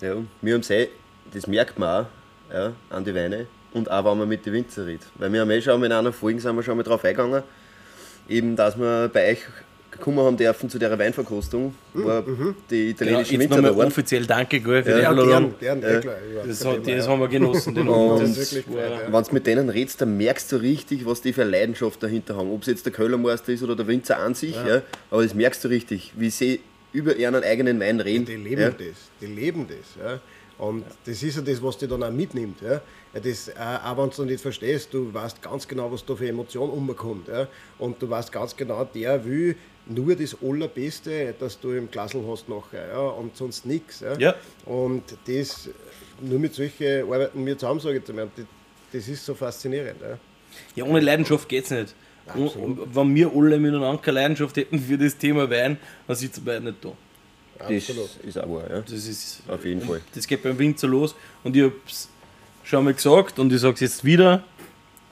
Ja, 0.01 0.17
wir 0.41 0.55
haben 0.55 0.63
eh, 0.71 0.89
das 1.33 1.47
merkt 1.47 1.79
man 1.79 2.05
auch 2.05 2.53
ja, 2.53 2.73
an 2.91 3.05
die 3.05 3.15
Weine 3.15 3.47
und 3.73 3.91
auch 3.91 4.05
wenn 4.05 4.19
man 4.19 4.29
mit 4.29 4.45
den 4.45 4.53
Winzer 4.53 4.87
redet. 4.87 5.07
Weil 5.15 5.33
wir 5.33 5.41
haben 5.41 5.51
eh 5.51 5.63
schon 5.63 5.83
in 5.83 5.93
einer 5.93 6.13
Folge 6.13 6.41
sind 6.41 6.57
wir 6.57 6.63
schon 6.63 6.77
mal 6.77 6.83
drauf 6.83 7.05
eingegangen, 7.05 7.43
eben, 8.29 8.57
dass 8.57 8.79
wir 8.79 9.11
bei 9.13 9.33
euch 9.33 9.39
gekommen 9.91 10.21
haben 10.21 10.37
dürfen 10.39 10.71
zu 10.71 10.79
der 10.79 10.99
Weinverkostung, 10.99 11.75
wo 11.93 12.01
die 12.71 12.87
Genau, 12.87 12.91
italienischen 12.91 13.33
jetzt 13.33 13.41
Winzer 13.41 13.49
da 13.49 13.57
nochmal 13.57 13.77
waren. 13.77 13.87
offiziell 13.89 14.25
danke 14.27 14.59
gell, 14.61 14.83
für 14.83 14.91
Ja, 14.91 14.97
die 14.97 15.07
Einladung. 15.07 15.55
eh 15.61 15.65
ja, 15.67 15.75
Das, 16.47 16.65
hat, 16.65 16.87
das 16.89 17.07
haben 17.09 17.21
wir 17.21 17.29
genossen, 17.29 17.75
den 17.75 17.89
Und- 17.89 18.11
Abend. 18.13 18.23
Das 18.23 18.39
ist 18.39 18.55
wirklich 18.55 18.67
gefreut, 18.75 18.91
ja. 19.07 19.13
Wenn 19.13 19.23
du 19.25 19.33
mit 19.35 19.47
denen 19.47 19.69
redest, 19.69 20.01
dann 20.01 20.17
merkst 20.17 20.51
du 20.51 20.57
richtig, 20.57 21.05
was 21.05 21.21
die 21.21 21.33
für 21.35 21.43
eine 21.43 21.51
Leidenschaft 21.51 22.03
dahinter 22.03 22.37
haben. 22.37 22.51
Ob 22.53 22.63
es 22.63 22.69
jetzt 22.69 22.87
der 22.87 22.93
Kellermeister 22.93 23.53
ist 23.53 23.63
oder 23.63 23.77
der 23.77 23.87
Winzer 23.87 24.19
an 24.19 24.35
sich, 24.35 24.57
ja. 24.57 24.81
aber 25.11 25.23
das 25.23 25.35
merkst 25.35 25.63
du 25.65 25.69
richtig, 25.69 26.13
wie 26.17 26.31
sie 26.31 26.61
über 26.95 27.15
ihren 27.17 27.35
eigenen 27.45 27.79
Wein 27.79 28.01
reden. 28.01 28.25
Die 28.25 28.37
leben 28.37 28.61
ja. 28.63 28.71
das, 28.71 28.97
die 29.21 29.27
leben 29.27 29.67
das. 29.69 30.03
Ja. 30.05 30.21
Und 30.63 30.85
das 31.07 31.21
ist 31.25 31.35
ja 31.35 31.43
das, 31.43 31.61
was 31.61 31.77
dich 31.77 31.89
dann 31.89 32.05
auch 32.05 32.13
mitnimmt. 32.13 32.61
Ja. 32.61 32.81
Ja, 33.13 33.21
Das, 33.21 33.49
äh, 33.49 33.53
auch 33.85 33.99
wenn 33.99 34.11
du 34.11 34.25
nicht 34.25 34.41
verstehst, 34.41 34.95
du 34.95 35.13
weißt 35.13 35.43
ganz 35.43 35.67
genau, 35.67 35.91
was 35.91 36.05
da 36.05 36.15
für 36.15 36.29
Emotion 36.29 36.71
umkommt. 36.71 37.27
Ja. 37.27 37.49
Und 37.81 38.01
du 38.01 38.09
weißt 38.09 38.31
ganz 38.31 38.57
genau, 38.57 38.85
der 38.85 39.25
will 39.25 39.57
nur 39.87 40.15
das 40.15 40.37
Allerbeste, 40.41 41.35
das 41.37 41.59
du 41.59 41.73
im 41.73 41.91
Glasl 41.91 42.23
hast 42.29 42.49
nachher. 42.49 42.87
Ja. 42.93 43.01
Und 43.01 43.37
sonst 43.37 43.67
nichts. 43.67 44.01
Ja. 44.01 44.17
Ja. 44.19 44.35
Und 44.65 45.03
das, 45.27 45.69
nur 46.21 46.39
mit 46.39 46.55
solchen 46.55 47.11
arbeiten 47.13 47.45
wir 47.45 47.59
zusammen, 47.59 47.81
sage 47.81 47.97
ich 47.97 48.07
jetzt 48.07 48.15
mal. 48.15 48.29
Das, 48.93 49.09
ist 49.09 49.27
so 49.27 49.35
faszinierend. 49.35 50.01
Ja. 50.01 50.19
Ja, 50.77 50.85
ohne 50.85 51.01
Leidenschaft 51.01 51.49
geht 51.49 51.65
es 51.65 51.71
nicht. 51.73 51.95
Und, 52.37 52.55
und 52.55 52.95
wenn 52.95 53.15
wir 53.17 53.33
alle 53.35 53.59
miteinander 53.59 54.01
keine 54.01 54.21
Leidenschaft 54.21 54.57
hätten 54.57 54.79
für 54.79 54.97
das 54.97 55.19
Thema 55.19 55.51
Wein, 55.51 55.77
dann 56.07 56.15
sitzen 56.15 56.47
wir 56.47 56.61
nicht 56.61 56.85
da. 56.85 56.93
Das 57.69 57.89
Absolut. 57.89 58.11
ist 58.25 58.39
auch 58.39 58.49
wahr, 58.49 58.71
ja. 58.71 58.81
Das 58.81 58.93
ist, 58.93 59.43
Auf 59.49 59.65
jeden 59.65 59.81
Fall. 59.81 60.01
Das 60.15 60.27
geht 60.27 60.43
beim 60.43 60.59
Winzer 60.59 60.89
los 60.89 61.15
und 61.45 61.57
ich 61.57 61.63
hab's 61.63 62.09
schon 62.65 62.85
mal 62.85 62.95
gesagt 62.95 63.39
und 63.39 63.53
ich 63.53 63.61
sag's 63.61 63.81
jetzt 63.81 64.05
wieder. 64.05 64.43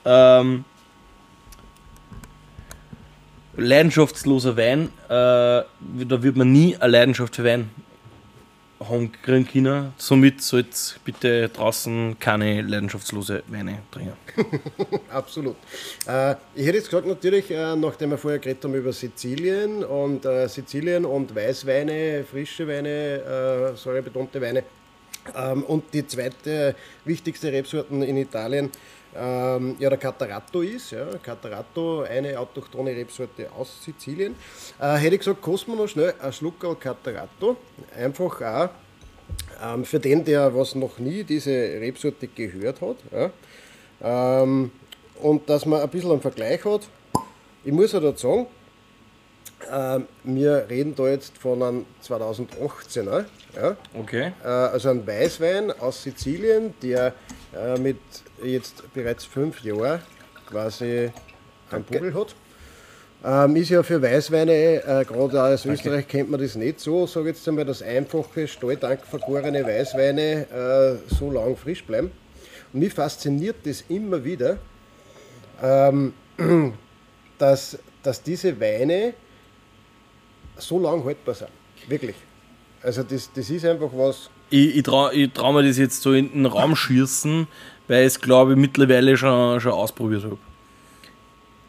Ähm, 0.05 0.65
leidenschaftsloser 3.57 4.57
Wein, 4.57 4.89
äh, 5.09 5.09
da 5.09 5.67
wird 6.23 6.37
man 6.37 6.51
nie 6.51 6.77
eine 6.77 6.93
Leidenschaft 6.93 7.37
für 7.37 7.45
Wein 7.45 7.71
haben 8.89 9.13
kriegen 9.13 9.47
können. 9.47 9.93
Somit 9.97 10.43
sollt 10.43 10.99
bitte 11.05 11.49
draußen 11.49 12.19
keine 12.19 12.63
leidenschaftslose 12.63 13.43
Weine 13.49 13.81
trinken. 13.91 14.15
Absolut. 15.11 15.57
Äh, 16.07 16.35
ich 16.55 16.67
hätte 16.67 16.79
jetzt 16.79 16.91
gesagt, 16.91 17.07
natürlich, 17.07 17.51
äh, 17.51 17.77
nachdem 17.77 18.11
wir 18.11 18.19
vorher 18.19 18.39
geredet 18.39 18.65
haben 18.65 18.75
über 18.75 18.93
Sizilien 18.93 19.85
und 19.85 20.25
äh, 20.25 20.49
Sizilien 20.49 21.05
und 21.05 21.35
Weißweine, 21.35 22.25
frische 22.25 22.67
Weine, 22.67 23.73
äh, 23.73 23.77
säurebetonte 23.77 24.41
Weine. 24.41 24.65
Ähm, 25.37 25.65
und 25.65 25.85
die 25.93 26.07
zweite 26.07 26.75
wichtigste 27.05 27.53
Rebsorten 27.53 28.03
in 28.03 28.17
Italien, 28.17 28.71
ähm, 29.17 29.77
ja, 29.79 29.89
der 29.89 29.99
Catarato 29.99 30.63
ist. 30.63 30.93
Ja. 30.93 31.07
Catarato, 31.23 32.03
eine 32.03 32.39
autochthone 32.39 32.91
Rebsorte 32.91 33.51
aus 33.53 33.83
Sizilien. 33.85 34.35
Äh, 34.81 34.95
hätte 34.95 35.15
ich 35.15 35.21
gesagt, 35.21 35.43
kosten 35.43 35.73
wir 35.73 35.77
noch 35.77 35.89
schnell 35.89 36.15
ein 36.21 36.33
Schluckerl 36.33 36.77
Catarato. 36.77 37.57
Einfach 37.97 38.41
auch 38.41 38.69
ähm, 39.63 39.85
für 39.85 40.01
den, 40.01 40.25
der 40.25 40.55
was 40.55 40.75
noch 40.75 40.99
nie 40.99 41.25
diese 41.25 41.51
Rebsorte 41.51 42.29
gehört 42.29 42.81
hat. 42.81 42.97
Ja. 43.13 44.43
Ähm, 44.43 44.71
und 45.21 45.49
dass 45.49 45.67
man 45.67 45.83
ein 45.83 45.89
bisschen 45.89 46.13
einen 46.13 46.21
Vergleich 46.21 46.65
hat. 46.65 46.89
Ich 47.65 47.73
muss 47.73 47.93
ja 47.93 48.01
dazu 48.01 48.29
sagen, 48.29 48.47
äh, 49.71 50.01
wir 50.25 50.67
reden 50.69 50.95
da 50.95 51.09
jetzt 51.09 51.37
von 51.39 51.63
einem 51.63 51.87
2018er. 52.03 53.25
Ja? 53.55 53.77
Okay. 53.99 54.33
Äh, 54.43 54.47
also 54.47 54.91
ein 54.91 55.07
Weißwein 55.07 55.73
aus 55.81 56.03
Sizilien, 56.03 56.75
der 56.83 57.15
äh, 57.55 57.79
mit 57.79 57.99
jetzt 58.43 58.83
bereits 58.95 59.25
fünf 59.25 59.63
Jahren 59.63 60.01
quasi 60.49 61.11
einen 61.71 61.85
Buckel 61.85 62.15
hat. 62.15 62.35
Ähm, 63.23 63.57
ist 63.57 63.69
ja 63.69 63.83
für 63.83 64.01
Weißweine, 64.01 64.53
äh, 64.53 65.05
gerade 65.05 65.43
aus 65.43 65.67
Österreich 65.67 66.09
kennt 66.09 66.31
man 66.31 66.41
das 66.41 66.55
nicht 66.55 66.81
so, 66.81 67.07
sage 67.07 67.29
jetzt 67.29 67.47
einmal, 67.47 67.67
dass 67.67 67.83
einfache, 67.83 68.49
Stalltank 68.49 69.05
vergorene 69.05 69.63
Weißweine 69.63 70.47
äh, 71.11 71.15
so 71.15 71.31
lang 71.31 71.55
frisch 71.55 71.85
bleiben. 71.85 72.11
Und 72.73 72.81
mich 72.81 72.95
fasziniert 72.95 73.57
das 73.65 73.85
immer 73.89 74.25
wieder, 74.25 74.59
ähm, 75.63 76.15
dass, 77.39 77.79
dass 78.03 78.23
diese 78.23 78.59
Weine 78.59 79.13
so 80.57 80.79
lang 80.79 81.05
haltbar 81.05 81.35
sind. 81.35 81.51
Wirklich. 81.89 82.17
Also 82.83 83.03
das, 83.03 83.31
das 83.35 83.51
ist 83.51 83.65
einfach 83.65 83.91
was. 83.93 84.31
Ich, 84.51 84.77
ich 84.77 84.83
traue 84.83 85.33
trau 85.33 85.53
mir 85.53 85.63
das 85.63 85.79
jetzt 85.79 86.03
so 86.03 86.13
in 86.13 86.33
den 86.33 86.47
Raum 86.47 86.77
schießen, 86.77 87.47
weil 87.89 88.01
ich 88.01 88.07
es 88.07 88.21
glaube 88.21 88.53
ich 88.53 88.59
mittlerweile 88.59 89.17
schon, 89.17 89.61
schon 89.61 89.73
ausprobiert 89.73 90.25
habe. 90.25 90.39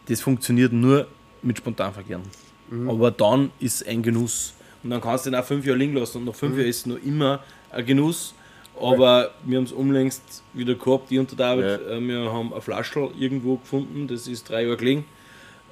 Das 0.08 0.22
funktioniert 0.22 0.74
nur 0.74 1.08
mit 1.42 1.58
Spontanverkehren. 1.58 2.24
Mhm. 2.70 2.90
Aber 2.90 3.12
dann 3.12 3.52
ist 3.60 3.88
ein 3.88 4.02
Genuss. 4.02 4.54
Und 4.84 4.90
dann 4.90 5.02
kannst 5.02 5.26
du 5.26 5.30
den 5.30 5.40
auch 5.40 5.46
fünf 5.46 5.66
Jahre 5.66 5.78
liegen 5.78 5.96
lassen 5.96 6.18
und 6.18 6.26
nach 6.26 6.36
fünf 6.36 6.54
mhm. 6.54 6.60
Jahren 6.60 6.70
ist 6.70 6.78
es 6.78 6.86
noch 6.88 6.98
immer 7.04 7.44
ein 7.72 7.86
Genuss. 7.86 8.34
Aber 8.80 9.24
ja. 9.24 9.30
wir 9.44 9.58
haben 9.58 9.66
es 9.66 9.72
unlängst 9.72 10.44
wieder 10.54 10.76
gehabt, 10.76 11.12
ich 11.12 11.20
und 11.20 11.30
der 11.32 11.38
David. 11.38 11.66
Ja. 11.66 11.98
Äh, 11.98 12.02
wir 12.02 12.32
haben 12.32 12.52
eine 12.52 12.62
Flasche 12.62 13.12
irgendwo 13.18 13.58
gefunden, 13.58 14.08
das 14.08 14.28
ist 14.28 14.50
drei 14.50 14.64
Jahre 14.64 14.78
gelegen. 14.78 15.06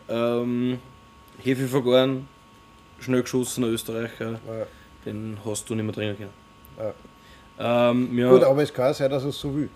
Ähm, 0.07 0.79
Hefe 1.39 1.67
vergoren, 1.67 2.27
schnell 2.99 3.21
geschossen, 3.21 3.63
Österreicher. 3.63 4.33
Ja. 4.33 4.65
Den 5.05 5.37
hast 5.45 5.69
du 5.69 5.75
nicht 5.75 5.85
mehr 5.85 5.93
trinken 5.93 6.17
können. 6.17 6.48
Ähm, 7.59 8.15
Gut, 8.15 8.43
aber 8.43 8.63
es 8.63 8.73
kann 8.73 8.93
sein, 8.93 9.09
dass 9.09 9.23
es 9.23 9.37
so 9.37 9.55
will. 9.55 9.69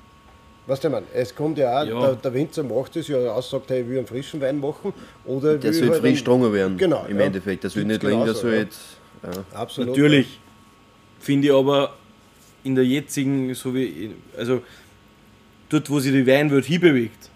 Weißt 0.66 0.84
du, 0.84 0.88
ich 0.88 0.94
meine, 0.94 1.06
es 1.14 1.36
kommt 1.36 1.58
ja 1.58 1.82
auch, 1.82 1.86
ja. 1.86 2.00
Der, 2.00 2.16
der, 2.16 2.34
Winzer 2.34 2.64
macht 2.64 2.96
es 2.96 3.10
ja 3.10 3.18
aus, 3.18 3.50
sagt, 3.50 3.70
hey, 3.70 3.82
ich 3.82 3.90
will 3.90 3.98
einen 3.98 4.08
frischen 4.08 4.40
Wein 4.40 4.60
machen. 4.60 4.94
Oder 5.26 5.58
der 5.58 5.74
soll 5.74 5.90
halt 5.90 6.00
frisch 6.00 6.20
stronger 6.20 6.54
werden. 6.54 6.78
Genau. 6.78 7.06
Im 7.10 7.20
ja. 7.20 7.26
Endeffekt. 7.26 7.66
Das 7.66 7.76
will 7.76 7.84
nicht 7.84 8.02
länger 8.02 8.34
so 8.34 8.50
jetzt. 8.50 8.80
Ja. 9.22 9.60
Absolut. 9.60 9.90
Natürlich 9.90 10.40
finde 11.20 11.48
ich 11.50 11.54
aber 11.54 11.94
in 12.64 12.76
der 12.76 12.86
jetzigen, 12.86 13.54
so 13.56 13.76
wie, 13.76 14.12
also 14.38 14.62
dort, 15.68 15.90
wo 15.90 16.00
sich 16.00 16.14
die 16.14 16.26
Weinwelt 16.26 16.66
hinbewegt, 16.66 17.30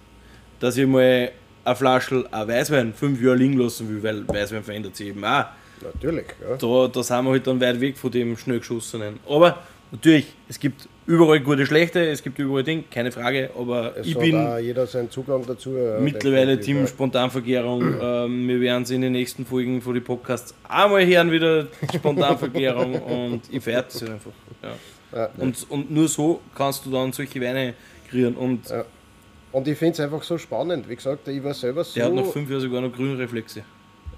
dass 0.61 0.78
ich 0.78 0.88
mal 0.88 1.32
eine 1.65 1.76
Flasche 1.76 2.26
ein 2.32 2.47
Weißwein 2.47 2.93
fünf 2.93 3.22
Jahre 3.22 3.36
liegen 3.36 3.57
lassen 3.57 3.89
will, 3.89 4.03
weil 4.03 4.28
Weißwein 4.28 4.63
verändert 4.63 4.95
sich 4.95 5.07
eben 5.07 5.24
auch. 5.26 5.45
Natürlich, 5.82 6.25
ja. 6.41 6.55
Da, 6.55 6.88
da 6.88 7.03
sind 7.03 7.25
wir 7.25 7.32
halt 7.32 7.47
dann 7.47 7.61
weit 7.61 7.80
weg 7.80 7.97
von 7.97 8.11
dem 8.11 8.38
schnell 8.38 8.59
geschossenen. 8.59 9.19
Aber 9.28 9.59
natürlich, 9.91 10.28
es 10.49 10.59
gibt 10.59 10.88
überall 11.05 11.39
gute, 11.39 11.65
schlechte, 11.65 12.05
es 12.05 12.21
gibt 12.21 12.38
überall 12.39 12.63
Dinge, 12.63 12.84
keine 12.91 13.11
Frage, 13.11 13.49
aber 13.57 13.95
es 13.97 14.07
ich 14.07 14.17
bin 14.17 14.36
jeder 14.61 14.86
seinen 14.88 15.09
Zugang 15.09 15.45
dazu. 15.45 15.78
Ja, 15.78 15.99
mittlerweile 15.99 16.59
Team 16.59 16.82
ja. 16.82 16.88
Spontanverkehrung. 16.88 17.95
ähm, 18.01 18.47
wir 18.47 18.59
werden 18.59 18.84
es 18.84 18.91
in 18.91 19.01
den 19.01 19.13
nächsten 19.13 19.45
Folgen 19.45 19.82
von 19.82 19.93
den 19.93 20.03
Podcasts 20.03 20.53
einmal 20.67 21.05
hören, 21.05 21.32
wieder 21.32 21.67
Spontanverkehrung 21.95 23.01
und 23.01 23.41
ich 23.49 23.63
feiere 23.63 23.86
es 23.88 24.01
einfach. 24.03 24.32
Ja. 24.61 24.71
Ja, 25.13 25.30
und, 25.38 25.65
und 25.69 25.91
nur 25.91 26.07
so 26.07 26.41
kannst 26.53 26.86
du 26.86 26.91
dann 26.91 27.13
solche 27.13 27.39
Weine 27.39 27.73
kreieren. 28.09 28.36
Und, 28.36 28.69
ja. 28.69 28.86
und 29.51 29.67
ich 29.67 29.78
finde 29.78 29.93
es 29.93 29.99
einfach 29.99 30.23
so 30.23 30.38
spannend. 30.38 30.88
Wie 30.89 30.95
gesagt, 30.95 31.28
ich 31.28 31.43
war 31.43 31.53
selber 31.53 31.84
so. 31.84 31.93
Der 31.95 32.05
hat 32.05 32.13
nach 32.13 32.25
fünf 32.25 32.49
Jahren 32.49 32.61
sogar 32.61 32.82
noch 32.82 32.93
grüne 32.93 33.17
Reflexe. 33.17 33.63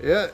Ja, 0.02 0.28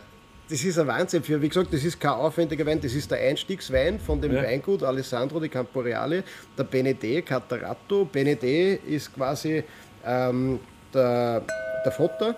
das 0.49 0.63
ist 0.63 0.77
ein 0.77 0.87
Wahnsinn. 0.87 1.23
Für, 1.23 1.41
wie 1.41 1.49
gesagt, 1.49 1.73
das 1.73 1.83
ist 1.83 1.99
kein 1.99 2.11
aufwendiger 2.11 2.65
Wein, 2.65 2.79
das 2.79 2.93
ist 2.93 3.09
der 3.09 3.19
Einstiegswein 3.19 3.99
von 3.99 4.21
dem 4.21 4.33
ja. 4.33 4.43
Weingut 4.43 4.83
Alessandro 4.83 5.39
di 5.39 5.49
Camporeale, 5.49 6.23
der 6.57 6.65
Benedè 6.65 7.21
Catarato. 7.21 8.07
Benedè 8.11 8.79
ist 8.87 9.13
quasi 9.13 9.63
ähm, 10.05 10.59
der, 10.93 11.43
der 11.83 11.91
Vater 11.91 12.35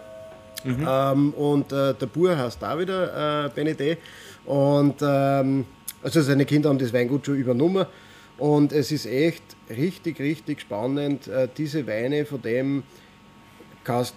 mhm. 0.63 0.87
ähm, 0.89 1.33
und 1.33 1.71
äh, 1.71 1.93
der 1.93 2.05
Bur 2.05 2.37
heißt 2.37 2.61
da 2.61 2.79
wieder 2.79 3.45
äh, 3.45 3.49
Benedè. 3.49 3.97
Und 4.45 4.95
ähm, 5.01 5.65
also 6.01 6.21
seine 6.21 6.45
Kinder 6.45 6.69
haben 6.69 6.79
das 6.79 6.93
Weingut 6.93 7.25
schon 7.25 7.35
übernommen. 7.35 7.85
Und 8.37 8.71
es 8.71 8.91
ist 8.91 9.07
echt 9.07 9.43
richtig, 9.69 10.19
richtig 10.19 10.61
spannend, 10.61 11.27
äh, 11.27 11.49
diese 11.57 11.87
Weine, 11.87 12.25
von 12.25 12.41
dem 12.41 12.83
kannst 13.83 14.15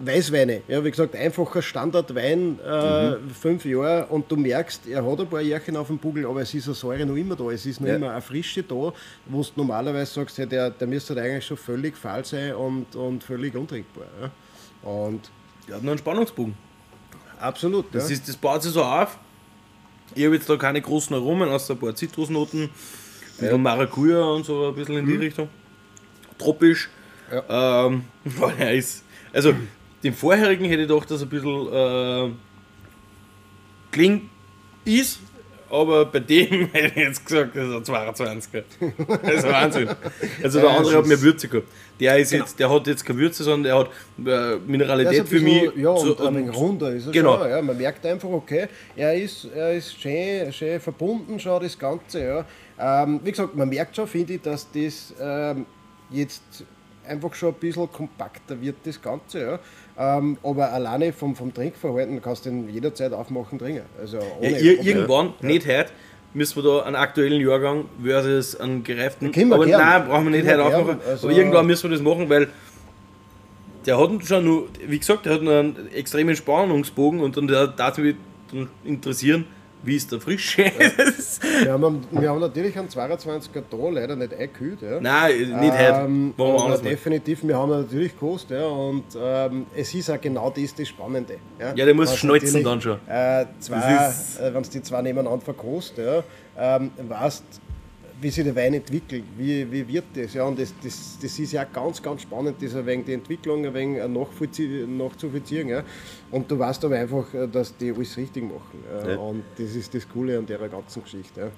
Weißweine, 0.00 0.62
ja, 0.68 0.84
wie 0.84 0.90
gesagt, 0.90 1.16
einfacher 1.16 1.60
Standardwein, 1.60 2.60
äh, 2.64 3.10
mhm. 3.10 3.30
fünf 3.30 3.64
Jahre 3.64 4.06
und 4.06 4.30
du 4.30 4.36
merkst, 4.36 4.86
er 4.86 5.04
hat 5.04 5.20
ein 5.20 5.26
paar 5.26 5.40
Jährchen 5.40 5.76
auf 5.76 5.88
dem 5.88 5.98
Buckel, 5.98 6.24
aber 6.24 6.42
es 6.42 6.54
ist 6.54 6.66
eine 6.66 6.74
Säure 6.74 7.04
noch 7.04 7.16
immer 7.16 7.34
da, 7.34 7.50
es 7.50 7.66
ist 7.66 7.80
noch 7.80 7.88
ja. 7.88 7.96
immer 7.96 8.12
eine 8.12 8.22
Frische 8.22 8.62
da, 8.62 8.92
wo 9.26 9.42
du 9.42 9.48
normalerweise 9.56 10.12
sagst, 10.12 10.38
ja, 10.38 10.46
der, 10.46 10.70
der 10.70 10.86
müsste 10.86 11.16
halt 11.16 11.24
eigentlich 11.24 11.46
schon 11.46 11.56
völlig 11.56 11.96
fahl 11.96 12.24
sein 12.24 12.54
und, 12.54 12.94
und 12.94 13.24
völlig 13.24 13.56
untrinkbar. 13.56 14.06
Ja. 14.22 14.88
Und 14.88 15.30
der 15.66 15.76
hat 15.76 15.82
noch 15.82 15.90
einen 15.90 15.98
Spannungsbogen. 15.98 16.54
Absolut. 17.40 17.86
Das, 17.92 18.08
ja. 18.08 18.14
ist, 18.14 18.28
das 18.28 18.36
baut 18.36 18.62
sich 18.62 18.72
so 18.72 18.84
auf. 18.84 19.18
Ich 20.14 20.24
habe 20.24 20.36
jetzt 20.36 20.48
da 20.48 20.56
keine 20.56 20.80
großen 20.80 21.14
Aromen, 21.14 21.48
außer 21.48 21.74
ein 21.74 21.80
paar 21.80 21.94
Zitrusnoten, 21.94 22.70
ja. 23.40 23.58
Maracuja 23.58 24.22
und 24.22 24.46
so 24.46 24.68
ein 24.68 24.74
bisschen 24.76 24.96
in 24.96 25.06
die 25.06 25.14
mhm. 25.14 25.20
Richtung. 25.20 25.48
Tropisch. 26.38 26.88
Ja. 27.32 27.86
Ähm, 27.86 28.04
er 28.58 28.74
ist, 28.74 29.04
also 29.32 29.54
den 30.02 30.14
vorherigen 30.14 30.64
hätte 30.66 30.82
ich 30.82 30.88
gedacht, 30.88 31.10
dass 31.10 31.22
ein 31.22 31.28
bisschen 31.28 31.72
äh, 31.72 32.30
klingt 33.90 34.24
ist, 34.84 35.20
aber 35.70 36.06
bei 36.06 36.20
dem 36.20 36.66
hätte 36.72 36.86
ich 36.88 36.96
jetzt 36.96 37.26
gesagt, 37.26 37.54
das 37.54 37.68
ist 37.68 37.90
ein 37.90 38.16
22er. 38.16 38.64
Das 39.22 39.34
ist 39.34 39.48
Wahnsinn. 39.48 39.88
Also 40.42 40.60
der 40.60 40.70
andere 40.70 40.98
hat 40.98 41.06
mehr 41.06 41.20
Würze 41.20 41.48
gehabt. 41.48 41.68
Der, 42.00 42.18
ist 42.18 42.30
genau. 42.30 42.44
jetzt, 42.44 42.58
der 42.58 42.70
hat 42.70 42.86
jetzt 42.86 43.04
keine 43.04 43.18
Würze, 43.18 43.44
sondern 43.44 43.64
der 43.64 43.78
hat 43.78 43.90
äh, 44.24 44.58
Mineralität 44.66 45.28
für 45.28 45.40
mich. 45.40 45.70
Ja, 45.76 45.90
und 45.90 46.00
so, 46.00 46.26
ein 46.26 46.36
wenig 46.36 46.56
runder 46.56 46.92
ist 46.92 47.06
er 47.06 47.12
genau. 47.12 47.38
schon. 47.38 47.50
Ja. 47.50 47.60
Man 47.62 47.76
merkt 47.76 48.06
einfach, 48.06 48.28
okay, 48.28 48.68
er 48.96 49.14
ist, 49.14 49.46
er 49.54 49.74
ist 49.74 50.00
schön, 50.00 50.52
schön 50.52 50.80
verbunden 50.80 51.38
schon, 51.38 51.62
das 51.62 51.78
Ganze. 51.78 52.24
Ja. 52.24 52.44
Ähm, 53.02 53.20
wie 53.24 53.30
gesagt, 53.30 53.54
man 53.54 53.68
merkt 53.68 53.96
schon, 53.96 54.06
finde 54.06 54.34
ich, 54.34 54.42
dass 54.42 54.68
das 54.70 55.12
ähm, 55.20 55.66
jetzt 56.10 56.42
einfach 57.06 57.34
schon 57.34 57.54
ein 57.54 57.60
bisschen 57.60 57.90
kompakter 57.90 58.60
wird, 58.60 58.76
das 58.84 59.00
Ganze. 59.00 59.40
Ja. 59.40 59.58
Ähm, 60.00 60.38
aber 60.44 60.72
alleine 60.72 61.12
vom, 61.12 61.34
vom 61.34 61.52
Trinkverhalten 61.52 62.22
kannst 62.22 62.46
du 62.46 62.50
den 62.50 62.68
jederzeit 62.68 63.12
aufmachen, 63.12 63.58
trinken. 63.58 63.82
Also 64.00 64.18
ja, 64.40 64.48
irgendwann, 64.50 65.34
ja. 65.40 65.46
nicht 65.48 65.66
heute, 65.66 65.90
müssen 66.34 66.62
wir 66.62 66.70
da 66.70 66.82
einen 66.84 66.94
aktuellen 66.94 67.40
Jahrgang 67.40 67.86
versus 68.02 68.54
einen 68.60 68.84
gereiften. 68.84 69.32
Aber 69.52 69.66
gern. 69.66 69.80
nein, 69.80 70.06
brauchen 70.06 70.24
wir 70.26 70.30
nicht 70.30 70.46
heute 70.46 70.62
aufmachen. 70.64 71.00
Also 71.04 71.26
aber 71.26 71.36
irgendwann 71.36 71.66
müssen 71.66 71.90
wir 71.90 71.96
das 71.96 72.04
machen, 72.04 72.28
weil 72.28 72.48
der 73.86 73.98
hat 73.98 74.24
schon 74.24 74.44
nur, 74.44 74.68
wie 74.86 74.98
gesagt, 74.98 75.26
der 75.26 75.34
hat 75.34 75.40
einen 75.40 75.92
extremen 75.92 76.36
Spannungsbogen 76.36 77.20
und 77.20 77.36
dann 77.36 77.48
darf 77.48 77.98
mich 77.98 78.14
interessieren, 78.84 79.46
wie 79.82 79.96
ist 79.96 80.10
der 80.10 80.20
Frische? 80.20 80.64
wir, 81.62 81.72
haben, 81.72 82.06
wir 82.10 82.30
haben 82.30 82.40
natürlich 82.40 82.78
einen 82.78 82.88
22er 82.88 83.62
da 83.70 83.88
leider 83.90 84.16
nicht 84.16 84.32
eingekühlt. 84.32 84.82
Ja. 84.82 85.00
Nein, 85.00 85.60
nicht 85.60 85.74
ähm, 85.78 86.34
heute. 86.36 86.64
Aber 86.64 86.78
definitiv, 86.78 87.44
wir 87.44 87.56
haben 87.56 87.70
natürlich 87.70 88.12
gekostet. 88.12 88.58
Ja, 88.60 88.66
und 88.66 89.04
ähm, 89.20 89.66
es 89.76 89.94
ist 89.94 90.10
auch 90.10 90.20
genau 90.20 90.50
das 90.50 90.74
das 90.74 90.88
Spannende. 90.88 91.36
Ja, 91.58 91.74
ja 91.74 91.84
der 91.84 91.94
muss 91.94 92.14
schnalzen 92.16 92.64
dann 92.64 92.80
schon. 92.80 92.98
Äh, 93.08 93.46
zwei, 93.60 93.76
äh, 93.76 94.54
Wenn 94.54 94.62
du 94.62 94.68
die 94.68 94.82
zwei 94.82 95.02
nebeneinander 95.02 95.44
verkostet, 95.44 96.04
ja, 96.06 96.76
ähm, 96.76 96.90
weißt 97.08 97.44
wie 98.20 98.30
sich 98.30 98.44
der 98.44 98.56
Wein 98.56 98.74
entwickelt, 98.74 99.24
wie, 99.36 99.70
wie 99.70 99.86
wird 99.86 100.04
das? 100.14 100.34
Ja, 100.34 100.44
und 100.44 100.58
das, 100.58 100.74
das, 100.82 101.18
das 101.22 101.38
ist 101.38 101.52
ja 101.52 101.64
ganz, 101.64 102.02
ganz 102.02 102.22
spannend, 102.22 102.56
das 102.60 102.74
ein 102.74 102.84
wenig 102.86 103.06
die 103.06 103.12
Entwicklung 103.12 103.64
ein 103.64 103.74
wenig 103.74 104.02
nachzuvollziehen. 104.88 105.68
Ja. 105.68 105.84
Und 106.30 106.50
du 106.50 106.58
weißt 106.58 106.84
aber 106.84 106.96
einfach, 106.96 107.26
dass 107.52 107.76
die 107.76 107.92
alles 107.92 108.16
richtig 108.16 108.44
machen. 108.44 108.84
Ja. 109.06 109.16
Und 109.16 109.44
das 109.56 109.74
ist 109.74 109.94
das 109.94 110.08
Coole 110.08 110.38
an 110.38 110.46
der 110.46 110.58
ganzen 110.68 111.02
Geschichte. 111.02 111.40
Ja. 111.40 111.50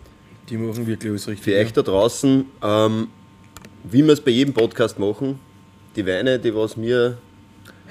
Die 0.49 0.57
machen 0.57 0.87
wirklich 0.87 1.11
alles 1.11 1.29
richtig. 1.29 1.45
Für 1.45 1.59
euch 1.59 1.73
da 1.73 1.83
draußen, 1.83 2.45
ähm, 2.63 3.09
wie 3.85 4.05
wir 4.05 4.13
es 4.13 4.21
bei 4.21 4.33
jedem 4.33 4.53
Podcast 4.53 4.99
machen, 4.99 5.39
die 5.97 6.07
Weine, 6.07 6.39
die 6.39 6.55
was 6.55 6.81
wir 6.81 7.19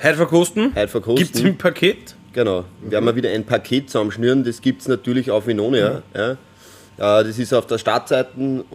Heute 0.02 0.16
verkosten? 0.16 0.74
heute 0.76 0.88
verkosten. 0.88 1.26
Gibt 1.26 1.36
es 1.36 1.42
im 1.42 1.58
Paket? 1.58 2.16
Genau. 2.32 2.64
Werden 2.82 3.06
wir 3.06 3.16
wieder 3.16 3.32
ein 3.32 3.44
Paket 3.44 3.90
zusammenschnüren. 3.90 4.44
Das 4.44 4.62
gibt 4.62 4.82
es 4.82 4.88
natürlich 4.88 5.30
auf 5.30 5.48
Vinonia. 5.48 6.04
Ja. 6.14 6.30
Ja, 6.30 6.38
das 7.24 7.38
ist 7.40 7.54
auf 7.54 7.66
der 7.68 7.78
Startseite, 7.78 8.66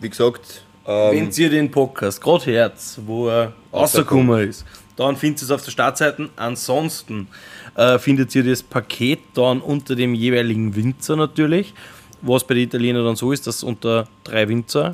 wie 0.00 0.08
gesagt. 0.08 0.62
Ähm, 0.86 1.14
Wenn 1.16 1.30
ihr 1.30 1.50
den 1.50 1.70
Podcast 1.70 2.20
gerade 2.20 2.44
Herz, 2.46 2.98
wo 3.04 3.28
er 3.28 3.52
rausgekommen 3.72 4.48
ist, 4.48 4.64
dann 4.96 5.16
findet 5.16 5.42
ihr 5.42 5.44
es 5.46 5.50
auf 5.50 5.62
der 5.64 5.70
Startseite. 5.72 6.30
Ansonsten 6.36 7.28
äh, 7.74 7.98
findet 7.98 8.34
ihr 8.34 8.44
das 8.44 8.62
Paket 8.62 9.18
dann 9.34 9.60
unter 9.60 9.94
dem 9.94 10.14
jeweiligen 10.14 10.74
Winzer 10.74 11.16
natürlich. 11.16 11.74
Was 12.22 12.44
bei 12.46 12.54
den 12.54 12.64
Italienern 12.64 13.04
dann 13.04 13.16
so 13.16 13.32
ist, 13.32 13.46
dass 13.46 13.62
unter 13.62 14.08
drei 14.24 14.48
Winzer 14.48 14.92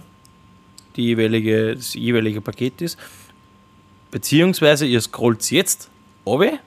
die 0.97 1.05
jeweilige, 1.05 1.77
das 1.77 1.95
jeweilige 1.95 2.41
Paket 2.41 2.83
ist. 2.83 2.99
Beziehungsweise 4.11 4.87
ihr 4.87 5.01
scrollt 5.01 5.49
jetzt 5.51 5.89
runter 6.27 6.59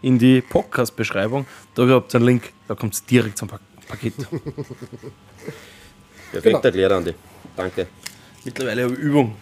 in 0.00 0.18
die 0.18 0.40
Podcast-Beschreibung. 0.40 1.46
Da 1.74 1.86
habt 1.88 2.14
ihr 2.14 2.18
einen 2.18 2.26
Link, 2.26 2.52
da 2.68 2.74
kommt 2.74 2.94
es 2.94 3.04
direkt 3.04 3.38
zum 3.38 3.48
Pa- 3.48 3.60
Paket. 3.88 4.14
perfekt 6.30 6.44
Genau. 6.44 6.60
erklärt, 6.60 6.92
Andi. 6.92 7.14
Danke. 7.56 7.86
Mittlerweile 8.44 8.84
eine 8.84 8.92
Übung. 8.94 9.34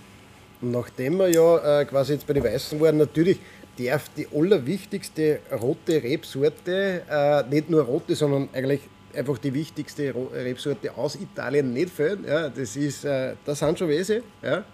Nachdem 0.60 1.18
wir 1.18 1.28
ja 1.28 1.80
äh, 1.80 1.84
quasi 1.86 2.12
jetzt 2.14 2.26
bei 2.26 2.34
den 2.34 2.44
Weißen 2.44 2.78
waren, 2.80 2.98
natürlich 2.98 3.38
darf 3.78 4.10
die 4.16 4.26
allerwichtigste 4.34 5.40
rote 5.52 6.02
Rebsorte, 6.02 7.02
äh, 7.08 7.42
nicht 7.48 7.70
nur 7.70 7.82
rote, 7.82 8.14
sondern 8.14 8.48
eigentlich 8.52 8.80
einfach 9.14 9.38
die 9.38 9.54
wichtigste 9.54 10.14
Rebsorte 10.34 10.94
aus 10.96 11.16
Italien 11.16 11.72
nicht 11.72 11.90
fehlen. 11.90 12.24
Ja, 12.26 12.48
das 12.48 12.76
ist 12.76 13.04
äh, 13.04 13.34
der 13.46 13.54
Sangiovese. 13.54 14.22
Ja. 14.42 14.64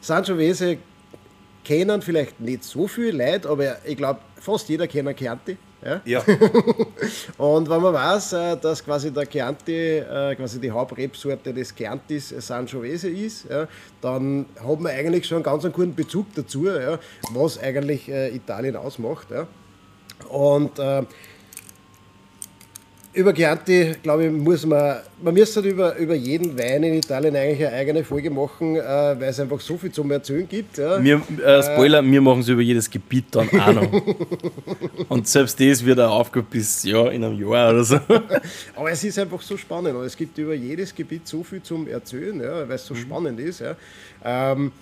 Sangiovese 0.00 0.78
kennen 1.64 2.02
vielleicht 2.02 2.38
nicht 2.40 2.62
so 2.64 2.86
viel 2.86 3.16
Leute, 3.16 3.48
aber 3.48 3.84
ich 3.84 3.96
glaube, 3.96 4.20
fast 4.40 4.68
jeder 4.68 4.86
kennt 4.86 5.16
Chianti. 5.16 5.56
Ja. 5.86 6.00
Ja. 6.04 6.20
Und 7.38 7.70
wenn 7.70 7.80
man 7.80 7.94
weiß, 7.94 8.32
äh, 8.32 8.56
dass 8.56 8.84
quasi 8.84 9.12
der 9.12 9.26
Chianti, 9.26 9.98
äh, 9.98 10.34
quasi 10.34 10.60
die 10.60 10.70
Hauptrebsorte 10.70 11.54
des 11.54 11.72
Chiantis 11.74 12.32
äh, 12.32 12.40
Sangiovese 12.40 13.08
ist, 13.08 13.46
ja, 13.48 13.68
dann 14.00 14.46
hat 14.60 14.80
man 14.80 14.92
eigentlich 14.92 15.26
schon 15.26 15.36
einen 15.36 15.44
ganz 15.44 15.64
einen 15.64 15.72
guten 15.72 15.94
Bezug 15.94 16.26
dazu, 16.34 16.66
ja, 16.66 16.98
was 17.32 17.58
eigentlich 17.58 18.08
Italien 18.08 18.76
ausmacht. 18.76 19.28
Ja. 19.30 19.46
Und 20.28 20.78
äh, 20.78 21.02
über 23.16 23.32
Chianti, 23.32 23.94
glaube 24.02 24.26
ich, 24.26 24.32
muss 24.32 24.66
man, 24.66 24.98
man 25.22 25.32
müsste 25.32 25.62
halt 25.62 25.72
über, 25.72 25.96
über 25.96 26.14
jeden 26.14 26.56
Wein 26.58 26.82
in 26.82 26.94
Italien 26.94 27.34
eigentlich 27.34 27.66
eine 27.66 27.76
eigene 27.76 28.04
Folge 28.04 28.30
machen, 28.30 28.76
äh, 28.76 28.80
weil 28.80 29.24
es 29.24 29.40
einfach 29.40 29.58
so 29.60 29.78
viel 29.78 29.90
zum 29.90 30.10
Erzählen 30.10 30.46
gibt. 30.46 30.76
Ja. 30.76 31.02
Wir, 31.02 31.22
äh, 31.42 31.62
Spoiler, 31.62 32.04
wir 32.04 32.20
machen 32.20 32.40
es 32.40 32.48
über 32.48 32.60
jedes 32.60 32.90
Gebiet 32.90 33.26
dann 33.30 33.48
auch 33.48 33.72
noch. 33.72 33.90
Und 35.08 35.26
selbst 35.26 35.58
das 35.58 35.84
wird 35.84 35.98
auch 35.98 36.20
aufgehoben 36.20 36.50
bis 36.50 36.84
ja, 36.84 37.08
in 37.08 37.24
einem 37.24 37.40
Jahr 37.40 37.70
oder 37.70 37.84
so. 37.84 37.98
Aber 38.76 38.90
es 38.90 39.02
ist 39.02 39.18
einfach 39.18 39.40
so 39.40 39.56
spannend 39.56 39.96
und 39.96 40.04
es 40.04 40.16
gibt 40.16 40.36
über 40.38 40.54
jedes 40.54 40.94
Gebiet 40.94 41.26
so 41.26 41.42
viel 41.42 41.62
zum 41.62 41.88
Erzählen, 41.88 42.38
ja, 42.40 42.68
weil 42.68 42.76
es 42.76 42.84
so 42.84 42.94
spannend 42.94 43.40
ist, 43.40 43.60
ja, 43.60 43.76
ähm, 44.24 44.72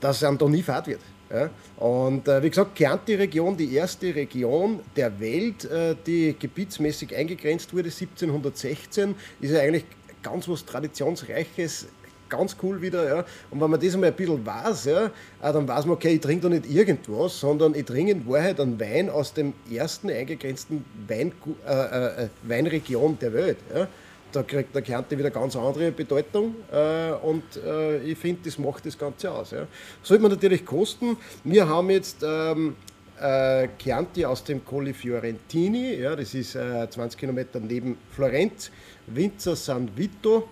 dass 0.00 0.22
einem 0.22 0.38
da 0.38 0.48
nie 0.48 0.62
fad 0.62 0.86
wird. 0.86 1.00
Ja. 1.32 1.50
Und 1.76 2.26
äh, 2.26 2.42
wie 2.42 2.50
gesagt, 2.50 2.76
Chianti-Region, 2.76 3.56
die 3.56 3.74
erste 3.74 4.14
Region 4.14 4.80
der 4.96 5.20
Welt, 5.20 5.64
äh, 5.64 5.94
die 6.06 6.34
gebietsmäßig 6.38 7.14
eingegrenzt 7.14 7.72
wurde, 7.72 7.88
1716, 7.88 9.14
ist 9.40 9.52
ja 9.52 9.60
eigentlich 9.60 9.84
ganz 10.22 10.48
was 10.48 10.64
Traditionsreiches, 10.64 11.86
ganz 12.28 12.56
cool 12.62 12.80
wieder. 12.82 13.06
Ja. 13.06 13.24
Und 13.50 13.60
wenn 13.60 13.70
man 13.70 13.80
das 13.80 13.94
einmal 13.94 14.10
ein 14.10 14.16
bisschen 14.16 14.44
weiß, 14.44 14.84
ja, 14.86 15.06
äh, 15.06 15.10
dann 15.40 15.68
weiß 15.68 15.84
man, 15.86 15.96
okay, 15.96 16.14
ich 16.14 16.20
trinke 16.20 16.42
da 16.42 16.48
nicht 16.48 16.70
irgendwas, 16.70 17.38
sondern 17.38 17.74
ich 17.74 17.84
trinke 17.84 18.12
in 18.12 18.26
Wahrheit 18.26 18.60
einen 18.60 18.80
Wein 18.80 19.10
aus 19.10 19.32
dem 19.32 19.52
ersten 19.70 20.10
eingegrenzten 20.10 20.84
Wein, 21.06 21.32
äh, 21.66 22.24
äh, 22.24 22.28
Weinregion 22.42 23.18
der 23.20 23.32
Welt. 23.34 23.58
Ja. 23.74 23.88
Da 24.32 24.42
kriegt 24.42 24.74
der 24.74 24.82
Chianti 24.82 25.18
wieder 25.18 25.30
ganz 25.30 25.56
andere 25.56 25.90
Bedeutung 25.90 26.54
äh, 26.72 27.12
und 27.22 27.42
äh, 27.56 27.98
ich 28.02 28.18
finde, 28.18 28.42
das 28.44 28.58
macht 28.58 28.86
das 28.86 28.96
Ganze 28.96 29.30
aus. 29.30 29.50
Ja. 29.50 29.66
Sollte 30.02 30.22
man 30.22 30.30
natürlich 30.30 30.64
kosten. 30.64 31.16
Wir 31.42 31.68
haben 31.68 31.90
jetzt 31.90 32.22
ähm, 32.22 32.76
äh, 33.20 33.68
Chianti 33.78 34.24
aus 34.24 34.44
dem 34.44 34.64
Colli 34.64 34.94
Fiorentini, 34.94 35.94
ja, 35.94 36.14
das 36.14 36.34
ist 36.34 36.54
äh, 36.54 36.88
20 36.88 37.18
Kilometer 37.18 37.60
neben 37.60 37.98
Florenz, 38.10 38.70
Winzer 39.06 39.56
San 39.56 39.90
Vito, 39.96 40.48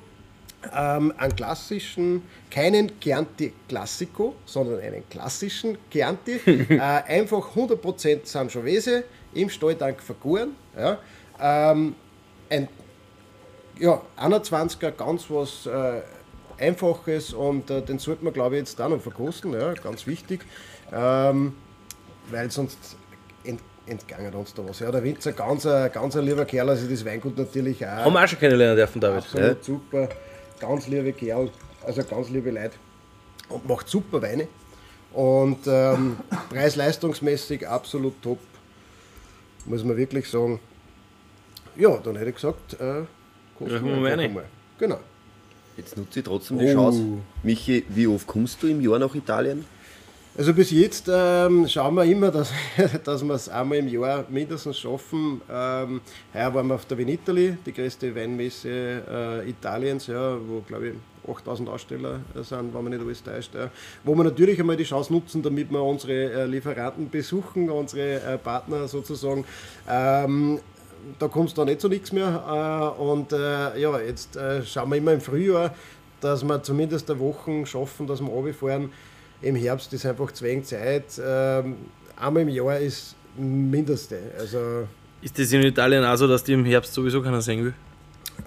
ähm, 0.75 1.13
einen 1.17 1.37
klassischen, 1.37 2.23
keinen 2.51 2.99
Chianti 3.01 3.53
Classico, 3.69 4.35
sondern 4.45 4.81
einen 4.81 5.09
klassischen 5.09 5.79
Chianti. 5.91 6.33
äh, 6.47 6.79
einfach 6.79 7.55
100% 7.55 8.21
Sangiovese 8.25 9.05
im 9.35 9.49
Stalltank 9.49 10.03
vergoren. 10.03 10.57
Ja. 10.77 10.99
Ähm, 11.41 11.95
ein 12.51 12.69
ja, 13.79 14.01
21er, 14.19 14.91
ganz 14.93 15.25
was 15.31 15.67
äh, 15.67 16.01
Einfaches 16.59 17.33
und 17.33 17.71
äh, 17.71 17.83
den 17.83 17.99
sollte 17.99 18.25
man, 18.25 18.33
glaube 18.33 18.57
ich, 18.57 18.61
jetzt 18.61 18.81
auch 18.81 18.89
noch 18.89 19.01
verkosten, 19.01 19.53
ja, 19.53 19.75
ganz 19.75 20.07
wichtig, 20.07 20.41
ähm, 20.93 21.55
weil 22.31 22.51
sonst 22.51 22.79
ent, 23.45 23.61
entgangen 23.87 24.35
uns 24.35 24.53
da 24.55 24.63
was. 24.69 24.81
Ja, 24.81 24.91
der 24.91 25.03
Winzer, 25.05 25.33
ganz, 25.33 25.65
ein- 25.67 25.93
ganz 25.93 26.17
ein 26.17 26.25
lieber 26.25 26.45
Kerl, 26.45 26.69
also 26.71 26.89
das 26.89 27.05
Weingut 27.05 27.39
natürlich 27.39 27.85
auch. 27.87 27.91
Haben 27.91 28.13
wir 28.13 28.25
auch 28.25 28.29
schon 28.29 28.39
kennenlernen 28.41 28.77
dürfen, 28.77 29.01
David. 29.01 29.19
Absolut 29.25 29.65
super, 29.65 30.09
ganz 30.59 30.87
liebe 30.89 31.13
Kerl, 31.13 31.51
also 31.87 32.03
ganz 32.03 32.29
liebe 32.31 32.51
Leute 32.51 32.73
und 33.49 33.67
macht 33.69 33.89
super 33.89 34.21
Weine. 34.21 34.49
Und 35.13 35.67
ähm, 35.67 36.17
preis-leistungsmäßig 36.51 37.67
absolut 37.69 38.21
top, 38.23 38.39
muss 39.65 39.85
man 39.85 39.97
wirklich 39.97 40.29
sagen. 40.29 40.61
Ja, 41.77 41.97
dann 41.99 42.17
hätte 42.17 42.31
ich 42.31 42.35
gesagt, 42.35 42.75
äh, 42.81 43.03
kosten 43.59 43.85
wir 43.85 43.97
mal 43.97 44.15
rein. 44.15 44.39
Genau. 44.79 45.01
Jetzt 45.77 45.97
nutze 45.97 46.21
ich 46.21 46.25
trotzdem 46.25 46.59
die 46.59 46.73
Chance. 46.73 47.03
Michi, 47.43 47.85
wie 47.89 48.07
oft 48.07 48.27
kommst 48.27 48.63
du 48.63 48.67
im 48.67 48.81
Jahr 48.81 48.99
nach 48.99 49.15
Italien? 49.15 49.65
Also 50.37 50.55
bis 50.55 50.71
jetzt 50.71 51.11
ähm, 51.13 51.67
schauen 51.67 51.95
wir 51.95 52.05
immer, 52.05 52.31
dass, 52.33 52.53
dass 53.05 53.25
wir 53.25 53.35
es 53.35 53.49
einmal 53.49 53.79
im 53.79 53.89
Jahr 53.89 54.25
mindestens 54.29 54.79
schaffen. 54.79 55.41
Ähm, 55.51 56.01
heuer 56.33 56.55
waren 56.55 56.69
wir 56.69 56.75
auf 56.75 56.87
der 56.87 56.99
Vinitali, 56.99 57.57
die 57.67 57.73
größte 57.73 58.15
Weinmesse 58.15 59.03
äh, 59.09 59.51
Italiens, 59.51 60.07
ja, 60.07 60.37
wo 60.47 60.61
glaube 60.61 60.89
ich 60.89 60.95
8000 61.29 61.69
Aussteller 61.69 62.21
sind, 62.35 62.75
wenn 62.75 62.83
man 62.83 62.93
nicht 62.93 63.03
alles 63.03 63.23
täuscht. 63.23 63.55
Ja. 63.55 63.71
Wo 64.05 64.15
wir 64.15 64.25
natürlich 64.25 64.59
einmal 64.61 64.77
die 64.77 64.85
Chance 64.85 65.13
nutzen, 65.13 65.43
damit 65.43 65.71
wir 65.71 65.83
unsere 65.83 66.33
äh, 66.33 66.47
Lieferanten 66.47 67.11
besuchen, 67.11 67.71
unsere 67.71 68.21
äh, 68.21 68.39
Partner 68.39 68.89
sozusagen. 68.89 69.45
Ähm, 69.89 70.61
da 71.19 71.29
kommst 71.29 71.57
du 71.59 71.65
nicht 71.65 71.81
so 71.81 71.89
nichts 71.89 72.13
mehr. 72.13 72.95
Äh, 72.99 73.01
und 73.01 73.33
äh, 73.33 73.79
ja, 73.79 73.99
jetzt 74.01 74.37
äh, 74.37 74.65
schauen 74.65 74.91
wir 74.91 74.97
immer 74.97 75.13
im 75.13 75.21
Frühjahr, 75.21 75.75
dass 76.21 76.43
wir 76.45 76.63
zumindest 76.63 77.11
eine 77.11 77.21
Woche 77.21 77.67
schaffen, 77.67 78.07
dass 78.07 78.21
wir 78.21 78.29
runterfahren. 78.29 78.91
Im 79.41 79.55
Herbst 79.57 79.93
ist 79.93 80.05
einfach 80.05 80.33
zu 80.33 80.45
wenig 80.45 80.67
Zeit. 80.67 81.05
Ähm, 81.25 81.77
einmal 82.17 82.43
im 82.43 82.49
Jahr 82.49 82.79
ist 82.79 83.15
Mindeste. 83.37 84.19
Also 84.39 84.89
Ist 85.23 85.39
das 85.39 85.53
in 85.53 85.63
Italien 85.63 86.05
auch 86.05 86.17
so, 86.17 86.27
dass 86.27 86.43
die 86.43 86.55
im 86.55 86.65
Herbst 86.65 86.93
sowieso 86.93 87.23
keiner 87.23 87.41
sehen 87.41 87.65
will? 87.65 87.75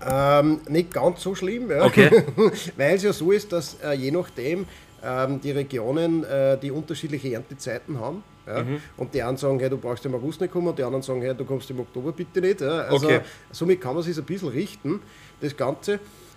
ähm, 0.05 0.61
nicht 0.69 0.93
ganz 0.93 1.21
so 1.21 1.35
schlimm, 1.35 1.69
ja. 1.69 1.83
Okay. 1.85 2.23
weil 2.77 2.95
es 2.95 3.03
ja 3.03 3.13
so 3.13 3.31
ist, 3.31 3.51
dass 3.51 3.77
je 3.97 4.11
nachdem 4.11 4.65
ähm, 5.03 5.39
die 5.41 5.51
Regionen 5.51 6.25
die 6.61 6.71
unterschiedliche 6.71 7.33
Erntezeiten 7.33 7.99
haben. 7.99 8.23
Ja? 8.45 8.65
Und 8.97 9.13
die 9.13 9.21
einen 9.21 9.37
sagen, 9.37 9.59
hey, 9.59 9.69
du 9.69 9.77
brauchst 9.77 10.05
im 10.05 10.15
August 10.15 10.41
nicht 10.41 10.51
kommen, 10.51 10.67
und 10.67 10.77
die 10.79 10.83
anderen 10.83 11.01
sagen, 11.01 11.21
hey, 11.21 11.35
du 11.35 11.45
kommst 11.45 11.69
im 11.69 11.79
Oktober 11.79 12.11
bitte 12.11 12.41
nicht. 12.41 12.61
Ja? 12.61 12.81
Also 12.81 13.07
Okay. 13.07 13.21
somit 13.51 13.81
kann 13.81 13.93
man 13.93 14.03
sich 14.03 14.17
ein 14.17 14.23
bisschen 14.23 14.49
richten, 14.49 14.99
das 15.39 15.55
Ganze. 15.55 15.93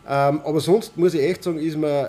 Ähm, 0.07 0.41
aber 0.45 0.61
sonst 0.61 0.97
muss 0.97 1.15
ich 1.15 1.23
echt 1.23 1.45
sagen, 1.45 1.59
ist 1.59 1.77
man 1.77 2.09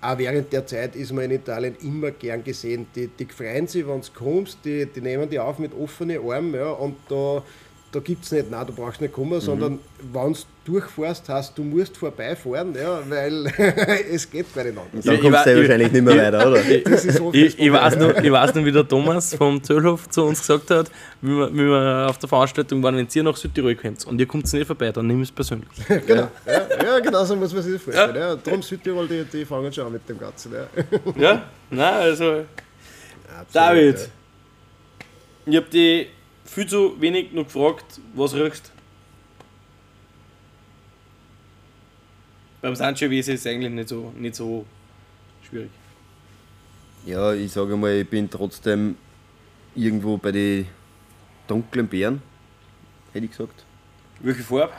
auch 0.00 0.16
während 0.16 0.52
der 0.52 0.64
Zeit 0.64 0.94
ist 0.94 1.12
man 1.12 1.24
in 1.24 1.32
Italien 1.32 1.74
immer 1.82 2.12
gern 2.12 2.44
gesehen. 2.44 2.86
Die, 2.94 3.08
die 3.08 3.26
freuen 3.26 3.66
sich, 3.66 3.86
wenn 3.86 4.00
du 4.00 4.06
kommst, 4.14 4.58
die, 4.64 4.86
die 4.86 5.00
nehmen 5.00 5.28
dich 5.28 5.40
auf 5.40 5.58
mit 5.58 5.72
offenen 5.74 6.20
Armen 6.30 6.54
ja, 6.54 6.70
und 6.70 6.96
da, 7.08 7.42
da 7.90 8.00
gibt 8.00 8.22
es 8.24 8.32
nicht, 8.32 8.50
nein, 8.50 8.66
du 8.66 8.74
brauchst 8.74 9.00
nicht 9.00 9.14
kommen, 9.14 9.40
sondern 9.40 9.78
wenn 10.12 10.32
du 10.32 10.38
durchfährst, 10.66 11.26
hast 11.30 11.56
du 11.56 11.62
musst 11.62 11.96
vorbeifahren, 11.96 12.74
ja, 12.74 13.00
weil 13.08 13.46
es 14.12 14.30
geht 14.30 14.54
bei 14.54 14.64
den 14.64 14.76
anderen. 14.76 15.00
Dann 15.02 15.14
ich 15.14 15.20
kommst 15.22 15.46
du 15.46 15.50
ja 15.50 15.56
ich- 15.56 15.62
wahrscheinlich 15.62 15.92
nicht 15.92 16.04
mehr 16.04 16.16
weiter, 16.32 16.50
oder? 16.50 16.60
Ich, 17.32 17.58
ich, 17.58 17.72
weiß 17.72 17.96
noch, 17.96 18.14
ich 18.22 18.30
weiß 18.30 18.54
noch, 18.54 18.64
wie 18.64 18.72
der 18.72 18.86
Thomas 18.86 19.34
vom 19.34 19.62
Zöllhof 19.62 20.08
zu 20.10 20.24
uns 20.24 20.40
gesagt 20.40 20.70
hat, 20.70 20.90
wie 21.22 21.30
wir, 21.30 21.50
wie 21.52 21.64
wir 21.66 22.06
auf 22.10 22.18
der 22.18 22.28
Veranstaltung 22.28 22.82
waren, 22.82 22.96
wenn 22.96 23.08
ihr 23.10 23.22
nach 23.22 23.36
Südtirol 23.36 23.74
kommt 23.74 24.04
und 24.06 24.20
ihr 24.20 24.26
kommt 24.26 24.52
nicht 24.52 24.66
vorbei, 24.66 24.92
dann 24.92 25.06
nimm 25.06 25.22
es 25.22 25.32
persönlich. 25.32 25.68
Genau, 26.06 26.28
ja, 26.46 26.66
ja, 26.84 26.98
genau 27.00 27.24
so 27.24 27.36
muss 27.36 27.54
man 27.54 27.62
sich 27.62 27.72
das 27.74 27.82
vorstellen. 27.82 28.16
Ja. 28.16 28.36
Darum 28.36 28.62
Südtirol, 28.62 29.08
die, 29.08 29.24
die 29.24 29.44
fangen 29.46 29.72
schon 29.72 29.86
an 29.86 29.92
mit 29.92 30.06
dem 30.08 30.18
Ganzen. 30.18 30.52
Ja. 30.52 30.66
Ja? 31.16 31.42
Nein, 31.70 31.94
also. 31.94 32.44
Absolut, 33.40 33.54
David, 33.54 34.08
ich 35.46 35.56
habe 35.56 35.66
dich 35.70 36.08
viel 36.48 36.66
zu 36.66 37.00
wenig 37.00 37.32
noch 37.32 37.44
gefragt, 37.44 38.00
was 38.14 38.34
riechst 38.34 38.72
Beim 42.60 42.74
Sangiovese 42.74 43.32
ist 43.32 43.40
es 43.40 43.46
eigentlich 43.46 43.72
nicht 43.72 43.88
so, 43.88 44.12
nicht 44.16 44.34
so 44.34 44.66
schwierig. 45.48 45.70
Ja, 47.06 47.32
ich 47.32 47.52
sage 47.52 47.76
mal, 47.76 47.94
ich 47.94 48.08
bin 48.08 48.28
trotzdem 48.28 48.96
irgendwo 49.76 50.16
bei 50.16 50.32
den 50.32 50.66
dunklen 51.46 51.86
Beeren, 51.86 52.20
hätte 53.12 53.26
ich 53.26 53.30
gesagt. 53.30 53.64
Welche 54.20 54.42
Farbe? 54.42 54.72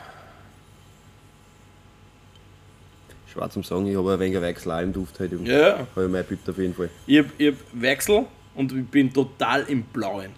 Schwer 3.32 3.48
zum 3.48 3.62
Sagen, 3.62 3.86
ich 3.86 3.96
habe 3.96 4.12
ein 4.12 4.20
wenig 4.20 4.40
Weichsel 4.42 4.82
im 4.82 4.92
Duft 4.92 5.18
heute. 5.18 5.36
Ja. 5.36 5.86
Habe 5.94 6.04
ich 6.04 6.10
mein 6.10 6.24
Bild 6.24 6.48
auf 6.48 6.58
jeden 6.58 6.74
Fall. 6.74 6.90
Ich 7.06 7.18
hab, 7.18 7.26
ich 7.38 7.48
hab 7.48 7.54
Wechsel 7.72 8.26
und 8.54 8.72
ich 8.72 8.86
bin 8.86 9.10
total 9.10 9.62
im 9.68 9.84
Blauen. 9.84 10.32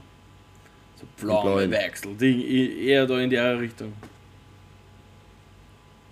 So. 1.16 1.70
Wechsel, 1.70 2.14
die, 2.16 2.44
ich- 2.44 2.78
eher 2.88 3.06
da 3.06 3.18
in 3.20 3.30
der 3.30 3.58
Richtung. 3.60 3.92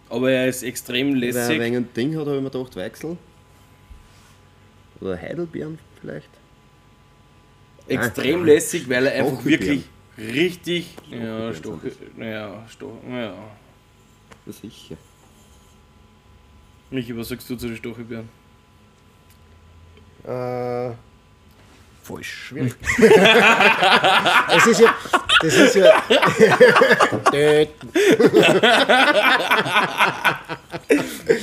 Aber 0.08 0.30
er 0.30 0.48
ist 0.48 0.62
extrem 0.62 1.14
lässig. 1.14 1.58
wenig 1.60 1.76
ein 1.78 1.92
Ding 1.94 2.12
hat, 2.18 2.26
habe 2.26 2.36
ich 2.36 2.42
mir 2.42 2.50
gedacht, 2.50 2.74
Weichsel. 2.76 3.16
Oder 5.00 5.16
Heidelbeeren 5.20 5.78
vielleicht. 6.00 6.28
Extrem 7.88 8.42
Ah, 8.42 8.44
lässig, 8.44 8.88
weil 8.88 9.06
er 9.06 9.24
einfach 9.24 9.44
wirklich 9.44 9.82
richtig. 10.18 10.96
Ja, 11.10 11.52
Stoche. 11.54 11.92
Naja, 12.16 12.64
Stoche. 12.68 12.98
Ja. 13.08 13.34
Ja, 14.46 14.52
sicher. 14.52 14.96
Michi, 16.90 17.16
was 17.16 17.28
sagst 17.28 17.48
du 17.48 17.56
zu 17.56 17.68
den 17.68 17.76
Stochelbeeren? 17.76 18.28
Äh, 20.24 20.90
Falsch. 22.02 22.46
schwierig. 22.48 22.74
es 24.56 24.66
ist 24.66 24.80
ja. 24.80 24.94
Das 25.42 25.54
ist 25.56 25.74
ja. 25.76 26.02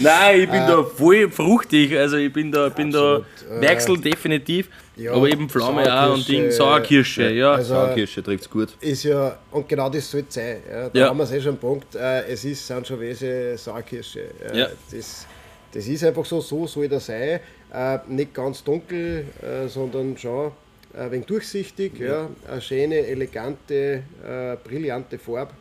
Nein, 0.01 0.41
ich 0.41 0.49
bin 0.49 0.67
da 0.67 0.83
voll 0.83 1.29
fruchtig, 1.31 1.97
also 1.97 2.17
ich 2.17 2.31
bin 2.31 2.51
da, 2.51 2.69
bin 2.69 2.91
da 2.91 3.17
Absolut, 3.17 3.25
äh, 3.51 3.61
Wechsel 3.61 3.97
definitiv, 3.99 4.69
Ja, 4.95 5.13
aber 5.13 5.27
eben 5.29 5.49
Pflaume 5.49 5.81
auch 5.91 6.13
und 6.15 6.27
Ding, 6.27 6.51
Sauerkirsche, 6.51 7.21
Sauerkirsche, 7.21 7.29
ja. 7.31 7.51
also- 7.53 7.73
Sauerkirsche 7.73 8.23
trifft 8.23 8.43
es 8.43 8.49
gut. 8.49 8.69
ist 8.81 9.03
ja, 9.03 9.37
und 9.51 9.67
genau 9.69 9.89
das 9.89 10.09
soll 10.09 10.23
es 10.27 10.33
sein. 10.33 10.57
Ja, 10.69 10.89
da 10.89 10.99
Ja. 10.99 11.09
haben 11.09 11.17
wir 11.17 11.23
es 11.23 11.31
eh 11.31 11.41
schon 11.41 11.51
am 11.51 11.57
Punkt. 11.57 11.95
Äh, 11.95 12.27
es 12.27 12.43
ist 12.45 12.65
Sangiovese 12.67 13.57
Sauerkirsche. 13.57 14.21
Äh, 14.51 14.57
Ja. 14.59 14.67
das, 14.91 15.25
das 15.73 15.87
ist 15.87 16.03
einfach 16.03 16.25
so, 16.25 16.41
so 16.41 16.67
soll 16.67 16.87
das 16.89 17.05
sein. 17.05 17.39
Äh, 17.77 17.99
nicht 18.07 18.33
ganz 18.33 18.63
dunkel, 18.63 19.25
äh, 19.39 19.67
sondern 19.67 20.17
schon 20.17 20.51
ein 20.95 21.11
wenig 21.11 21.27
durchsichtig. 21.27 21.99
Ja. 21.99 22.27
Eine 22.49 22.59
schöne, 22.59 23.05
elegante, 23.05 24.01
äh, 24.25 24.55
brillante 24.63 25.19
Farbe. 25.19 25.53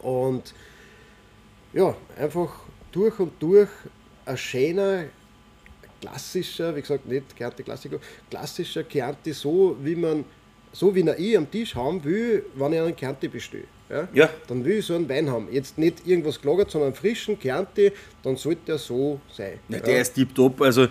Und 0.00 0.54
ja, 1.72 1.96
einfach 2.20 2.60
durch 2.92 3.18
und 3.18 3.32
durch 3.40 3.68
ein 4.26 4.36
schöner, 4.36 5.06
klassischer, 6.00 6.76
wie 6.76 6.82
gesagt, 6.82 7.04
nicht 7.06 7.36
Chianti 7.36 7.64
Classico, 7.64 7.98
klassischer 8.30 8.86
Chianti, 8.86 9.32
so 9.32 9.76
wie 9.82 9.96
man, 9.96 10.24
so 10.70 10.94
wie 10.94 11.00
ihn 11.00 11.14
ich 11.18 11.36
am 11.36 11.50
Tisch 11.50 11.74
haben 11.74 12.04
will, 12.04 12.44
wenn 12.54 12.74
ich 12.74 12.80
einen 12.80 12.94
Chianti 12.94 13.26
bestelle. 13.26 13.64
Ja? 13.88 14.08
Ja. 14.12 14.30
Dann 14.46 14.64
will 14.64 14.78
ich 14.78 14.86
so 14.86 14.94
einen 14.94 15.08
Wein 15.08 15.30
haben. 15.30 15.48
Jetzt 15.50 15.78
nicht 15.78 16.06
irgendwas 16.06 16.40
gelagert, 16.40 16.70
sondern 16.70 16.92
einen 16.92 16.96
frischen 16.96 17.38
Chianti, 17.38 17.92
dann 18.22 18.36
sollte 18.36 18.72
er 18.72 18.78
so 18.78 19.20
sein. 19.32 19.58
Ja, 19.68 19.80
der 19.80 20.00
ist 20.00 20.14
tiptop. 20.14 20.60
Also, 20.60 20.86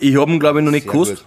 ich 0.00 0.16
habe 0.16 0.30
ihn, 0.30 0.40
glaube 0.40 0.58
ich, 0.60 0.64
noch 0.64 0.72
nicht 0.72 0.86
gekostet. 0.86 1.24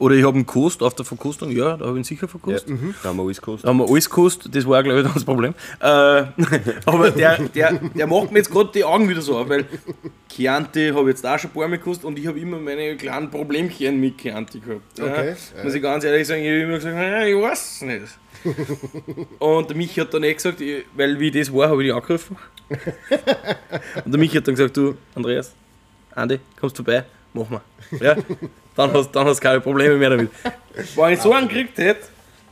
Oder 0.00 0.16
ich 0.16 0.24
habe 0.24 0.36
ihn 0.36 0.44
gekostet 0.44 0.82
auf 0.82 0.94
der 0.94 1.04
Verkostung. 1.04 1.52
Ja, 1.52 1.76
da 1.76 1.86
habe 1.86 1.92
ich 1.92 2.00
ihn 2.00 2.04
sicher 2.04 2.22
Ja, 2.26 2.28
verkostet. 2.28 2.76
Da 3.02 3.08
haben 3.10 3.16
wir 3.16 3.22
alles 3.22 3.40
gekostet. 3.40 3.64
Da 3.64 3.68
haben 3.68 3.78
wir 3.78 3.88
alles 3.88 4.10
gekostet. 4.10 4.54
Das 4.54 4.66
war, 4.66 4.82
glaube 4.82 5.00
ich, 5.02 5.06
das 5.14 5.24
Problem. 5.24 5.54
Äh, 5.78 5.84
aber 6.84 7.10
der, 7.12 7.38
der, 7.38 7.74
der 7.74 8.06
macht 8.08 8.32
mir 8.32 8.38
jetzt 8.38 8.50
gerade 8.50 8.70
die 8.74 8.82
Augen 8.84 9.08
wieder 9.08 9.22
so 9.22 9.38
auf, 9.38 9.48
weil 9.48 9.66
Chianti 10.28 10.88
habe 10.88 11.02
ich 11.02 11.06
jetzt 11.16 11.24
auch 11.24 11.38
schon 11.38 11.50
ein 11.50 11.54
paar 11.54 11.68
Mal 11.68 11.78
gekostet 11.78 12.06
und 12.06 12.18
ich 12.18 12.26
habe 12.26 12.40
immer 12.40 12.58
meine 12.58 12.96
kleinen 12.96 13.30
Problemchen 13.30 14.00
mit 14.00 14.18
Chianti 14.18 14.58
gehabt. 14.58 15.00
Okay, 15.00 15.36
Ja. 15.56 15.62
Muss 15.64 15.74
ich 15.74 15.82
ganz 15.82 16.02
ehrlich 16.02 16.26
sagen, 16.26 16.42
ich 16.42 16.48
habe 16.48 16.60
immer 16.62 16.74
gesagt, 16.74 16.96
"Nein, 16.96 17.28
ich 17.28 17.40
weiß 17.42 17.72
es 17.76 17.82
nicht. 17.82 18.18
Und 19.38 19.70
der 19.70 19.76
Michi 19.76 20.00
hat 20.00 20.12
dann 20.12 20.24
eh 20.24 20.34
gesagt, 20.34 20.60
weil 20.96 21.18
wie 21.20 21.30
das 21.30 21.52
war, 21.52 21.68
habe 21.68 21.82
ich 21.82 21.88
dich 21.88 21.96
angerufen. 21.96 22.36
Und 24.04 24.12
der 24.12 24.18
Michi 24.18 24.36
hat 24.36 24.46
dann 24.48 24.54
gesagt, 24.54 24.76
du, 24.76 24.96
Andreas, 25.14 25.54
Andi, 26.14 26.40
kommst 26.58 26.78
du 26.78 26.82
vorbei? 26.84 27.04
Mach 27.34 27.50
mal. 27.50 27.60
Ja? 28.00 28.16
Dann 28.76 28.92
hast 28.92 29.10
dann 29.12 29.26
hast 29.26 29.38
du 29.38 29.42
keine 29.42 29.60
Probleme 29.60 29.96
mehr 29.96 30.10
damit. 30.10 30.30
Wenn 30.96 31.12
ich 31.12 31.20
so 31.20 31.32
einen 31.32 31.48
gekriegt 31.48 31.78
hätte, 31.78 32.06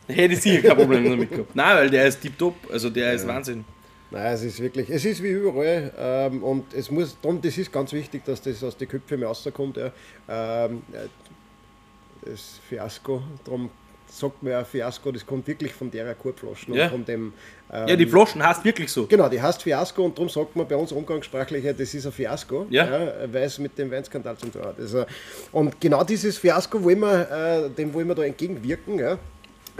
hätte 0.07 0.35
ich 0.35 0.41
sicher 0.41 0.69
kein 0.69 0.77
Problem 0.77 1.05
damit 1.05 1.31
gehabt. 1.31 1.55
Nein, 1.55 1.77
weil 1.77 1.91
der 1.91 2.07
ist 2.07 2.21
tiptop, 2.21 2.55
also 2.71 2.91
der 2.91 3.15
ist 3.15 3.27
Wahnsinn. 3.27 3.65
Nein, 4.11 4.35
es 4.35 4.43
ist 4.43 4.61
wirklich, 4.61 4.91
es 4.91 5.05
ist 5.05 5.23
wie 5.23 5.31
überall 5.31 5.93
ähm, 5.99 6.43
und 6.43 6.75
es 6.75 6.91
muss, 6.91 7.17
darum, 7.23 7.41
das 7.41 7.57
ist 7.57 7.73
ganz 7.73 7.93
wichtig, 7.93 8.25
dass 8.25 8.43
das 8.43 8.63
aus 8.63 8.77
den 8.77 8.89
Köpfen 8.89 9.21
mehr 9.21 9.29
rauskommt. 9.29 9.79
Ja. 9.79 9.91
Ähm, 10.29 10.83
äh, 10.93 11.09
das 12.29 12.61
Fiasko, 12.69 13.23
darum 13.45 13.71
sagt 14.15 14.43
man 14.43 14.53
ja 14.53 14.65
Fiasko, 14.65 15.11
das 15.11 15.25
kommt 15.25 15.47
wirklich 15.47 15.73
von 15.73 15.91
der 15.91 16.15
Kurbflaschen 16.15 16.75
Ja. 16.75 16.85
und 16.85 16.91
von 16.91 17.05
dem. 17.05 17.33
Ähm, 17.73 17.89
Ja, 17.89 17.97
die 17.97 18.07
Flaschen 18.07 18.47
heißt 18.47 18.65
wirklich 18.65 18.93
so. 18.93 19.07
Genau, 19.07 19.29
die 19.29 19.41
heißt 19.41 19.63
Fiasko 19.63 20.05
und 20.05 20.17
darum 20.19 20.29
sagt 20.29 20.55
man 20.55 20.69
bei 20.69 20.77
uns 20.77 20.93
umgangssprachlich, 20.93 21.65
ja, 21.65 21.73
das 21.73 21.95
ist 21.95 22.05
ein 22.07 22.13
Fiasko, 22.13 22.67
Ja. 22.71 22.89
weil 23.33 23.45
es 23.45 23.59
mit 23.59 23.77
dem 23.79 23.91
Weinskandal 23.91 24.37
zu 24.37 24.49
tun 24.49 24.63
hat. 24.63 24.79
Also, 24.79 25.05
und 25.53 25.81
genau 25.81 26.05
dieses 26.05 26.37
Fiasko 26.39 26.83
wollen 26.85 27.01
wir, 27.01 27.31
äh, 27.67 27.71
dem 27.71 27.93
wollen 27.95 28.09
wir 28.09 28.15
da 28.15 28.25
entgegenwirken, 28.25 28.99
ja, 28.99 29.19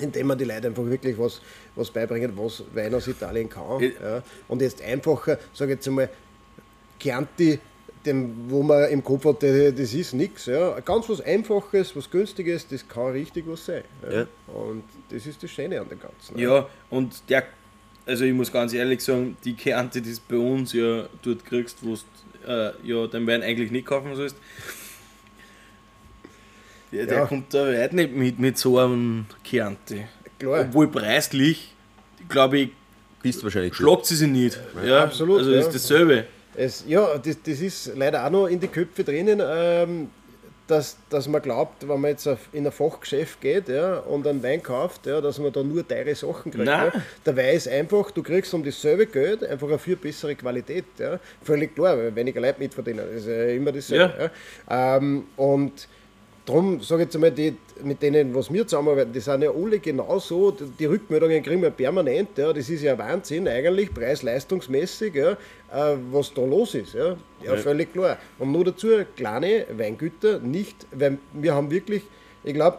indem 0.01 0.29
wir 0.29 0.37
die 0.37 0.45
Leute 0.45 0.69
einfach 0.69 0.85
wirklich 0.87 1.19
was, 1.19 1.43
was 1.77 1.91
beibringen, 1.91 2.33
was 2.35 2.63
Wein 2.73 2.95
aus 2.95 3.07
Italien 3.09 3.49
kann. 3.51 3.81
Ja. 3.81 4.23
Und 4.49 4.63
jetzt 4.63 4.81
einfacher, 4.83 5.39
sage 5.53 5.73
ich 5.73 5.77
jetzt 5.77 5.89
einmal, 5.89 6.09
Chianti, 6.99 7.59
dem, 8.07 8.35
wo 8.49 8.63
man 8.63 8.89
im 8.91 9.03
Kopf 9.05 9.25
hat, 9.25 9.43
das 9.43 9.95
ist 9.95 10.13
nichts. 10.15 10.47
Ja. 10.47 10.79
Ganz 10.81 11.09
was 11.09 11.21
Einfaches, 11.21 11.95
was 11.97 12.11
Günstiges, 12.11 12.67
das 12.69 12.87
kann 12.89 13.13
richtig 13.13 13.45
was 13.47 13.65
sein. 13.67 13.83
Ja. 14.03 14.13
Ja. 14.21 14.27
Und 14.49 14.83
das 15.11 15.27
ist 15.27 15.43
das 15.43 15.51
Schöne 15.51 15.81
an 15.81 15.89
dem 15.89 16.01
Ganzen. 16.01 16.39
Ja, 16.39 16.69
und 16.91 17.23
der, 17.29 17.45
also 18.07 18.25
ich 18.25 18.33
muss 18.33 18.51
ganz 18.53 18.73
ehrlich 18.73 19.01
sagen, 19.03 19.37
die 19.45 19.57
Chianti, 19.57 20.01
die 20.01 20.13
du 20.15 20.19
bei 20.29 20.37
uns 20.37 20.73
ja 20.73 21.07
dort 21.23 21.45
kriegst, 21.45 21.79
wo 21.83 21.95
du 21.95 22.51
äh, 22.51 22.73
ja 22.83 23.07
den 23.07 23.27
Wein 23.27 23.43
eigentlich 23.43 23.71
nicht 23.71 23.87
kaufen 23.87 24.15
sollst, 24.17 24.37
der, 26.93 27.07
der 27.07 27.19
Ja. 27.19 27.27
kommt 27.27 27.55
da 27.55 27.67
weit 27.67 27.93
nicht 27.93 28.13
mit, 28.15 28.39
mit 28.39 28.59
so 28.59 28.79
einem 28.79 29.27
Chianti. 29.45 30.05
Klar. 30.39 30.63
Obwohl 30.63 30.89
preislich, 30.89 31.73
glaube 32.29 32.59
ich, 32.59 32.71
Bist 33.23 33.43
wahrscheinlich 33.45 33.75
schlagt 33.75 34.07
sie 34.07 34.17
sich 34.17 34.29
nicht. 34.29 34.59
Ja, 34.85 35.05
absolut, 35.05 35.39
Also 35.39 35.53
ja. 35.53 35.61
ist 35.61 35.73
dasselbe. 35.75 36.27
Es, 36.55 36.85
ja, 36.87 37.19
das, 37.19 37.37
das 37.43 37.61
ist 37.61 37.93
leider 37.97 38.27
auch 38.27 38.31
noch 38.31 38.47
in 38.47 38.61
die 38.61 38.69
Köpfe 38.69 39.05
drinnen, 39.05 39.41
ähm, 39.43 40.11
dass, 40.67 40.97
dass 41.11 41.29
man 41.29 41.43
glaubt, 41.43 41.87
wenn 41.89 42.01
man 42.01 42.11
jetzt 42.11 42.27
auf, 42.27 42.39
in 42.53 42.67
ein 42.67 42.73
Fachgeschäft 42.73 43.41
geht 43.41 43.69
ja, 43.69 43.99
und 43.99 44.27
einen 44.27 44.43
Wein 44.43 44.63
kauft, 44.63 45.07
ja, 45.07 45.21
dass 45.21 45.39
man 45.39 45.53
da 45.53 45.63
nur 45.63 45.87
teure 45.87 46.15
Sachen 46.15 46.53
kriegt. 46.53 46.67
Ja. 46.67 46.93
Der 47.27 47.37
Wein 47.37 47.55
ist 47.55 47.69
einfach, 47.69 48.11
du 48.11 48.23
kriegst 48.23 48.55
um 48.55 48.65
dasselbe 48.65 49.07
Geld 49.07 49.45
einfach 49.45 49.69
eine 49.69 49.79
viel 49.79 49.97
bessere 49.97 50.35
Qualität. 50.35 50.85
Ja. 50.99 51.19
Völlig 51.43 51.75
klar, 51.75 51.99
weil 51.99 52.15
weniger 52.15 52.41
Leute 52.41 52.59
mitverdienen. 52.61 53.05
Das 53.07 53.23
ist 53.23 53.29
ja 53.29 53.47
immer 53.47 53.73
dasselbe. 53.73 54.31
Ja. 54.69 54.97
Ähm, 54.97 55.25
und 55.37 55.89
Darum 56.45 56.81
sage 56.81 57.03
ich 57.03 57.07
jetzt 57.07 57.15
einmal, 57.15 57.31
die, 57.31 57.57
mit 57.85 58.03
denen, 58.03 58.35
was 58.35 58.53
wir 58.53 58.67
zusammenarbeiten, 58.67 59.13
die 59.13 59.21
sind 59.21 59.43
ja 59.43 59.51
alle 59.51 59.79
genauso. 59.79 60.51
Die, 60.51 60.65
die 60.77 60.87
Rückmeldungen 60.87 61.41
kriegen 61.41 61.63
wir 61.63 61.71
permanent. 61.71 62.37
Ja. 62.37 62.53
Das 62.53 62.69
ist 62.69 62.83
ja 62.83 62.99
Wahnsinn 62.99 63.47
eigentlich, 63.47 63.95
preis-leistungsmäßig, 63.95 65.15
ja, 65.15 65.33
äh, 65.33 65.97
was 66.11 66.35
da 66.35 66.43
los 66.43 66.75
ist. 66.75 66.95
Ja. 66.95 67.17
Ja, 67.45 67.57
völlig 67.57 67.93
klar. 67.93 68.19
Und 68.41 68.51
nur 68.51 68.65
dazu 68.65 68.89
kleine 69.17 69.67
Weingüter, 69.71 70.41
nicht, 70.41 70.87
weil 70.91 71.19
wir 71.33 71.55
haben 71.55 71.71
wirklich, 71.71 72.03
ich 72.43 72.55
glaube, 72.55 72.79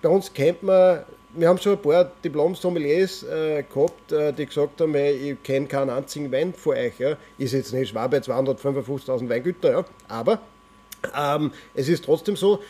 bei 0.00 0.08
uns 0.08 0.32
kennt 0.32 0.62
man, 0.62 1.00
wir 1.34 1.48
haben 1.48 1.58
schon 1.58 1.72
ein 1.72 1.82
paar 1.82 2.12
Diplom-Sommeliers 2.24 3.24
äh, 3.24 3.64
gehabt, 3.64 4.12
äh, 4.12 4.32
die 4.32 4.46
gesagt 4.46 4.80
haben, 4.80 4.94
hey, 4.94 5.32
ich 5.32 5.42
kenne 5.42 5.66
keinen 5.66 5.90
einzigen 5.90 6.30
Wein 6.30 6.54
von 6.54 6.76
euch. 6.76 7.00
Ja. 7.00 7.16
Ist 7.36 7.52
jetzt 7.52 7.72
nicht 7.72 7.88
schwer 7.88 8.08
bei 8.08 8.18
255.000 8.18 9.28
Weingüter, 9.28 9.72
ja. 9.72 9.84
aber 10.06 10.40
ähm, 11.16 11.50
es 11.74 11.88
ist 11.88 12.04
trotzdem 12.04 12.36
so, 12.36 12.60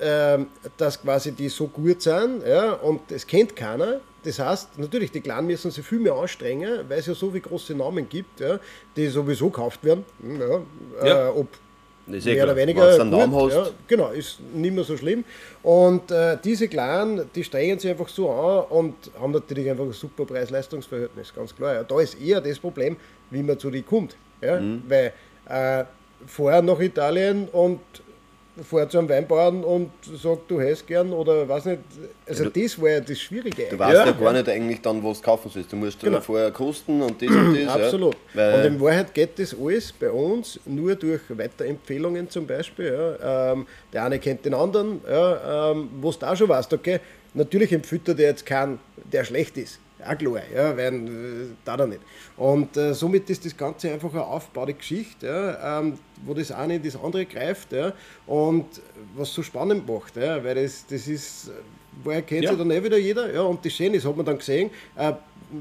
ähm, 0.00 0.46
dass 0.76 1.00
quasi 1.00 1.32
die 1.32 1.48
so 1.48 1.66
gut 1.68 2.02
sind 2.02 2.46
ja, 2.46 2.72
und 2.72 3.10
es 3.10 3.26
kennt 3.26 3.54
keiner. 3.54 4.00
Das 4.24 4.38
heißt, 4.38 4.78
natürlich, 4.78 5.12
die 5.12 5.20
Kleinen 5.20 5.46
müssen 5.46 5.70
sich 5.70 5.84
viel 5.84 6.00
mehr 6.00 6.14
anstrengen, 6.14 6.80
weil 6.88 6.98
es 6.98 7.06
ja 7.06 7.14
so 7.14 7.28
viele 7.28 7.42
große 7.42 7.74
Namen 7.74 8.08
gibt, 8.08 8.40
ja, 8.40 8.58
die 8.96 9.06
sowieso 9.08 9.50
gekauft 9.50 9.84
werden. 9.84 10.04
Hm, 10.20 10.40
Ja, 10.40 11.06
Ja. 11.06 11.28
Äh, 11.28 11.30
ob 11.30 11.48
ist 12.06 12.26
eh 12.26 12.30
mehr 12.30 12.34
klar. 12.36 12.46
oder 12.48 12.56
weniger 12.56 12.88
einen 13.00 13.10
gut, 13.10 13.18
Namen 13.18 13.34
hast, 13.34 13.54
ja, 13.54 13.66
genau, 13.88 14.10
ist 14.10 14.38
nicht 14.52 14.74
mehr 14.74 14.84
so 14.84 14.96
schlimm. 14.96 15.24
Und 15.62 16.10
äh, 16.10 16.36
diese 16.42 16.68
Kleinen, 16.68 17.30
die 17.34 17.44
strengen 17.44 17.78
sich 17.78 17.90
einfach 17.90 18.08
so 18.08 18.30
an 18.30 18.64
und 18.70 18.94
haben 19.18 19.32
natürlich 19.32 19.70
einfach 19.70 19.84
ein 19.84 19.92
super 19.92 20.24
Preis-Leistungs-Verhältnis, 20.26 21.32
ganz 21.34 21.54
klar. 21.54 21.74
Ja. 21.74 21.82
Da 21.82 22.00
ist 22.00 22.20
eher 22.20 22.40
das 22.40 22.58
Problem, 22.58 22.96
wie 23.30 23.42
man 23.42 23.58
zu 23.58 23.70
denen 23.70 23.86
kommt. 23.86 24.16
Ja? 24.42 24.60
Mhm. 24.60 24.82
Weil 24.88 25.12
äh, 25.48 25.84
vorher 26.26 26.62
nach 26.62 26.80
Italien 26.80 27.48
und 27.52 27.80
fahre 28.62 28.88
zu 28.88 28.98
einem 28.98 29.08
Weinbauern 29.08 29.64
und 29.64 29.90
sagt, 30.02 30.48
du 30.50 30.60
hast 30.60 30.86
gern 30.86 31.12
oder 31.12 31.48
weiß 31.48 31.64
nicht. 31.64 31.80
Also 32.26 32.48
das 32.48 32.80
war 32.80 32.90
ja 32.90 33.00
das 33.00 33.18
Schwierige. 33.18 33.66
Du 33.70 33.78
weißt 33.78 34.06
ja, 34.06 34.12
gar 34.12 34.32
nicht 34.32 34.48
eigentlich 34.48 34.80
dann, 34.80 35.02
was 35.02 35.18
du 35.18 35.24
kaufen 35.24 35.50
sollst. 35.50 35.72
Du 35.72 35.76
musst 35.76 36.00
genau. 36.00 36.20
vorher 36.20 36.50
kosten 36.52 37.02
und 37.02 37.20
das 37.20 37.30
und 37.30 37.56
das. 37.56 37.68
Absolut. 37.68 38.16
Ja. 38.34 38.54
Und 38.54 38.64
in 38.64 38.80
Wahrheit 38.80 39.12
geht 39.12 39.38
das 39.38 39.56
alles 39.60 39.92
bei 39.92 40.10
uns 40.10 40.60
nur 40.66 40.94
durch 40.94 41.22
Weiterempfehlungen 41.28 42.30
zum 42.30 42.46
Beispiel. 42.46 43.18
Ja. 43.20 43.52
Ähm, 43.52 43.66
der 43.92 44.04
eine 44.04 44.18
kennt 44.18 44.44
den 44.44 44.54
anderen, 44.54 45.00
ja, 45.08 45.70
ähm, 45.72 45.88
wo 46.00 46.12
du 46.12 46.26
auch 46.26 46.36
schon 46.36 46.48
weißt, 46.48 46.72
okay, 46.72 47.00
natürlich 47.34 47.72
empfiehlt 47.72 48.06
er 48.08 48.14
dir 48.14 48.26
jetzt 48.26 48.46
keinen, 48.46 48.78
der 49.12 49.24
schlecht 49.24 49.56
ist 49.56 49.80
auch 50.06 50.18
klar, 50.18 50.42
ja, 50.54 50.76
weil 50.76 50.94
äh, 50.94 51.46
da 51.64 51.76
da 51.76 51.86
nicht. 51.86 52.00
Und 52.36 52.76
äh, 52.76 52.94
somit 52.94 53.28
ist 53.30 53.44
das 53.44 53.56
Ganze 53.56 53.92
einfach 53.92 54.12
eine 54.12 54.24
aufgebaute 54.24 54.74
Geschichte, 54.74 55.26
ja, 55.26 55.80
ähm, 55.80 55.98
wo 56.24 56.34
das 56.34 56.50
eine 56.52 56.76
in 56.76 56.82
das 56.82 56.96
andere 56.96 57.26
greift 57.26 57.72
ja, 57.72 57.92
und 58.26 58.66
was 59.16 59.32
so 59.32 59.42
spannend 59.42 59.86
macht, 59.88 60.16
ja, 60.16 60.42
weil 60.42 60.54
das, 60.56 60.86
das 60.86 61.06
ist, 61.08 61.50
woher 62.02 62.22
kennt 62.22 62.44
ja. 62.44 62.50
sich 62.50 62.58
dann 62.58 62.70
eh 62.70 62.82
wieder 62.82 62.98
jeder, 62.98 63.32
ja, 63.32 63.42
und 63.42 63.64
das 63.64 63.72
Schöne 63.72 63.96
ist, 63.96 64.06
hat 64.06 64.16
man 64.16 64.26
dann 64.26 64.38
gesehen, 64.38 64.70
äh, 64.96 65.12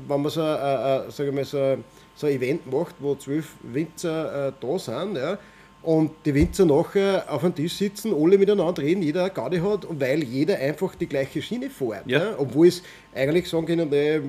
wenn 0.08 0.22
man 0.22 0.32
so, 0.32 0.42
äh, 0.42 1.08
äh, 1.28 1.32
mal, 1.32 1.46
so, 1.46 1.78
so 2.16 2.28
ein 2.28 2.34
Event 2.34 2.72
macht, 2.72 2.96
wo 3.00 3.16
zwölf 3.16 3.56
Winzer 3.62 4.48
äh, 4.48 4.52
da 4.60 4.80
sind, 4.80 5.18
ja, 5.18 5.38
und 5.84 6.12
die 6.26 6.34
Winzer 6.34 6.66
nachher 6.66 7.26
auf 7.28 7.44
einem 7.44 7.54
Tisch 7.54 7.76
sitzen, 7.76 8.14
alle 8.14 8.38
miteinander 8.38 8.82
reden, 8.82 9.02
jeder 9.02 9.26
eine 9.26 9.34
Garde 9.34 9.62
hat, 9.62 9.86
weil 9.90 10.24
jeder 10.24 10.58
einfach 10.58 10.96
die 10.96 11.08
gleiche 11.08 11.42
Schiene 11.42 11.70
fährt. 11.70 12.08
Ja. 12.08 12.20
Ja? 12.20 12.36
Obwohl 12.38 12.68
es 12.68 12.84
eigentlich 13.14 13.50
sagen 13.50 13.66
können, 13.66 13.90
nee, 13.90 14.22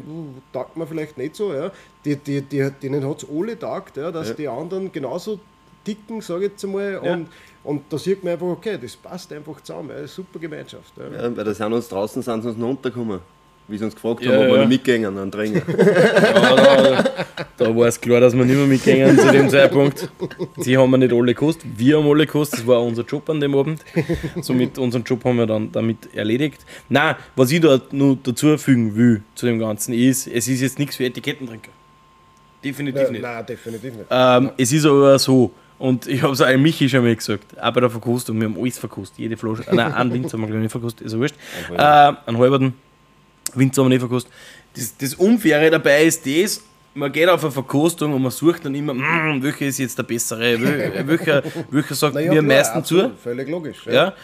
taugt 0.52 0.76
man 0.76 0.88
vielleicht 0.88 1.16
nicht 1.16 1.36
so. 1.36 1.52
Ja? 1.54 1.70
Die, 2.04 2.16
die, 2.16 2.42
die, 2.42 2.70
denen 2.82 3.08
hat 3.08 3.22
es 3.22 3.28
alle 3.30 3.56
taugt, 3.56 3.96
ja? 3.96 4.10
dass 4.10 4.30
ja. 4.30 4.34
die 4.34 4.48
anderen 4.48 4.90
genauso 4.90 5.38
dicken, 5.86 6.20
sage 6.20 6.46
ich 6.46 6.50
jetzt 6.52 6.64
einmal. 6.64 6.98
Und, 6.98 7.28
und 7.62 7.82
da 7.88 7.98
sieht 7.98 8.24
man 8.24 8.32
einfach, 8.32 8.48
okay, 8.48 8.76
das 8.80 8.96
passt 8.96 9.32
einfach 9.32 9.60
zusammen. 9.60 9.90
Ja? 9.96 10.08
Super 10.08 10.40
Gemeinschaft. 10.40 10.92
Ja. 10.96 11.04
ja, 11.04 11.36
weil 11.36 11.44
da 11.44 11.54
sind 11.54 11.72
uns 11.72 11.88
draußen 11.88 12.20
sind 12.20 12.42
sie 12.42 12.48
uns 12.48 12.58
noch 12.58 12.66
runtergekommen 12.66 13.20
wie 13.68 13.78
sie 13.78 13.84
uns 13.84 13.94
gefragt 13.94 14.22
ja, 14.22 14.32
haben, 14.32 14.42
ob 14.42 14.48
ja. 14.48 14.60
wir 14.60 14.66
mitgehen 14.66 15.18
an 15.18 15.30
Drängen. 15.30 15.62
Ja, 15.74 16.56
da, 16.56 17.04
da 17.56 17.76
war 17.76 17.86
es 17.86 18.00
klar, 18.00 18.20
dass 18.20 18.36
wir 18.36 18.44
nicht 18.44 18.56
mehr 18.56 18.66
mitgehen 18.66 19.18
zu 19.18 19.30
dem 19.30 19.48
Zeitpunkt. 19.48 20.08
Sie 20.58 20.76
haben 20.76 20.90
wir 20.90 20.98
nicht 20.98 21.12
alle 21.12 21.34
gekostet, 21.34 21.66
wir 21.76 21.98
haben 21.98 22.08
alle 22.08 22.26
gekostet, 22.26 22.60
das 22.60 22.66
war 22.66 22.82
unser 22.82 23.02
Job 23.02 23.28
an 23.30 23.40
dem 23.40 23.54
Abend. 23.54 23.84
Somit 24.40 24.78
unseren 24.78 25.04
Job 25.04 25.24
haben 25.24 25.38
wir 25.38 25.46
dann 25.46 25.72
damit 25.72 26.14
erledigt. 26.14 26.64
Nein, 26.88 27.16
was 27.36 27.50
ich 27.50 27.60
da 27.60 27.80
nur 27.90 28.18
dazu 28.22 28.56
fügen 28.58 28.94
will 28.96 29.22
zu 29.34 29.46
dem 29.46 29.58
Ganzen 29.58 29.94
ist, 29.94 30.26
es 30.26 30.48
ist 30.48 30.60
jetzt 30.60 30.78
nichts 30.78 30.96
für 30.96 31.04
Etikettentrinker. 31.04 31.70
Definitiv 32.62 33.02
nein, 33.02 33.12
nicht. 33.12 33.22
Nein, 33.22 33.46
definitiv 33.46 33.94
nicht. 33.94 34.06
Ähm, 34.10 34.50
es 34.56 34.72
ist 34.72 34.86
aber 34.86 35.18
so, 35.18 35.52
und 35.78 36.06
ich 36.06 36.22
habe 36.22 36.32
es 36.32 36.40
auch 36.40 36.56
Michi 36.56 36.88
schon 36.88 37.04
mal 37.04 37.14
gesagt, 37.14 37.58
auch 37.60 37.72
bei 37.72 37.80
der 37.80 37.90
Verkostung, 37.90 38.40
wir 38.40 38.48
haben 38.48 38.58
alles 38.58 38.78
verkostet, 38.78 39.18
jede 39.18 39.36
Flasche, 39.36 39.64
nein, 39.72 39.92
einen 39.92 40.12
Winz 40.12 40.32
haben 40.32 40.40
wir 40.40 40.46
glaube 40.46 40.60
ich 40.60 40.62
nicht 40.64 40.72
verkostet, 40.72 41.06
ist 41.06 41.12
ja 41.12 41.18
wurscht. 41.18 41.36
Äh, 41.72 41.82
einen 42.26 42.38
halberten 42.38 42.74
Winzer 43.58 43.82
haben 43.82 43.90
wir 43.90 43.96
nicht 43.96 44.00
verkostet. 44.00 44.32
Das, 44.74 44.96
das 44.96 45.14
Unfaire 45.14 45.70
dabei 45.70 46.04
ist 46.04 46.26
das, 46.26 46.62
man 46.94 47.12
geht 47.12 47.28
auf 47.28 47.42
eine 47.42 47.52
Verkostung 47.52 48.14
und 48.14 48.22
man 48.22 48.30
sucht 48.30 48.64
dann 48.64 48.74
immer, 48.74 48.94
mm, 48.94 49.42
welcher 49.42 49.66
ist 49.66 49.78
jetzt 49.78 49.98
der 49.98 50.04
bessere, 50.04 50.60
welcher, 51.06 51.42
welcher 51.70 51.94
sagt 51.94 52.14
naja, 52.14 52.32
mir 52.32 52.38
am 52.38 52.46
meisten 52.46 52.84
zu. 52.84 53.10
Völlig 53.22 53.48
logisch. 53.48 53.86
Ja. 53.86 53.92
ja. 53.92 54.14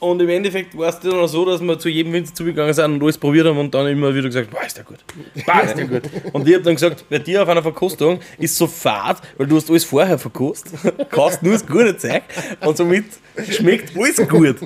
Und 0.00 0.22
im 0.22 0.28
Endeffekt 0.28 0.76
war 0.78 0.90
es 0.90 1.00
dann 1.00 1.14
auch 1.14 1.26
so, 1.26 1.44
dass 1.44 1.60
wir 1.60 1.78
zu 1.78 1.88
jedem 1.88 2.12
Winzer 2.12 2.34
zugegangen 2.34 2.72
sind 2.72 2.84
und 2.94 3.02
alles 3.02 3.18
probiert 3.18 3.46
haben 3.46 3.58
und 3.58 3.74
dann 3.74 3.86
immer 3.88 4.14
wieder 4.14 4.28
gesagt, 4.28 4.50
boah, 4.50 4.64
ist 4.64 4.76
der 4.76 4.84
gut, 4.84 4.98
boah, 5.44 5.62
ist 5.62 5.76
der 5.76 5.86
gut. 5.86 6.02
Und 6.32 6.46
ich 6.46 6.54
habe 6.54 6.64
dann 6.64 6.74
gesagt, 6.74 7.04
bei 7.08 7.18
dir 7.18 7.42
auf 7.42 7.48
einer 7.48 7.62
Verkostung 7.62 8.20
ist 8.38 8.56
so 8.56 8.66
fad, 8.66 9.20
weil 9.36 9.46
du 9.46 9.56
hast 9.56 9.68
alles 9.68 9.84
vorher 9.84 10.18
verkostet, 10.18 10.74
kaufst 11.10 11.42
nur 11.42 11.54
das 11.54 11.66
gute 11.66 11.96
Zeug 11.96 12.22
und 12.64 12.76
somit 12.76 13.06
schmeckt 13.50 13.96
alles 13.96 14.16
gut. 14.28 14.56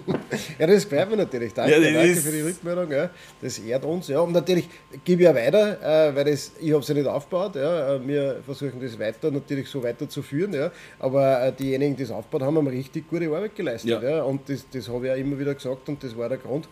Ja, 0.58 0.66
das 0.66 0.84
freut 0.84 1.08
mich 1.08 1.18
natürlich. 1.18 1.52
Danke, 1.52 1.72
ja, 1.72 1.92
danke 1.92 2.16
für 2.16 2.30
die 2.30 2.40
Rückmeldung. 2.40 2.90
Ja. 2.90 3.10
Das 3.40 3.58
ehrt 3.58 3.84
uns. 3.84 4.08
Ja. 4.08 4.20
Und 4.20 4.32
natürlich 4.32 4.68
gebe 5.04 5.22
ich 5.22 5.28
ja 5.28 5.34
weiter, 5.34 6.08
äh, 6.10 6.14
weil 6.14 6.24
das, 6.24 6.52
ich 6.60 6.72
habe 6.72 6.80
es 6.80 6.88
ja 6.88 6.94
nicht 6.94 7.06
aufgebaut. 7.06 7.56
Ja. 7.56 7.96
Äh, 7.96 8.06
wir 8.06 8.40
versuchen 8.44 8.80
das 8.80 8.98
weiter 8.98 9.30
natürlich 9.30 9.68
so 9.68 9.82
weiterzuführen. 9.82 10.52
Ja. 10.54 10.70
Aber 10.98 11.42
äh, 11.42 11.52
diejenigen, 11.52 11.96
die 11.96 12.04
es 12.04 12.10
aufgebaut 12.10 12.46
haben, 12.46 12.56
haben 12.56 12.66
richtig 12.66 13.08
gute 13.08 13.26
Arbeit 13.26 13.54
geleistet. 13.54 13.90
Ja. 13.90 14.02
ja. 14.02 14.22
Und 14.22 14.48
das, 14.48 14.66
das 14.70 14.88
habe 14.88 15.06
ich 15.06 15.12
ja 15.12 15.16
immer 15.22 15.38
wieder 15.38 15.54
gesagt 15.54 15.88
und 15.88 16.02
das 16.02 16.16
war 16.16 16.28
der 16.28 16.38
Grund, 16.38 16.68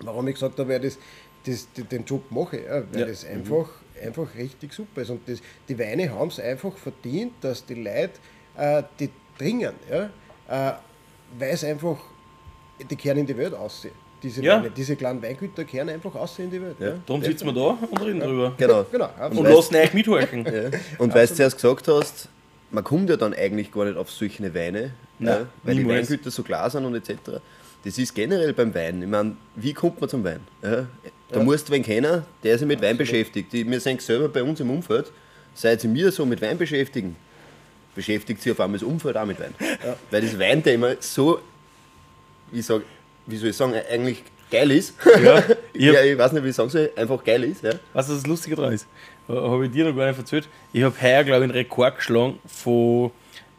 warum 0.00 0.26
ich 0.28 0.34
gesagt 0.34 0.58
habe, 0.58 0.70
weil 0.70 0.80
das, 0.80 0.98
das, 1.44 1.68
den 1.72 2.04
Job 2.04 2.30
mache. 2.30 2.62
Ja. 2.62 2.82
Weil 2.92 3.00
ja. 3.00 3.06
das 3.06 3.24
einfach, 3.24 3.68
mhm. 3.68 4.06
einfach 4.06 4.34
richtig 4.36 4.72
super 4.72 5.02
ist. 5.02 5.10
Und 5.10 5.28
das, 5.28 5.40
die 5.68 5.78
Weine 5.78 6.10
haben 6.10 6.28
es 6.28 6.40
einfach 6.40 6.76
verdient, 6.76 7.32
dass 7.40 7.64
die 7.64 7.74
Leute 7.74 8.12
äh, 8.56 8.82
die 8.98 9.10
dringen. 9.38 9.74
Ja. 9.90 10.10
Äh, 10.48 10.74
weil 11.38 11.50
es 11.50 11.64
einfach, 11.64 11.98
die 12.90 12.96
kehren 12.96 13.18
in 13.18 13.26
die 13.26 13.36
Welt 13.36 13.54
aussehen. 13.54 13.94
Diese, 14.22 14.42
ja. 14.42 14.56
Weine, 14.56 14.70
diese 14.70 14.96
kleinen 14.96 15.22
Weingüter 15.22 15.64
kehren 15.64 15.88
einfach 15.88 16.14
aussehen 16.14 16.46
in 16.46 16.50
die 16.50 16.62
Welt. 16.62 16.76
Ja. 16.80 16.88
Ja. 16.88 16.94
Darum 17.06 17.22
sitzen 17.22 17.46
wir 17.46 17.52
da 17.52 17.78
und 17.88 18.00
reden 18.00 18.20
drüber. 18.20 18.54
Genau. 18.56 18.84
genau 18.90 19.10
und 19.30 19.44
lassen 19.44 19.76
euch 19.76 19.94
mithorchen. 19.94 20.44
Ja. 20.46 20.70
Und 20.98 21.14
weil 21.14 21.26
du 21.26 21.34
zuerst 21.34 21.56
gesagt 21.56 21.88
hast, 21.88 22.28
man 22.70 22.84
kommt 22.84 23.10
ja 23.10 23.16
dann 23.16 23.34
eigentlich 23.34 23.72
gar 23.72 23.84
nicht 23.84 23.96
auf 23.96 24.10
solche 24.10 24.54
Weine, 24.54 24.92
Nein, 25.18 25.46
weil 25.62 25.74
niemals. 25.74 26.08
die 26.08 26.12
Weingüter 26.12 26.30
so 26.30 26.42
klar 26.42 26.68
sind 26.68 26.84
und 26.84 26.94
etc. 26.94 27.40
Das 27.84 27.96
ist 27.96 28.14
generell 28.14 28.52
beim 28.52 28.74
Wein. 28.74 29.02
Ich 29.02 29.08
meine, 29.08 29.36
wie 29.54 29.72
kommt 29.72 30.00
man 30.00 30.10
zum 30.10 30.24
Wein? 30.24 30.40
Ja, 30.62 30.86
da 31.30 31.38
ja. 31.38 31.44
musst 31.44 31.68
du 31.68 31.72
wen 31.72 31.82
kennen, 31.82 32.22
der 32.42 32.58
sich 32.58 32.66
mit 32.66 32.80
Wein 32.82 32.96
beschäftigt. 32.96 33.52
Wir 33.52 33.80
sind 33.80 34.00
selber 34.02 34.28
bei 34.28 34.42
uns 34.42 34.60
im 34.60 34.70
Umfeld, 34.70 35.12
seit 35.54 35.80
sie 35.80 35.88
mir 35.88 36.10
so 36.10 36.26
mit 36.26 36.40
Wein 36.40 36.58
beschäftigen, 36.58 37.16
beschäftigt 37.94 38.42
sich 38.42 38.52
auf 38.52 38.60
einmal 38.60 38.78
das 38.78 38.88
Umfeld 38.88 39.16
auch 39.16 39.26
mit 39.26 39.38
Wein. 39.38 39.54
Ja. 39.60 39.96
Weil 40.10 40.22
das 40.22 40.38
Weinthema 40.38 40.94
so, 41.00 41.40
wie, 42.50 42.62
sag, 42.62 42.82
wie 43.26 43.36
soll 43.36 43.50
ich 43.50 43.56
sagen, 43.56 43.74
eigentlich 43.90 44.24
geil 44.50 44.70
ist. 44.70 44.94
Ja, 45.22 45.42
ich, 45.72 45.82
ja, 45.82 46.02
ich 46.02 46.18
weiß 46.18 46.32
nicht, 46.32 46.44
wie 46.44 46.48
ich 46.48 46.56
sagen 46.56 46.70
soll, 46.70 46.90
einfach 46.96 47.22
geil 47.22 47.44
ist. 47.44 47.62
Ja. 47.62 47.70
Weißt 47.92 48.08
du, 48.08 48.12
was 48.14 48.22
das 48.22 48.26
Lustige 48.26 48.56
daran 48.56 48.72
ist? 48.72 48.86
Habe 49.28 49.66
ich 49.66 49.72
dir 49.72 49.84
noch 49.84 49.96
gar 49.96 50.08
nicht 50.08 50.18
erzählt. 50.18 50.48
Ich 50.72 50.82
habe 50.82 50.94
heuer, 51.00 51.22
glaube 51.22 51.44
ich, 51.44 51.50
einen 51.50 51.52
Rekord 51.52 51.96
geschlagen 51.96 52.38
von 52.46 53.10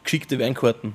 geschickten 0.02 0.40
Weinkarten 0.40 0.94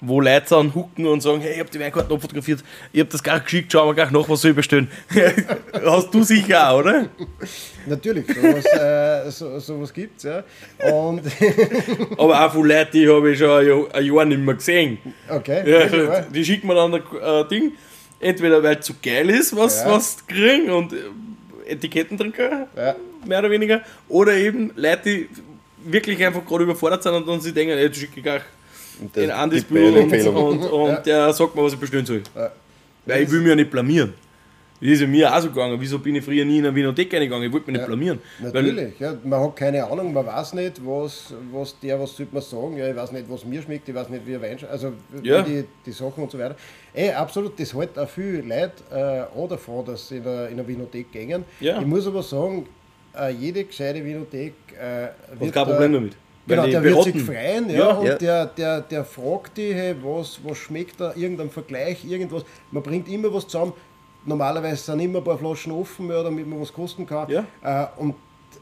wo 0.00 0.20
Leute 0.20 0.46
dann 0.50 0.74
hucken 0.74 1.06
und 1.06 1.20
sagen, 1.20 1.40
hey, 1.40 1.54
ich 1.54 1.58
habe 1.58 1.70
die 1.70 1.80
Weinkarten 1.80 2.12
abfotografiert, 2.12 2.62
ich 2.92 3.00
habe 3.00 3.10
das 3.10 3.22
gar 3.22 3.40
geschickt, 3.40 3.72
schauen 3.72 3.88
wir 3.88 3.94
gleich 3.94 4.10
nach, 4.10 4.28
was 4.28 4.40
soll 4.40 4.50
ich 4.52 4.56
bestellen. 4.56 4.88
Hast 5.84 6.14
du 6.14 6.22
sicher 6.22 6.70
auch, 6.70 6.78
oder? 6.78 7.06
Natürlich, 7.86 8.26
sowas, 8.26 8.64
äh, 8.64 9.30
so, 9.30 9.58
sowas 9.58 9.92
gibt 9.92 10.18
es, 10.18 10.24
ja. 10.24 10.44
Und 10.92 11.22
Aber 12.18 12.46
auch 12.46 12.52
von 12.52 12.66
Leuten, 12.66 12.92
die 12.92 13.08
habe 13.08 13.30
ich 13.30 13.38
schon 13.38 13.50
ein 13.50 13.66
Jahr, 13.66 13.94
ein 13.94 14.04
Jahr 14.04 14.24
nicht 14.24 14.40
mehr 14.40 14.54
gesehen. 14.54 14.98
Okay. 15.28 15.70
Ja, 15.70 16.20
die 16.22 16.44
schicken 16.44 16.68
mir 16.68 16.74
dann 16.74 16.94
ein 16.94 17.02
äh, 17.02 17.48
Ding, 17.48 17.72
entweder 18.20 18.62
weil 18.62 18.76
es 18.76 18.86
zu 18.86 18.94
geil 19.02 19.28
ist, 19.30 19.56
was, 19.56 19.82
ja. 19.82 19.90
was 19.90 20.26
kriegen 20.26 20.70
und 20.70 20.92
äh, 20.92 21.72
Etiketten 21.72 22.16
drin 22.16 22.32
ja. 22.76 22.94
mehr 23.26 23.40
oder 23.40 23.50
weniger, 23.50 23.82
oder 24.08 24.32
eben 24.34 24.72
Leute, 24.76 25.02
die 25.04 25.28
wirklich 25.84 26.24
einfach 26.24 26.44
gerade 26.44 26.64
überfordert 26.64 27.02
sind 27.02 27.14
und 27.14 27.26
dann 27.26 27.40
sich 27.40 27.52
denken, 27.52 27.76
ey, 27.76 27.88
du 27.88 27.94
schickst 27.94 28.22
gleich 28.22 28.42
in 29.14 29.30
Andis 29.30 29.64
Büro 29.64 30.00
und, 30.00 30.12
und, 30.12 30.64
und 30.64 30.88
ja. 30.88 31.00
der 31.00 31.32
sagt 31.32 31.54
mir, 31.54 31.62
was 31.62 31.72
ich 31.72 31.80
bestellen 31.80 32.06
soll. 32.06 32.22
Ja. 32.34 32.50
Weil 33.06 33.22
ich 33.22 33.30
will 33.30 33.40
mich 33.40 33.48
ja 33.48 33.54
nicht 33.54 33.70
blamieren. 33.70 34.14
Das 34.80 34.90
ist 34.90 35.00
ja 35.00 35.06
mir 35.08 35.34
auch 35.34 35.40
so 35.40 35.48
gegangen. 35.48 35.76
Wieso 35.80 35.98
bin 35.98 36.14
ich 36.14 36.24
früher 36.24 36.44
nie 36.44 36.58
in 36.58 36.66
eine 36.66 36.74
Winothek 36.74 37.12
reingegangen? 37.12 37.48
Ich 37.48 37.52
wollte 37.52 37.68
mich 37.68 37.78
nicht 37.78 37.86
blamieren. 37.86 38.20
Natürlich, 38.38 38.98
ja, 39.00 39.16
man 39.24 39.40
hat 39.40 39.56
keine 39.56 39.84
Ahnung, 39.84 40.12
man 40.12 40.24
weiß 40.24 40.54
nicht, 40.54 40.80
was, 40.86 41.34
was 41.52 41.78
der, 41.80 41.98
was 41.98 42.16
sollte 42.16 42.32
man 42.32 42.42
sagen. 42.42 42.76
Ja, 42.76 42.88
ich 42.88 42.94
weiß 42.94 43.10
nicht, 43.10 43.24
was 43.28 43.44
mir 43.44 43.60
schmeckt, 43.60 43.88
ich 43.88 43.94
weiß 43.94 44.08
nicht, 44.08 44.24
wie 44.24 44.34
er 44.34 44.42
Wein 44.42 44.56
Also 44.70 44.92
ja. 45.22 45.42
die, 45.42 45.64
die 45.84 45.90
Sachen 45.90 46.22
und 46.22 46.30
so 46.30 46.38
weiter. 46.38 46.54
Ey, 46.94 47.10
absolut, 47.10 47.58
das 47.58 47.74
hält 47.74 47.98
auch 47.98 48.08
viele 48.08 48.42
Leute 48.42 48.72
äh, 48.92 49.36
auch 49.36 49.48
davon, 49.48 49.84
dass 49.84 50.08
sie 50.08 50.18
in 50.18 50.22
eine, 50.26 50.46
in 50.46 50.52
eine 50.52 50.68
Winothek 50.68 51.10
gehen. 51.10 51.44
Ja. 51.58 51.80
Ich 51.80 51.86
muss 51.86 52.06
aber 52.06 52.22
sagen, 52.22 52.66
äh, 53.18 53.30
jede 53.32 53.64
gescheite 53.64 54.04
Winothek 54.04 54.54
äh, 54.80 55.08
wird. 55.40 55.52
kein 55.52 55.64
Problem 55.64 55.92
damit. 55.92 56.12
Genau, 56.48 56.66
der 56.66 56.82
wird 56.82 57.02
sich 57.04 57.22
freuen, 57.22 57.70
ja, 57.70 57.76
ja 57.76 57.90
und 57.90 58.06
ja. 58.06 58.14
Der, 58.16 58.46
der, 58.46 58.80
der 58.80 59.04
fragt 59.04 59.56
dich, 59.56 59.74
hey, 59.74 59.94
was, 60.02 60.40
was 60.42 60.58
schmeckt 60.58 61.00
da, 61.00 61.12
irgendein 61.14 61.50
Vergleich, 61.50 62.04
irgendwas. 62.04 62.44
Man 62.70 62.82
bringt 62.82 63.08
immer 63.08 63.32
was 63.32 63.46
zusammen. 63.46 63.72
Normalerweise 64.24 64.76
sind 64.76 65.00
immer 65.00 65.18
ein 65.18 65.24
paar 65.24 65.38
Flaschen 65.38 65.72
offen, 65.72 66.08
ja, 66.08 66.22
damit 66.22 66.46
man 66.46 66.60
was 66.60 66.72
kosten 66.72 67.06
kann. 67.06 67.30
Ja. 67.30 67.46
Äh, 67.62 67.86
und 68.00 68.14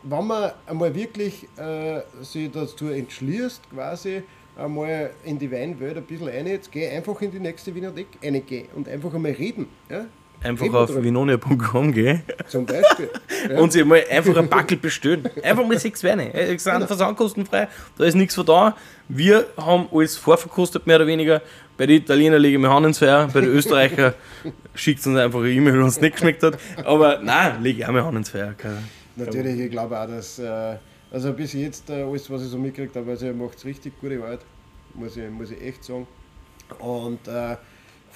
wenn 0.02 0.26
man 0.26 0.52
einmal 0.66 0.94
wirklich 0.94 1.46
äh, 1.56 2.00
sich 2.22 2.50
dazu 2.50 2.88
entschließt, 2.88 3.62
quasi 3.70 4.22
einmal 4.56 5.10
in 5.24 5.38
die 5.38 5.50
Weinwelt 5.50 5.96
ein 5.96 6.04
bisschen 6.04 6.28
rein, 6.28 6.46
jetzt 6.46 6.70
geh 6.72 6.88
einfach 6.88 7.20
in 7.20 7.30
die 7.30 7.40
nächste 7.40 7.74
Winothek 7.74 8.06
reingehen 8.22 8.68
und 8.74 8.88
einfach 8.88 9.12
einmal 9.14 9.32
reden. 9.32 9.68
Ja? 9.90 10.06
Einfach 10.42 10.72
auf 10.74 11.02
vinonia.com 11.02 11.92
gehen. 11.92 12.22
Zum 12.48 12.66
Beispiel. 12.66 13.10
Ja. 13.48 13.60
Und 13.60 13.70
sich 13.70 13.84
mal 13.84 14.02
einfach 14.10 14.36
ein 14.36 14.48
Backel 14.48 14.76
bestellen. 14.76 15.28
Einfach 15.40 15.64
mal 15.64 15.78
sechs 15.78 16.02
Weine. 16.02 16.34
Es 16.34 16.64
sind 16.64 16.74
genau. 16.74 16.86
versandkostenfrei, 16.86 17.68
da 17.96 18.04
ist 18.04 18.16
nichts 18.16 18.34
von 18.34 18.44
da. 18.44 18.76
Wir 19.08 19.46
haben 19.56 19.86
alles 19.92 20.16
vorverkostet, 20.16 20.84
mehr 20.84 20.96
oder 20.96 21.06
weniger. 21.06 21.42
Bei 21.76 21.86
den 21.86 21.98
Italienern 21.98 22.42
lege 22.42 22.56
ich 22.56 22.60
mir 22.60 22.70
Hand 22.70 22.86
ins 22.86 22.98
Feuer, 22.98 23.28
bei 23.32 23.42
den 23.42 23.50
Österreichern 23.50 24.14
schickt 24.74 24.98
es 24.98 25.06
uns 25.06 25.16
einfach 25.16 25.38
eine 25.38 25.50
E-Mail, 25.50 25.74
wenn 25.74 25.86
es 25.86 26.00
nicht 26.00 26.14
geschmeckt 26.14 26.42
hat. 26.42 26.58
Aber 26.84 27.20
nein, 27.22 27.62
lege 27.62 27.78
ich 27.78 27.86
auch 27.86 27.92
meine 27.92 28.04
Hand 28.04 28.16
ins 28.16 28.30
Feuer. 28.30 28.54
Natürlich, 29.14 29.60
ich 29.60 29.70
glaube 29.70 29.96
auch, 30.00 30.08
dass. 30.08 30.40
Äh, 30.40 30.76
also 31.10 31.32
bis 31.32 31.52
jetzt, 31.52 31.88
äh, 31.88 32.02
alles, 32.02 32.28
was 32.30 32.42
ich 32.42 32.48
so 32.48 32.58
mitgekriegt 32.58 32.96
habe, 32.96 33.10
also 33.10 33.26
er 33.26 33.34
macht 33.34 33.58
es 33.58 33.64
richtig 33.64 33.98
gute 34.00 34.16
Arbeit, 34.16 34.40
muss 34.94 35.16
ich, 35.16 35.30
muss 35.30 35.50
ich 35.50 35.62
echt 35.62 35.84
sagen. 35.84 36.06
Und 36.78 37.26
äh, 37.28 37.56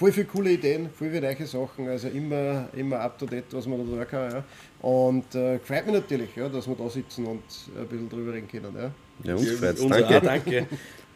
voll 0.00 0.12
viele 0.12 0.26
coole 0.26 0.52
Ideen, 0.52 0.88
voll 0.98 1.10
viele 1.10 1.20
neue 1.20 1.46
Sachen, 1.46 1.86
also 1.88 2.08
immer, 2.08 2.68
immer 2.74 2.98
up 3.00 3.18
to 3.18 3.26
date, 3.26 3.44
was 3.52 3.66
man 3.66 3.78
da 3.78 3.84
tun 3.84 4.06
kann. 4.10 4.32
Ja. 4.32 4.44
Und 4.80 5.34
äh, 5.34 5.58
freut 5.58 5.84
mich 5.84 5.94
natürlich, 5.94 6.34
ja, 6.34 6.48
dass 6.48 6.66
wir 6.66 6.74
da 6.74 6.88
sitzen 6.88 7.26
und 7.26 7.42
ein 7.78 7.86
bisschen 7.86 8.08
drüber 8.08 8.32
reden 8.32 8.48
können. 8.48 8.74
Ja. 8.74 8.90
Ja, 9.24 9.34
uns 9.34 9.50
freut's. 9.50 9.80
Unser- 9.82 10.00
Danke. 10.00 10.20
Danke. 10.26 10.66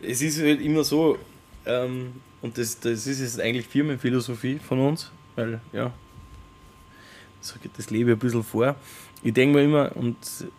Es 0.03 0.21
ist 0.21 0.39
halt 0.39 0.61
immer 0.61 0.85
so, 0.85 1.17
ähm, 1.65 2.13
und 2.43 2.59
das, 2.59 2.79
das 2.79 3.07
ist 3.07 3.21
jetzt 3.21 3.41
eigentlich 3.41 3.67
Firmenphilosophie 3.67 4.59
von 4.59 4.79
uns, 4.81 5.11
weil, 5.35 5.61
ja, 5.73 5.91
so 7.41 7.55
geht 7.63 7.73
das 7.79 7.89
Leben 7.89 8.11
ein 8.11 8.19
bisschen 8.19 8.43
vor. 8.43 8.77
Ich 9.23 9.33
denke 9.33 9.57
mir 9.57 9.65
immer, 9.65 9.97
und 9.97 10.17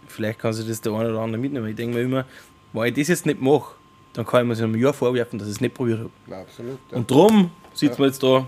vielleicht 0.07 0.39
kann 0.39 0.51
sich 0.53 0.67
das 0.67 0.81
der 0.81 0.93
eine 0.93 1.09
oder 1.11 1.19
andere 1.19 1.39
mitnehmen, 1.39 1.67
ich 1.67 1.75
denke 1.75 1.95
mir 1.97 2.01
immer, 2.03 2.25
wenn 2.73 2.85
ich 2.87 2.95
das 2.95 3.07
jetzt 3.09 3.27
nicht 3.27 3.39
mache, 3.39 3.75
dann 4.13 4.25
kann 4.25 4.41
ich 4.41 4.47
mir 4.47 4.55
so 4.55 4.63
einem 4.63 4.75
Jahr 4.75 4.93
vorwerfen, 4.93 5.37
dass 5.37 5.47
ich 5.47 5.55
es 5.55 5.61
nicht 5.61 5.75
probiert 5.75 5.99
habe. 5.99 6.09
Na, 6.25 6.39
absolut. 6.41 6.79
Ja. 6.89 6.97
Und 6.97 7.11
darum 7.11 7.51
sitzen 7.75 7.99
wir 7.99 8.07
jetzt 8.07 8.23
da, 8.23 8.47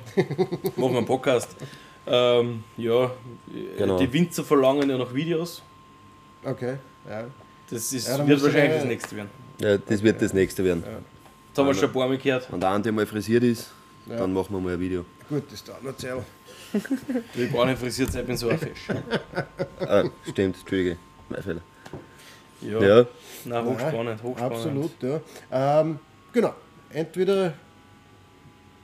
machen 0.76 0.98
einen 0.98 1.06
Podcast. 1.06 1.56
Ähm, 2.06 2.64
ja, 2.78 3.12
Genau. 3.78 4.00
die 4.00 4.12
Winzer 4.12 4.44
verlangen 4.44 4.90
ja 4.90 4.98
nach 4.98 5.14
Videos. 5.14 5.62
Okay, 6.44 6.76
ja. 7.10 7.26
Das 7.70 7.92
ist, 7.92 8.08
Ja, 8.08 8.26
wird 8.26 8.42
wahrscheinlich 8.42 8.70
ja- 8.72 8.78
das 8.78 8.86
nächste 8.86 9.16
werden. 9.18 9.30
Ja, 9.60 9.78
das 9.78 10.02
wird 10.04 10.22
das 10.22 10.34
nächste 10.34 10.64
werden. 10.64 10.84
Das 10.84 11.60
haben 11.60 11.68
wir 11.68 11.74
schon 11.74 11.90
ein 11.90 11.94
paar 11.94 12.08
Mal 12.08 12.18
gehört. 12.18 12.52
Wenn 12.52 12.60
der 12.62 12.70
eine 12.72 12.92
mal 12.92 13.06
frisiert 13.06 13.44
ist, 13.44 13.72
Ja. 14.10 14.16
dann 14.18 14.32
machen 14.34 14.54
wir 14.56 14.60
mal 14.62 14.74
ein 14.74 14.80
Video. 14.80 15.04
Gut, 15.28 15.44
das 15.52 15.64
dauert 15.64 15.84
noch 15.84 15.98
Zeit. 15.98 16.14
Ich 17.36 17.52
brauche 17.52 17.68
nicht 17.68 17.80
frisiert 17.80 18.12
sein, 18.12 18.22
ich 18.22 18.28
bin 18.28 18.38
so 18.38 18.50
ein 18.50 18.58
Fisch. 18.60 18.88
Ah, 19.80 20.04
stimmt, 20.30 20.58
Entschuldige. 20.60 20.98
Mein 21.30 21.44
Fehler. 21.44 21.62
Ja, 22.62 22.82
Ja, 22.82 23.06
Nein, 23.46 23.66
hochspannend, 23.66 24.24
hochspannend. 24.24 24.56
Absolut, 24.56 24.92
ja. 25.02 25.20
Ähm, 25.82 26.00
genau, 26.34 26.54
entweder 26.92 27.54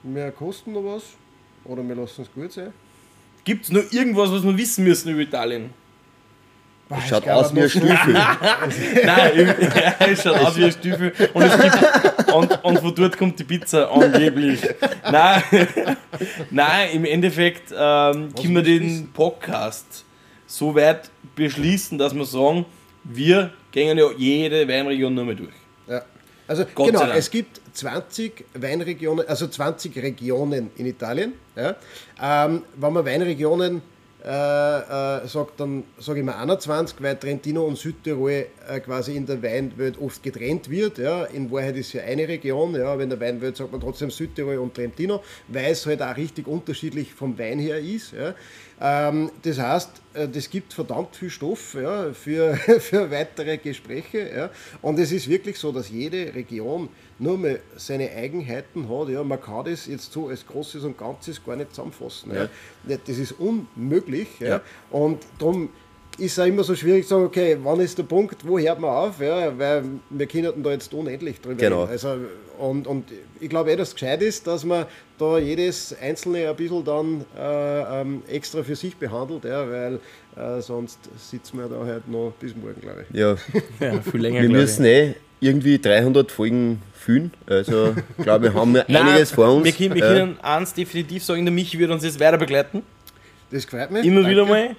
wir 0.03 0.31
kosten 0.31 0.73
noch 0.73 0.83
was 0.83 1.03
oder 1.65 1.87
wir 1.87 1.95
lassen 1.95 2.23
es 2.23 2.31
gut 2.31 2.51
sein. 2.51 2.73
Gibt 3.43 3.65
es 3.65 3.71
noch 3.71 3.83
irgendwas, 3.91 4.31
was 4.31 4.43
wir 4.43 4.57
wissen 4.57 4.83
müssen 4.83 5.09
über 5.09 5.21
Italien? 5.21 5.69
Boah, 6.89 6.97
ich 6.99 7.07
schaut 7.07 7.27
aus 7.27 7.55
wie 7.55 7.61
ein 7.61 7.69
Stiefel. 7.69 8.13
Nein, 9.05 9.31
ich- 9.35 9.75
ja, 9.75 9.95
es 9.99 10.21
schaut 10.23 10.37
aus 10.37 10.57
wie 10.57 10.65
ein 10.65 10.71
Stiefel 10.71 11.13
und, 11.33 11.43
es 11.43 11.61
gibt, 11.61 12.33
und, 12.33 12.63
und 12.63 12.79
von 12.79 12.95
dort 12.95 13.17
kommt 13.17 13.39
die 13.39 13.43
Pizza 13.43 13.89
angeblich. 13.91 14.59
Nein, 15.09 15.43
nein 16.51 16.89
im 16.93 17.05
Endeffekt 17.05 17.71
ähm, 17.71 18.33
können 18.35 18.55
wir 18.55 18.63
den 18.63 19.11
Podcast 19.13 20.05
so 20.45 20.75
weit 20.75 21.09
beschließen, 21.35 21.97
dass 21.97 22.13
wir 22.13 22.25
sagen, 22.25 22.65
wir 23.03 23.51
gehen 23.71 23.97
ja 23.97 24.05
jede 24.17 24.67
Weinregion 24.67 25.13
nur 25.13 25.25
mal 25.25 25.35
durch. 25.35 25.53
Ja. 25.87 26.03
Also 26.47 26.65
Gott 26.75 26.87
genau, 26.87 26.99
sei 26.99 27.05
Dank. 27.07 27.19
es 27.19 27.31
gibt 27.31 27.61
20 27.74 28.45
Weinregionen, 28.53 29.28
also 29.28 29.47
20 29.47 29.95
Regionen 29.97 30.71
in 30.78 30.86
Italien. 30.86 31.34
Ja. 31.55 31.76
Ähm, 32.21 32.63
wenn 32.76 32.93
man 32.93 33.05
Weinregionen 33.05 33.82
äh, 34.26 34.30
äh, 34.30 35.28
sagt, 35.28 35.59
dann 35.59 35.84
sage 35.99 36.19
ich 36.19 36.26
mal 36.26 36.36
21, 36.41 37.01
weil 37.01 37.17
Trentino 37.17 37.65
und 37.65 37.78
Südtirol 37.78 38.45
äh, 38.69 38.80
quasi 38.80 39.17
in 39.17 39.26
der 39.26 39.43
Weinwelt 39.43 39.99
oft 39.99 40.24
getrennt 40.24 40.69
wird. 40.69 40.97
Ja. 40.97 41.26
In 41.26 41.51
Wahrheit 41.51 41.76
ist 41.76 41.91
ja 41.91 42.03
eine 42.03 42.26
Region, 42.26 42.74
ja, 42.74 42.86
aber 42.86 43.03
in 43.03 43.09
der 43.09 43.19
Weinwelt 43.19 43.57
sagt 43.57 43.74
man 43.74 43.82
trotzdem 43.82 44.11
Südtirol 44.11 44.59
und 44.59 44.74
Trentino, 44.74 45.21
weil 45.49 45.74
es 45.74 45.86
halt 45.86 46.01
auch 46.01 46.15
richtig 46.15 46.47
unterschiedlich 46.47 47.13
vom 47.13 47.38
Wein 47.38 47.59
her 47.59 47.80
ist. 47.80 48.13
Ja. 48.13 48.34
Ähm, 48.86 49.31
das 49.43 49.59
heißt, 49.59 49.89
äh, 50.13 50.27
das 50.27 50.49
gibt 50.49 50.73
verdammt 50.73 51.15
viel 51.15 51.29
Stoff 51.29 51.73
ja, 51.73 52.11
für, 52.11 52.55
für 52.79 53.09
weitere 53.09 53.57
Gespräche. 53.57 54.29
Ja. 54.36 54.49
Und 54.81 54.99
es 54.99 55.13
ist 55.13 55.29
wirklich 55.29 55.57
so, 55.57 55.71
dass 55.71 55.89
jede 55.89 56.36
Region 56.36 56.89
nur 57.17 57.38
mal 57.38 57.61
seine 57.77 58.11
Eigenheiten 58.11 58.89
hat. 58.89 59.07
Ja. 59.07 59.23
Man 59.23 59.39
kann 59.39 59.63
das 59.63 59.86
jetzt 59.86 60.11
so 60.11 60.27
als 60.27 60.45
Großes 60.45 60.84
und 60.84 60.97
Ganzes 60.97 61.41
gar 61.45 61.55
nicht 61.55 61.69
zusammenfassen. 61.69 62.34
Ja. 62.36 62.49
Das 62.84 63.17
ist 63.17 63.31
unmöglich. 63.39 64.27
Und 64.91 65.19
darum 65.39 65.69
ist 66.18 66.39
auch 66.39 66.45
immer 66.45 66.64
so 66.64 66.76
schwierig 66.76 67.03
zu 67.03 67.09
sagen, 67.16 67.26
okay, 67.26 67.57
wann 67.64 67.80
ist 67.80 67.97
der 67.97 68.03
Punkt, 68.03 68.47
wo 68.47 68.59
hört 68.59 68.80
man 68.80 68.89
auf? 68.91 69.20
Ja, 69.20 69.57
weil 69.57 69.84
wir 70.09 70.28
können 70.28 70.64
da 70.64 70.72
jetzt 70.72 70.93
unendlich 70.93 71.41
drüber 71.41 71.55
Genau. 71.55 71.82
reden. 71.82 71.91
Also, 71.91 72.16
und, 72.59 72.86
und 72.88 73.05
ich 73.39 73.49
glaube 73.49 73.72
eh, 73.72 73.76
dass 73.76 73.89
es 73.89 73.93
gescheit 73.95 74.22
ist, 74.22 74.45
dass 74.45 74.64
man 74.64 74.86
da 75.18 75.38
jedes 75.39 75.95
Einzelne 75.99 76.49
ein 76.49 76.55
bisschen 76.55 76.84
dann 76.86 77.26
äh, 77.38 78.01
ähm, 78.01 78.22
extra 78.28 78.61
für 78.64 78.76
sich 78.76 78.95
behandelt, 78.95 79.43
ja, 79.45 79.66
weil 79.70 79.99
äh, 80.36 80.61
sonst 80.61 80.99
sitzen 81.18 81.57
wir 81.57 81.68
da 81.68 81.84
halt 81.86 82.07
noch 82.07 82.34
bis 82.39 82.55
morgen, 82.55 82.80
glaube 82.82 83.05
ich. 83.09 83.18
ja. 83.18 83.36
Ja, 83.80 83.99
viel 84.01 84.22
länger. 84.22 84.41
Wir 84.41 84.49
ich. 84.49 84.51
müssen 84.55 84.86
eh 84.86 85.16
irgendwie 85.39 85.80
300 85.80 86.32
Folgen 86.32 86.82
fühlen. 86.93 87.34
Also, 87.47 87.95
ich 88.18 88.24
glaube, 88.24 88.45
wir 88.45 88.53
haben 88.53 88.72
Nein, 88.88 88.88
einiges 88.89 89.32
vor 89.32 89.51
uns. 89.53 89.66
Wir, 89.66 89.72
können- 89.74 89.95
wir 89.95 90.03
Äh, 90.03 90.20
können 90.20 90.39
eins 90.41 90.74
definitiv 90.74 91.24
sagen, 91.24 91.43
der 91.43 91.53
Michi 91.53 91.78
wird 91.80 91.89
uns 91.91 92.03
jetzt 92.03 92.20
weiter 92.20 92.38
begleiten. 92.38 92.84
Das 93.51 93.66
gefällt 93.68 93.91
mir. 93.91 94.03
Immer 94.03 94.22
Danke. 94.22 94.30
wieder 94.32 94.45
mal. 94.45 94.76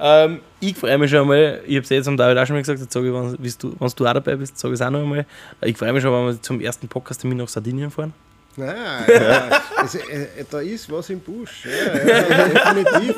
Ähm, 0.00 0.40
ich 0.60 0.76
freue 0.76 0.96
mich 0.98 1.10
schon 1.10 1.28
mal, 1.28 1.60
ich 1.66 1.76
habe 1.76 1.84
es 1.84 1.90
jetzt 1.90 2.08
am 2.08 2.16
David 2.16 2.38
auch 2.38 2.46
schon 2.46 2.56
mal 2.56 2.62
gesagt, 2.62 2.80
jetzt 2.80 2.92
sage 2.92 3.08
ich, 3.08 3.12
wenn 3.12 3.32
du, 3.32 3.76
wenn 3.78 3.92
du 3.96 4.06
auch 4.06 4.12
dabei 4.14 4.36
bist, 4.36 4.58
sage 4.58 4.74
ich 4.74 4.80
es 4.80 4.86
auch 4.86 4.90
noch 4.90 5.00
einmal. 5.00 5.26
Ich 5.62 5.76
freue 5.76 5.92
mich 5.92 6.02
schon, 6.02 6.12
wenn 6.12 6.34
wir 6.34 6.42
zum 6.42 6.60
ersten 6.60 6.88
Podcast-Termin 6.88 7.38
nach 7.38 7.48
Sardinien 7.48 7.90
fahren. 7.90 8.14
Ja, 8.56 8.74
ja. 9.06 9.62
Es, 9.84 9.94
äh, 9.94 10.26
da 10.50 10.60
ist 10.60 10.90
was 10.90 11.10
im 11.10 11.20
Busch. 11.20 11.66
Ja, 11.66 11.96
ja, 11.96 12.48
definitiv. 12.48 13.16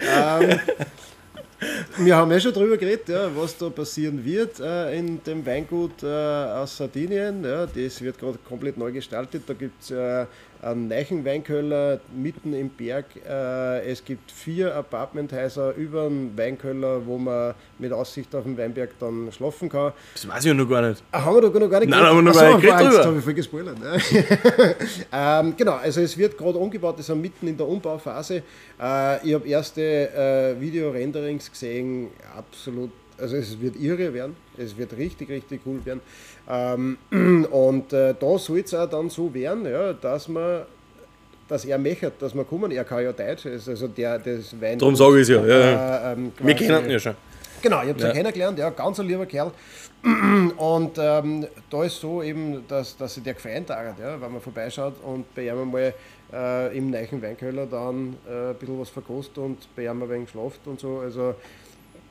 Ja. 0.00 0.40
Ähm, 0.40 0.60
wir 1.98 2.16
haben 2.16 2.30
ja 2.30 2.40
schon 2.40 2.52
darüber 2.52 2.76
geredet, 2.76 3.08
ja, 3.08 3.30
was 3.34 3.56
da 3.56 3.70
passieren 3.70 4.24
wird 4.24 4.60
äh, 4.60 4.96
in 4.98 5.22
dem 5.22 5.44
Weingut 5.44 6.02
äh, 6.02 6.06
aus 6.06 6.76
Sardinien. 6.76 7.44
Ja, 7.44 7.66
das 7.66 8.00
wird 8.00 8.18
gerade 8.18 8.38
komplett 8.48 8.76
neu 8.76 8.92
gestaltet. 8.92 9.42
Da 9.46 9.54
gibt 9.54 9.82
es 9.82 9.90
äh, 9.90 10.26
einen 10.64 10.88
neuen 10.88 11.24
Weinkeller 11.24 12.00
mitten 12.14 12.54
im 12.54 12.70
Berg. 12.70 13.06
Äh, 13.28 13.90
es 13.90 14.04
gibt 14.04 14.30
vier 14.32 14.74
Apartmenthäuser 14.74 15.74
über 15.74 16.08
den 16.08 16.36
Weinkeller, 16.36 17.04
wo 17.06 17.18
man 17.18 17.54
mit 17.78 17.92
Aussicht 17.92 18.34
auf 18.34 18.44
den 18.44 18.56
Weinberg 18.56 18.90
dann 18.98 19.30
schlafen 19.32 19.68
kann. 19.68 19.92
Das 20.14 20.26
weiß 20.26 20.44
ich 20.46 20.54
noch 20.54 20.68
gar 20.68 20.82
nicht. 20.88 21.02
Ah, 21.12 21.24
haben 21.24 21.36
wir 21.36 21.42
da 21.42 21.58
noch 21.58 21.70
gar 21.70 21.80
nicht 21.80 21.90
Nein, 21.90 22.02
haben 22.02 22.16
wir 22.16 22.22
noch 22.22 22.34
gar 22.34 22.56
nicht 22.56 22.62
geredet 22.62 23.04
habe 23.04 23.18
ich 23.18 23.24
voll 23.24 23.34
gespoilert. 23.34 23.78
Ne? 23.78 23.98
ähm, 25.12 25.54
genau, 25.56 25.74
also 25.74 26.00
es 26.00 26.16
wird 26.16 26.36
gerade 26.38 26.58
umgebaut, 26.58 26.96
wir 26.96 27.04
sind 27.04 27.20
mitten 27.20 27.46
in 27.48 27.56
der 27.56 27.68
Umbauphase. 27.68 28.42
Äh, 28.80 29.26
ich 29.26 29.34
habe 29.34 29.46
erste 29.46 29.82
äh, 29.82 30.60
Video-Renderings 30.60 31.50
gesehen, 31.50 32.08
absolut, 32.36 32.90
also 33.18 33.36
es 33.36 33.60
wird 33.60 33.76
irre 33.76 34.12
werden, 34.12 34.36
es 34.56 34.76
wird 34.76 34.96
richtig, 34.96 35.28
richtig 35.28 35.60
cool 35.66 35.84
werden. 35.84 36.00
Ähm, 36.48 36.98
und 37.50 37.92
äh, 37.92 38.14
da 38.18 38.38
soll 38.38 38.60
es 38.60 38.74
auch 38.74 38.88
dann 38.88 39.10
so 39.10 39.32
werden, 39.32 39.66
ja, 39.66 39.92
dass 39.92 40.28
man 40.28 40.62
dass 41.46 41.64
er 41.66 41.76
möchte, 41.78 42.10
dass 42.18 42.34
wir 42.34 42.44
kommen, 42.44 42.70
er 42.70 42.84
kann 42.84 43.02
ja 43.02 43.12
Deutsch, 43.12 43.46
also 43.46 43.88
der 43.88 44.18
das 44.18 44.58
Wein. 44.60 44.78
Darum 44.78 44.96
sage 44.96 45.16
ich 45.20 45.22
es 45.22 45.28
ja. 45.28 45.44
Äh, 45.44 46.12
ähm, 46.14 46.32
Wir 46.42 46.54
kennen 46.54 46.86
ihn 46.86 46.90
ja 46.92 46.98
schon. 46.98 47.14
Genau, 47.60 47.82
ich 47.82 47.88
habe 47.90 48.00
ihn 48.00 48.06
Ja. 48.06 48.12
kennengelernt, 48.12 48.58
ja, 48.58 48.70
ganz 48.70 48.98
ein 49.00 49.06
lieber 49.06 49.26
Kerl. 49.26 49.50
Und 50.56 50.98
ähm, 50.98 51.46
da 51.70 51.84
ist 51.84 51.98
so 52.00 52.22
eben, 52.22 52.62
dass, 52.68 52.96
dass 52.96 53.14
sich 53.14 53.22
der 53.22 53.34
gefreut 53.34 53.70
hat, 53.70 53.98
ja, 53.98 54.20
wenn 54.20 54.32
man 54.32 54.40
vorbeischaut 54.40 54.94
und 55.02 55.34
bei 55.34 55.46
ihm 55.48 55.70
mal 55.70 55.94
äh, 56.32 56.76
im 56.76 56.90
neuen 56.90 57.22
Weinkeller 57.22 57.64
dann 57.66 58.16
äh, 58.28 58.50
ein 58.50 58.54
bisschen 58.56 58.80
was 58.80 58.90
verkostet 58.90 59.38
und 59.38 59.58
bei 59.74 59.84
ihm 59.84 60.02
ein 60.02 60.10
wenig 60.10 60.26
geschlafen 60.26 60.58
und 60.66 60.80
so. 60.80 60.98
Also 60.98 61.34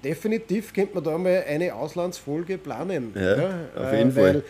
definitiv 0.04 0.74
könnte 0.74 0.95
man 0.95 1.04
da 1.04 1.16
mal 1.18 1.43
eine 1.47 1.74
Auslandsfolge 1.74 2.58
planen. 2.58 3.14
Ja, 3.16 3.68
auf 3.76 3.93
jeden 3.93 4.14
weil 4.16 4.34
Fall. 4.34 4.43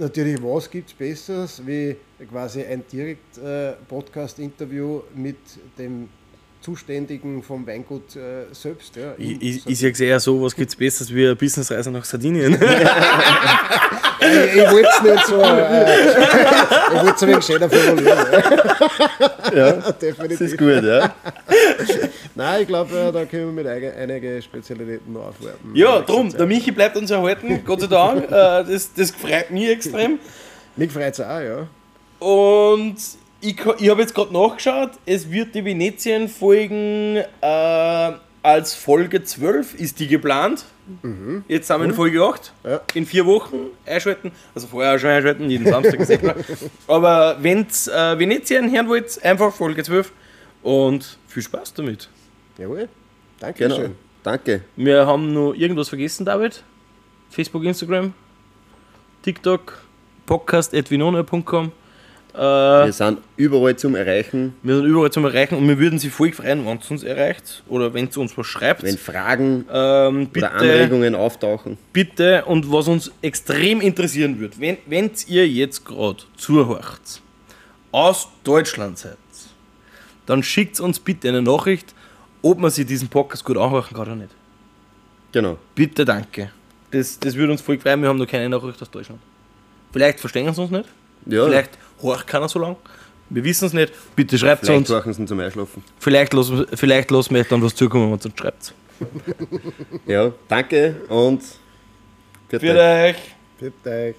Natürlich, 0.00 0.40
was 0.42 0.70
gibt 0.70 0.90
es 0.90 0.94
Besseres 0.94 1.60
wie 1.66 1.96
quasi 2.30 2.62
ein 2.62 2.84
Direkt-Podcast-Interview 2.90 5.02
mit 5.14 5.36
dem 5.76 6.08
Zuständigen 6.60 7.42
vom 7.42 7.66
Weingut 7.66 8.16
äh, 8.16 8.46
selbst. 8.52 8.96
Ja, 8.96 9.14
Ich, 9.16 9.40
ich, 9.40 9.66
ich 9.66 9.78
sage 9.78 10.04
eher 10.04 10.20
so, 10.20 10.42
was 10.42 10.54
gibt 10.56 10.70
es 10.70 10.76
Besseres 10.76 11.14
wie 11.14 11.24
eine 11.26 11.36
Businessreise 11.36 11.90
nach 11.90 12.04
Sardinien? 12.04 12.58
Ich, 14.20 14.56
ich 14.56 14.70
wollte 14.70 14.88
es 14.96 15.02
nicht 15.02 15.26
so, 15.26 15.40
äh, 15.40 15.94
ich 16.88 17.02
wollte 17.02 17.14
es 17.14 17.22
ein 17.22 17.28
wenig 17.28 17.44
schöner 17.44 17.70
formulieren. 17.70 18.18
Ja. 19.54 19.72
Das 19.88 19.98
Definitiv. 19.98 20.40
ist 20.40 20.58
gut, 20.58 20.82
ja. 20.82 21.14
Nein, 22.34 22.62
ich 22.62 22.66
glaube, 22.66 22.98
äh, 22.98 23.12
da 23.12 23.24
können 23.26 23.46
wir 23.46 23.52
mit 23.62 23.66
eige- 23.68 23.94
einige 23.94 24.42
Spezialitäten 24.42 25.12
noch 25.12 25.28
aufwerten. 25.28 25.70
ja, 25.74 26.00
drum, 26.00 26.30
der 26.30 26.46
Michi 26.46 26.72
bleibt 26.72 26.96
uns 26.96 27.10
erhalten, 27.12 27.62
Gott 27.64 27.80
sei 27.80 27.86
Dank. 27.86 28.24
Äh, 28.24 28.30
das, 28.30 28.92
das 28.92 29.12
freut 29.12 29.50
mich 29.52 29.68
extrem. 29.68 30.18
Mich 30.76 30.90
freut 30.92 31.14
es 31.14 31.20
auch, 31.20 31.40
ja. 31.40 31.68
Und 32.18 32.96
ich, 33.40 33.56
ich 33.78 33.88
habe 33.88 34.00
jetzt 34.00 34.14
gerade 34.14 34.32
nachgeschaut, 34.32 34.90
es 35.06 35.30
wird 35.30 35.54
die 35.54 35.64
Venetien-Folgen 35.64 37.16
äh, 37.40 38.12
als 38.42 38.74
Folge 38.74 39.22
12 39.22 39.74
ist 39.74 39.98
die 40.00 40.06
geplant. 40.08 40.64
Jetzt 41.48 41.66
sind 41.66 41.80
wir 41.80 41.84
in 41.84 41.92
Folge 41.92 42.22
8. 42.24 42.52
Ja. 42.64 42.80
In 42.94 43.04
vier 43.04 43.26
Wochen 43.26 43.56
einschalten. 43.84 44.32
Also 44.54 44.68
vorher 44.68 44.98
schon 44.98 45.10
einschalten, 45.10 45.50
jeden 45.50 45.66
Samstag. 45.66 45.98
Aber 46.86 47.36
wenn 47.42 47.66
ihr 47.86 47.92
äh, 47.92 48.18
Venetien 48.18 48.72
hören 48.72 48.88
wollt, 48.88 49.22
einfach 49.22 49.52
Folge 49.52 49.82
12. 49.82 50.12
Und 50.62 51.18
viel 51.26 51.42
Spaß 51.42 51.74
damit. 51.74 52.08
Jawohl. 52.56 52.88
Danke 53.38 53.64
Genau. 53.64 53.76
schön. 53.76 53.94
Danke. 54.22 54.62
Wir 54.76 55.06
haben 55.06 55.32
noch 55.34 55.52
irgendwas 55.52 55.90
vergessen, 55.90 56.24
David. 56.24 56.62
Facebook, 57.30 57.64
Instagram, 57.64 58.14
TikTok, 59.22 59.82
podcast.vinona.com. 60.26 61.72
Äh, 62.34 62.38
Wir 62.38 62.92
sind 62.92 63.18
überall 63.36 63.74
zum 63.76 63.94
Erreichen. 63.94 64.54
wir 64.62 64.76
sind 64.76 64.84
überall 64.86 65.10
zum 65.10 65.24
Erreichen 65.24 65.56
und 65.56 65.66
wir 65.68 65.78
würden 65.78 65.98
sie 65.98 66.10
voll 66.10 66.32
freuen, 66.32 66.64
wenn 66.66 66.78
es 66.78 66.90
uns 66.90 67.02
erreicht 67.02 67.62
oder 67.68 67.92
wenn 67.94 68.08
ihr 68.08 68.18
uns 68.18 68.36
was 68.36 68.46
schreibt. 68.46 68.82
Wenn 68.82 68.96
Fragen 68.98 69.64
ähm, 69.72 70.28
bitte, 70.28 70.46
oder 70.46 70.54
Anregungen 70.54 71.14
auftauchen. 71.14 71.78
bitte 71.92 72.44
und 72.44 72.70
was 72.70 72.86
uns 72.88 73.10
extrem 73.22 73.80
interessieren 73.80 74.38
wird, 74.40 74.60
wenn, 74.60 74.76
wenn 74.86 75.10
ihr 75.26 75.48
jetzt 75.48 75.84
gerade 75.84 76.18
zuhört, 76.36 77.20
aus 77.90 78.28
Deutschland 78.44 78.98
seid, 78.98 79.16
dann 80.26 80.42
schickt 80.42 80.78
uns 80.80 81.00
bitte 81.00 81.28
eine 81.28 81.40
Nachricht, 81.42 81.94
ob 82.42 82.58
man 82.58 82.70
sich 82.70 82.86
diesen 82.86 83.08
Podcast 83.08 83.44
gut 83.44 83.56
anhören 83.56 83.84
kann 83.88 84.00
oder 84.02 84.14
nicht. 84.14 84.30
Genau. 85.32 85.58
Bitte, 85.74 86.04
danke. 86.04 86.50
Das, 86.90 87.18
das 87.18 87.34
würde 87.34 87.52
uns 87.52 87.60
voll 87.62 87.78
freuen, 87.78 88.00
wir 88.02 88.08
haben 88.08 88.18
noch 88.18 88.26
keine 88.26 88.48
Nachricht 88.48 88.80
aus 88.80 88.90
Deutschland. 88.90 89.20
Vielleicht 89.92 90.20
verstehen 90.20 90.52
sie 90.54 90.60
uns 90.62 90.70
nicht, 90.70 90.84
Ja, 91.26 91.46
vielleicht 91.46 91.70
horcht 92.02 92.26
keiner 92.26 92.48
so 92.48 92.58
lang. 92.58 92.76
Wir 93.30 93.44
wissen 93.44 93.66
es 93.66 93.72
nicht. 93.72 93.92
Bitte 94.16 94.38
schreibt 94.38 94.62
es 94.62 94.68
vielleicht 94.68 94.90
uns. 94.90 95.16
sie 95.16 95.22
ihn 95.22 95.26
zum 95.26 95.40
Einschlafen. 95.40 95.84
Vielleicht 95.98 96.32
lassen, 96.32 96.66
vielleicht 96.74 97.10
lassen 97.10 97.34
wir 97.34 97.42
euch 97.42 97.48
dann 97.48 97.62
was 97.62 97.74
zukommen, 97.74 98.04
wenn 98.04 98.18
ihr 98.18 98.24
uns 98.24 98.38
schreibt. 98.38 98.74
Ja, 100.06 100.32
danke 100.48 100.96
und 101.08 101.42
Für 102.48 102.60
euch. 102.60 103.16
Bitte. 103.60 104.14